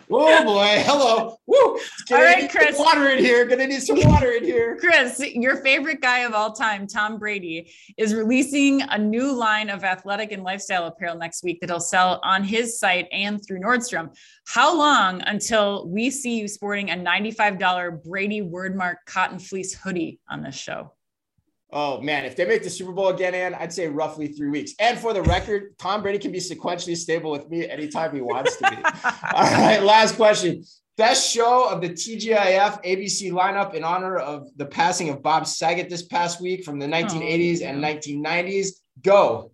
Oh 0.10 0.44
boy, 0.46 0.84
hello. 0.86 1.38
Woo. 1.48 1.80
All 2.12 2.24
right, 2.24 2.50
Chris. 2.50 2.80
water 2.80 3.10
in 3.10 3.20
here. 3.20 3.46
Gonna 3.46 3.68
need 3.68 3.82
some 3.82 4.00
water 4.02 4.32
in 4.32 4.44
here. 4.44 4.78
Chris, 4.78 5.20
your 5.20 5.58
favorite 5.58 6.02
guy 6.02 6.20
of 6.20 6.34
all 6.34 6.54
time, 6.54 6.88
Tom 6.88 7.20
Brady, 7.20 7.72
is 7.98 8.14
releasing 8.14 8.82
a 8.84 8.98
new 8.98 9.34
line 9.34 9.70
of 9.70 9.84
athletic 9.84 10.32
and 10.32 10.44
lifestyle 10.44 10.86
apparel 10.86 11.18
next 11.18 11.44
week 11.44 11.60
that 11.60 11.70
he'll 11.70 11.80
sell 11.80 12.22
on 12.24 12.44
his 12.44 12.80
site 12.80 13.08
and 13.12 13.46
through 13.46 13.60
Nordstrom. 13.60 14.16
How 14.46 14.78
long 14.78 15.22
until 15.26 15.88
we 15.90 16.10
see 16.10 16.40
you 16.40 16.48
sporting 16.48 16.92
a 16.92 16.96
$95 16.96 18.04
Brady 18.04 18.42
Wordmark 18.42 18.98
cotton 19.06 19.40
fleece 19.40 19.74
hoodie 19.74 20.20
on 20.30 20.42
this 20.42 20.56
show? 20.56 20.94
Oh 21.72 22.00
man, 22.00 22.24
if 22.24 22.36
they 22.36 22.46
make 22.46 22.64
the 22.64 22.70
Super 22.70 22.94
Bowl 22.94 23.10
again, 23.10 23.36
Anne, 23.36 23.54
I'd 23.54 23.74
say 23.74 23.88
roughly 23.88 24.30
three 24.30 24.50
weeks. 24.50 24.74
And 24.80 24.98
for 24.98 25.14
the 25.14 25.22
record, 25.24 25.78
Tom 25.78 26.02
Brady 26.02 26.18
can 26.18 26.32
be 26.32 26.40
sequentially 26.40 26.96
stable 26.96 27.30
with 27.30 27.50
me 27.50 27.68
anytime 27.68 28.16
he 28.16 28.22
wants 28.22 28.56
to 28.58 28.70
be. 28.70 28.76
All 29.34 29.44
right, 29.44 29.84
last 29.84 30.16
question. 30.16 30.64
Best 30.96 31.32
show 31.32 31.70
of 31.70 31.82
the 31.82 31.90
TGIF 31.90 32.84
ABC 32.84 33.32
lineup 33.32 33.74
in 33.74 33.84
honor 33.84 34.18
of 34.18 34.48
the 34.56 34.66
passing 34.66 35.10
of 35.10 35.22
Bob 35.22 35.46
Saget 35.46 35.90
this 35.90 36.04
past 36.04 36.42
week 36.42 36.64
from 36.64 36.80
the 36.80 36.88
1980s 36.88 37.62
oh, 37.62 37.66
and 37.66 37.84
1990s. 37.84 38.70
Go. 39.04 39.52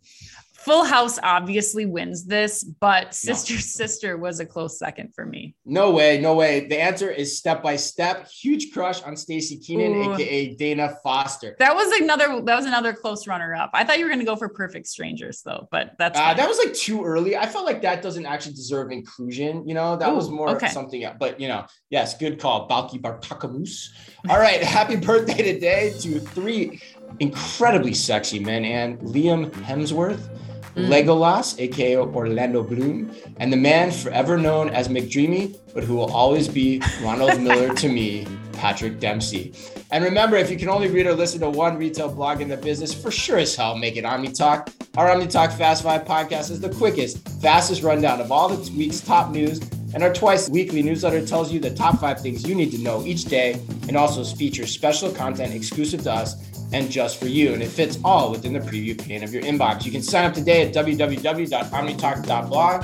Full 0.63 0.86
House 0.86 1.19
obviously 1.23 1.86
wins 1.86 2.26
this, 2.26 2.63
but 2.63 3.13
Sister 3.13 3.56
no. 3.56 3.60
Sister 3.60 4.17
was 4.17 4.39
a 4.39 4.45
close 4.45 4.80
second 4.80 5.13
for 5.13 5.26
me. 5.26 5.56
No 5.65 5.91
way, 5.91 6.21
no 6.21 6.36
way. 6.36 6.67
The 6.67 6.82
answer 6.82 7.12
is 7.12 7.38
Step 7.38 7.62
by 7.62 7.76
Step. 7.76 8.30
Huge 8.30 8.71
crush 8.71 9.04
on 9.04 9.15
Staci 9.15 9.62
Keanan, 9.62 9.93
Ooh. 9.93 10.13
aka 10.13 10.56
Dana 10.56 10.95
Foster. 11.04 11.58
That 11.60 11.76
was 11.76 11.91
another. 11.99 12.41
That 12.41 12.56
was 12.56 12.65
another 12.65 12.93
close 12.93 13.28
runner 13.28 13.54
up. 13.54 13.71
I 13.73 13.84
thought 13.84 13.99
you 13.99 14.06
were 14.06 14.10
going 14.10 14.19
to 14.19 14.26
go 14.26 14.38
for 14.38 14.47
Perfect 14.47 14.88
Strangers 14.88 15.41
though, 15.41 15.67
but 15.69 15.95
that's 15.99 16.17
uh, 16.17 16.34
that 16.34 16.47
was 16.47 16.58
like 16.58 16.73
too 16.73 17.04
early. 17.04 17.36
I 17.36 17.45
felt 17.45 17.65
like 17.65 17.82
that 17.82 18.02
doesn't 18.02 18.26
actually 18.26 18.54
deserve 18.54 18.91
inclusion. 18.91 19.67
You 19.67 19.73
know, 19.73 19.97
that 19.97 20.10
Ooh, 20.10 20.15
was 20.15 20.30
more 20.30 20.49
okay. 20.56 20.69
something. 20.69 21.04
Else. 21.04 21.17
But 21.19 21.41
you 21.41 21.49
know, 21.49 21.65
yes, 21.89 22.17
good 22.17 22.39
call, 22.39 22.69
Balki 22.69 23.02
Bartokomous. 23.02 23.89
All 24.30 24.39
right, 24.39 24.63
happy 24.78 24.95
birthday 24.95 25.54
today 25.54 25.93
to 25.99 26.21
three 26.21 26.82
incredibly 27.19 27.93
sexy 27.93 28.39
men 28.39 28.63
and 28.63 28.99
Liam 28.99 29.52
Hemsworth. 29.52 30.30
Mm. 30.75 30.88
Legolas, 30.88 31.59
aka 31.59 31.97
Orlando 31.97 32.63
Bloom, 32.63 33.15
and 33.38 33.53
the 33.53 33.57
man 33.57 33.91
forever 33.91 34.38
known 34.38 34.69
as 34.69 34.88
McDreamy, 34.88 35.55
but 35.73 35.83
who 35.83 35.95
will 35.95 36.12
always 36.12 36.47
be 36.47 36.81
Ronald 37.03 37.39
Miller 37.41 37.73
to 37.75 37.89
me, 37.89 38.25
Patrick 38.53 38.99
Dempsey. 38.99 39.53
And 39.91 40.03
remember, 40.03 40.36
if 40.36 40.49
you 40.49 40.57
can 40.57 40.69
only 40.69 40.88
read 40.88 41.05
or 41.05 41.13
listen 41.13 41.41
to 41.41 41.49
one 41.49 41.77
retail 41.77 42.09
blog 42.09 42.41
in 42.41 42.47
the 42.47 42.57
business, 42.57 42.91
for 42.91 43.12
sure 43.12 43.38
as 43.38 43.55
hell, 43.55 43.77
make 43.77 43.97
it 43.97 44.03
OmniTalk. 44.03 44.73
Our 44.97 45.09
OmniTalk 45.09 45.53
Fast 45.53 45.83
Five 45.83 46.05
podcast 46.05 46.49
is 46.49 46.59
the 46.59 46.69
quickest, 46.69 47.27
fastest 47.39 47.83
rundown 47.83 48.19
of 48.19 48.31
all 48.31 48.49
the 48.49 48.71
week's 48.71 48.99
top 48.99 49.29
news. 49.29 49.59
And 49.93 50.01
our 50.01 50.12
twice 50.12 50.49
weekly 50.49 50.81
newsletter 50.81 51.23
tells 51.23 51.51
you 51.51 51.59
the 51.59 51.69
top 51.69 51.99
five 51.99 52.19
things 52.19 52.47
you 52.47 52.55
need 52.55 52.71
to 52.71 52.79
know 52.79 53.05
each 53.05 53.25
day 53.25 53.62
and 53.88 53.95
also 53.95 54.23
features 54.23 54.71
special 54.71 55.12
content 55.12 55.53
exclusive 55.53 56.01
to 56.03 56.12
us 56.12 56.52
and 56.73 56.91
just 56.91 57.19
for 57.19 57.27
you. 57.27 57.53
And 57.53 57.63
it 57.63 57.69
fits 57.69 57.97
all 58.03 58.31
within 58.31 58.51
the 58.51 58.59
preview 58.59 58.99
pane 58.99 59.23
of 59.23 59.33
your 59.33 59.43
inbox. 59.43 59.86
You 59.86 59.91
can 59.91 60.01
sign 60.01 60.25
up 60.25 60.33
today 60.33 60.67
at 60.67 60.73
www.omnitalk.blog. 60.73 62.83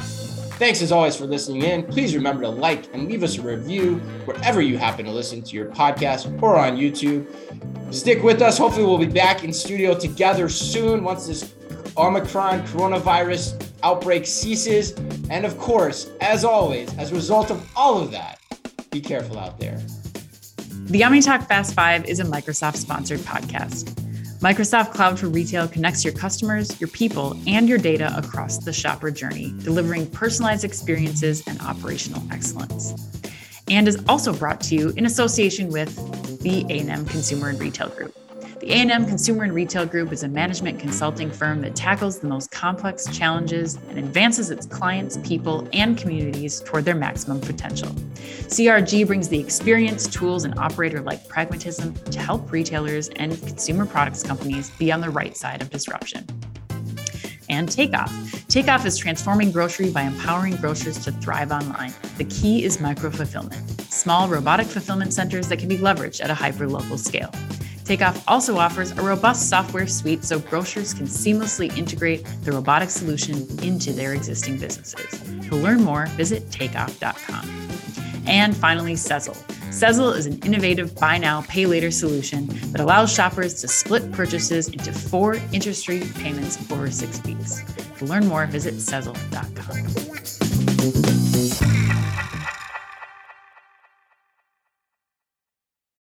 Thanks 0.59 0.81
as 0.81 0.91
always 0.91 1.15
for 1.15 1.25
listening 1.25 1.63
in. 1.63 1.83
Please 1.83 2.13
remember 2.13 2.43
to 2.43 2.49
like 2.49 2.93
and 2.93 3.07
leave 3.07 3.23
us 3.23 3.37
a 3.37 3.41
review 3.41 3.95
wherever 4.25 4.61
you 4.61 4.77
happen 4.77 5.05
to 5.05 5.11
listen 5.11 5.41
to 5.41 5.55
your 5.55 5.67
podcast 5.67 6.43
or 6.43 6.57
on 6.57 6.75
YouTube. 6.75 7.25
Stick 7.93 8.23
with 8.23 8.41
us. 8.41 8.57
Hopefully, 8.57 8.85
we'll 8.85 8.97
be 8.97 9.05
back 9.05 9.45
in 9.45 9.53
studio 9.53 9.97
together 9.97 10.49
soon 10.49 11.01
once 11.03 11.27
this 11.27 11.55
Omicron 11.97 12.67
coronavirus 12.67 13.65
outbreak 13.83 14.25
ceases. 14.25 14.91
And 15.29 15.45
of 15.45 15.57
course, 15.57 16.11
as 16.19 16.43
always, 16.43 16.93
as 16.97 17.13
a 17.13 17.15
result 17.15 17.51
of 17.51 17.65
all 17.75 17.97
of 17.97 18.11
that, 18.11 18.39
be 18.91 18.99
careful 18.99 19.39
out 19.39 19.59
there. 19.59 19.81
The 20.89 21.01
OmniTalk 21.01 21.47
Fast 21.47 21.75
Five 21.75 22.05
is 22.05 22.19
a 22.19 22.23
Microsoft 22.23 22.77
sponsored 22.77 23.19
podcast. 23.19 23.93
Microsoft 24.39 24.91
Cloud 24.91 25.19
for 25.19 25.27
Retail 25.27 25.67
connects 25.67 26.03
your 26.03 26.13
customers, 26.13 26.81
your 26.81 26.87
people, 26.87 27.39
and 27.45 27.69
your 27.69 27.77
data 27.77 28.11
across 28.17 28.57
the 28.57 28.73
shopper 28.73 29.11
journey, 29.11 29.53
delivering 29.59 30.09
personalized 30.09 30.63
experiences 30.63 31.43
and 31.45 31.61
operational 31.61 32.23
excellence. 32.31 32.95
And 33.69 33.87
is 33.87 34.03
also 34.09 34.33
brought 34.33 34.61
to 34.61 34.75
you 34.75 34.89
in 34.97 35.05
association 35.05 35.69
with 35.69 35.95
the 36.41 36.65
A&M 36.71 37.05
Consumer 37.05 37.49
and 37.49 37.59
Retail 37.59 37.89
Group. 37.89 38.17
The 38.69 38.75
A&M 38.75 39.07
Consumer 39.07 39.45
and 39.45 39.53
Retail 39.55 39.87
Group 39.87 40.13
is 40.13 40.21
a 40.21 40.27
management 40.27 40.79
consulting 40.79 41.31
firm 41.31 41.59
that 41.61 41.75
tackles 41.75 42.19
the 42.19 42.27
most 42.27 42.51
complex 42.51 43.07
challenges 43.07 43.79
and 43.89 43.97
advances 43.97 44.51
its 44.51 44.67
clients, 44.67 45.17
people, 45.23 45.67
and 45.73 45.97
communities 45.97 46.61
toward 46.61 46.85
their 46.85 46.93
maximum 46.93 47.41
potential. 47.41 47.89
CRG 48.45 49.07
brings 49.07 49.27
the 49.27 49.39
experience, 49.39 50.05
tools, 50.05 50.43
and 50.43 50.53
operator-like 50.59 51.27
pragmatism 51.27 51.95
to 52.11 52.19
help 52.19 52.51
retailers 52.51 53.09
and 53.15 53.41
consumer 53.41 53.87
products 53.87 54.21
companies 54.21 54.69
be 54.77 54.91
on 54.91 55.01
the 55.01 55.09
right 55.09 55.35
side 55.35 55.63
of 55.63 55.71
disruption 55.71 56.27
and 57.49 57.71
Takeoff. 57.71 58.13
Takeoff 58.49 58.85
is 58.85 58.95
transforming 58.99 59.51
grocery 59.51 59.89
by 59.89 60.03
empowering 60.03 60.55
grocers 60.57 61.03
to 61.05 61.11
thrive 61.13 61.51
online. 61.51 61.91
The 62.19 62.25
key 62.25 62.63
is 62.63 62.79
micro 62.79 63.09
fulfillment, 63.09 63.81
small 63.91 64.27
robotic 64.27 64.67
fulfillment 64.67 65.11
centers 65.11 65.47
that 65.47 65.57
can 65.57 65.69
be 65.69 65.79
leveraged 65.79 66.23
at 66.23 66.29
a 66.29 66.35
hyper 66.35 66.67
local 66.67 66.99
scale. 66.99 67.31
Takeoff 67.89 68.23
also 68.27 68.59
offers 68.59 68.91
a 68.91 69.01
robust 69.01 69.49
software 69.49 69.87
suite 69.87 70.23
so 70.23 70.37
grocers 70.37 70.93
can 70.93 71.07
seamlessly 71.07 71.75
integrate 71.75 72.23
the 72.43 72.51
robotic 72.51 72.91
solution 72.91 73.47
into 73.63 73.91
their 73.91 74.13
existing 74.13 74.59
businesses. 74.59 75.19
To 75.49 75.55
learn 75.55 75.81
more, 75.81 76.05
visit 76.09 76.51
takeoff.com. 76.51 77.49
And 78.27 78.55
finally, 78.55 78.93
Sezzle. 78.93 79.35
Sezzle 79.71 80.15
is 80.15 80.27
an 80.27 80.37
innovative 80.45 80.93
buy 80.97 81.17
now, 81.17 81.41
pay 81.47 81.65
later 81.65 81.89
solution 81.89 82.45
that 82.73 82.79
allows 82.79 83.11
shoppers 83.11 83.59
to 83.61 83.67
split 83.67 84.11
purchases 84.11 84.67
into 84.67 84.93
four 84.93 85.37
interest 85.51 85.87
free 85.87 86.07
payments 86.13 86.59
over 86.71 86.91
six 86.91 87.23
weeks. 87.23 87.63
To 87.97 88.05
learn 88.05 88.27
more, 88.27 88.45
visit 88.45 88.75
Sezzle.com. 88.75 91.48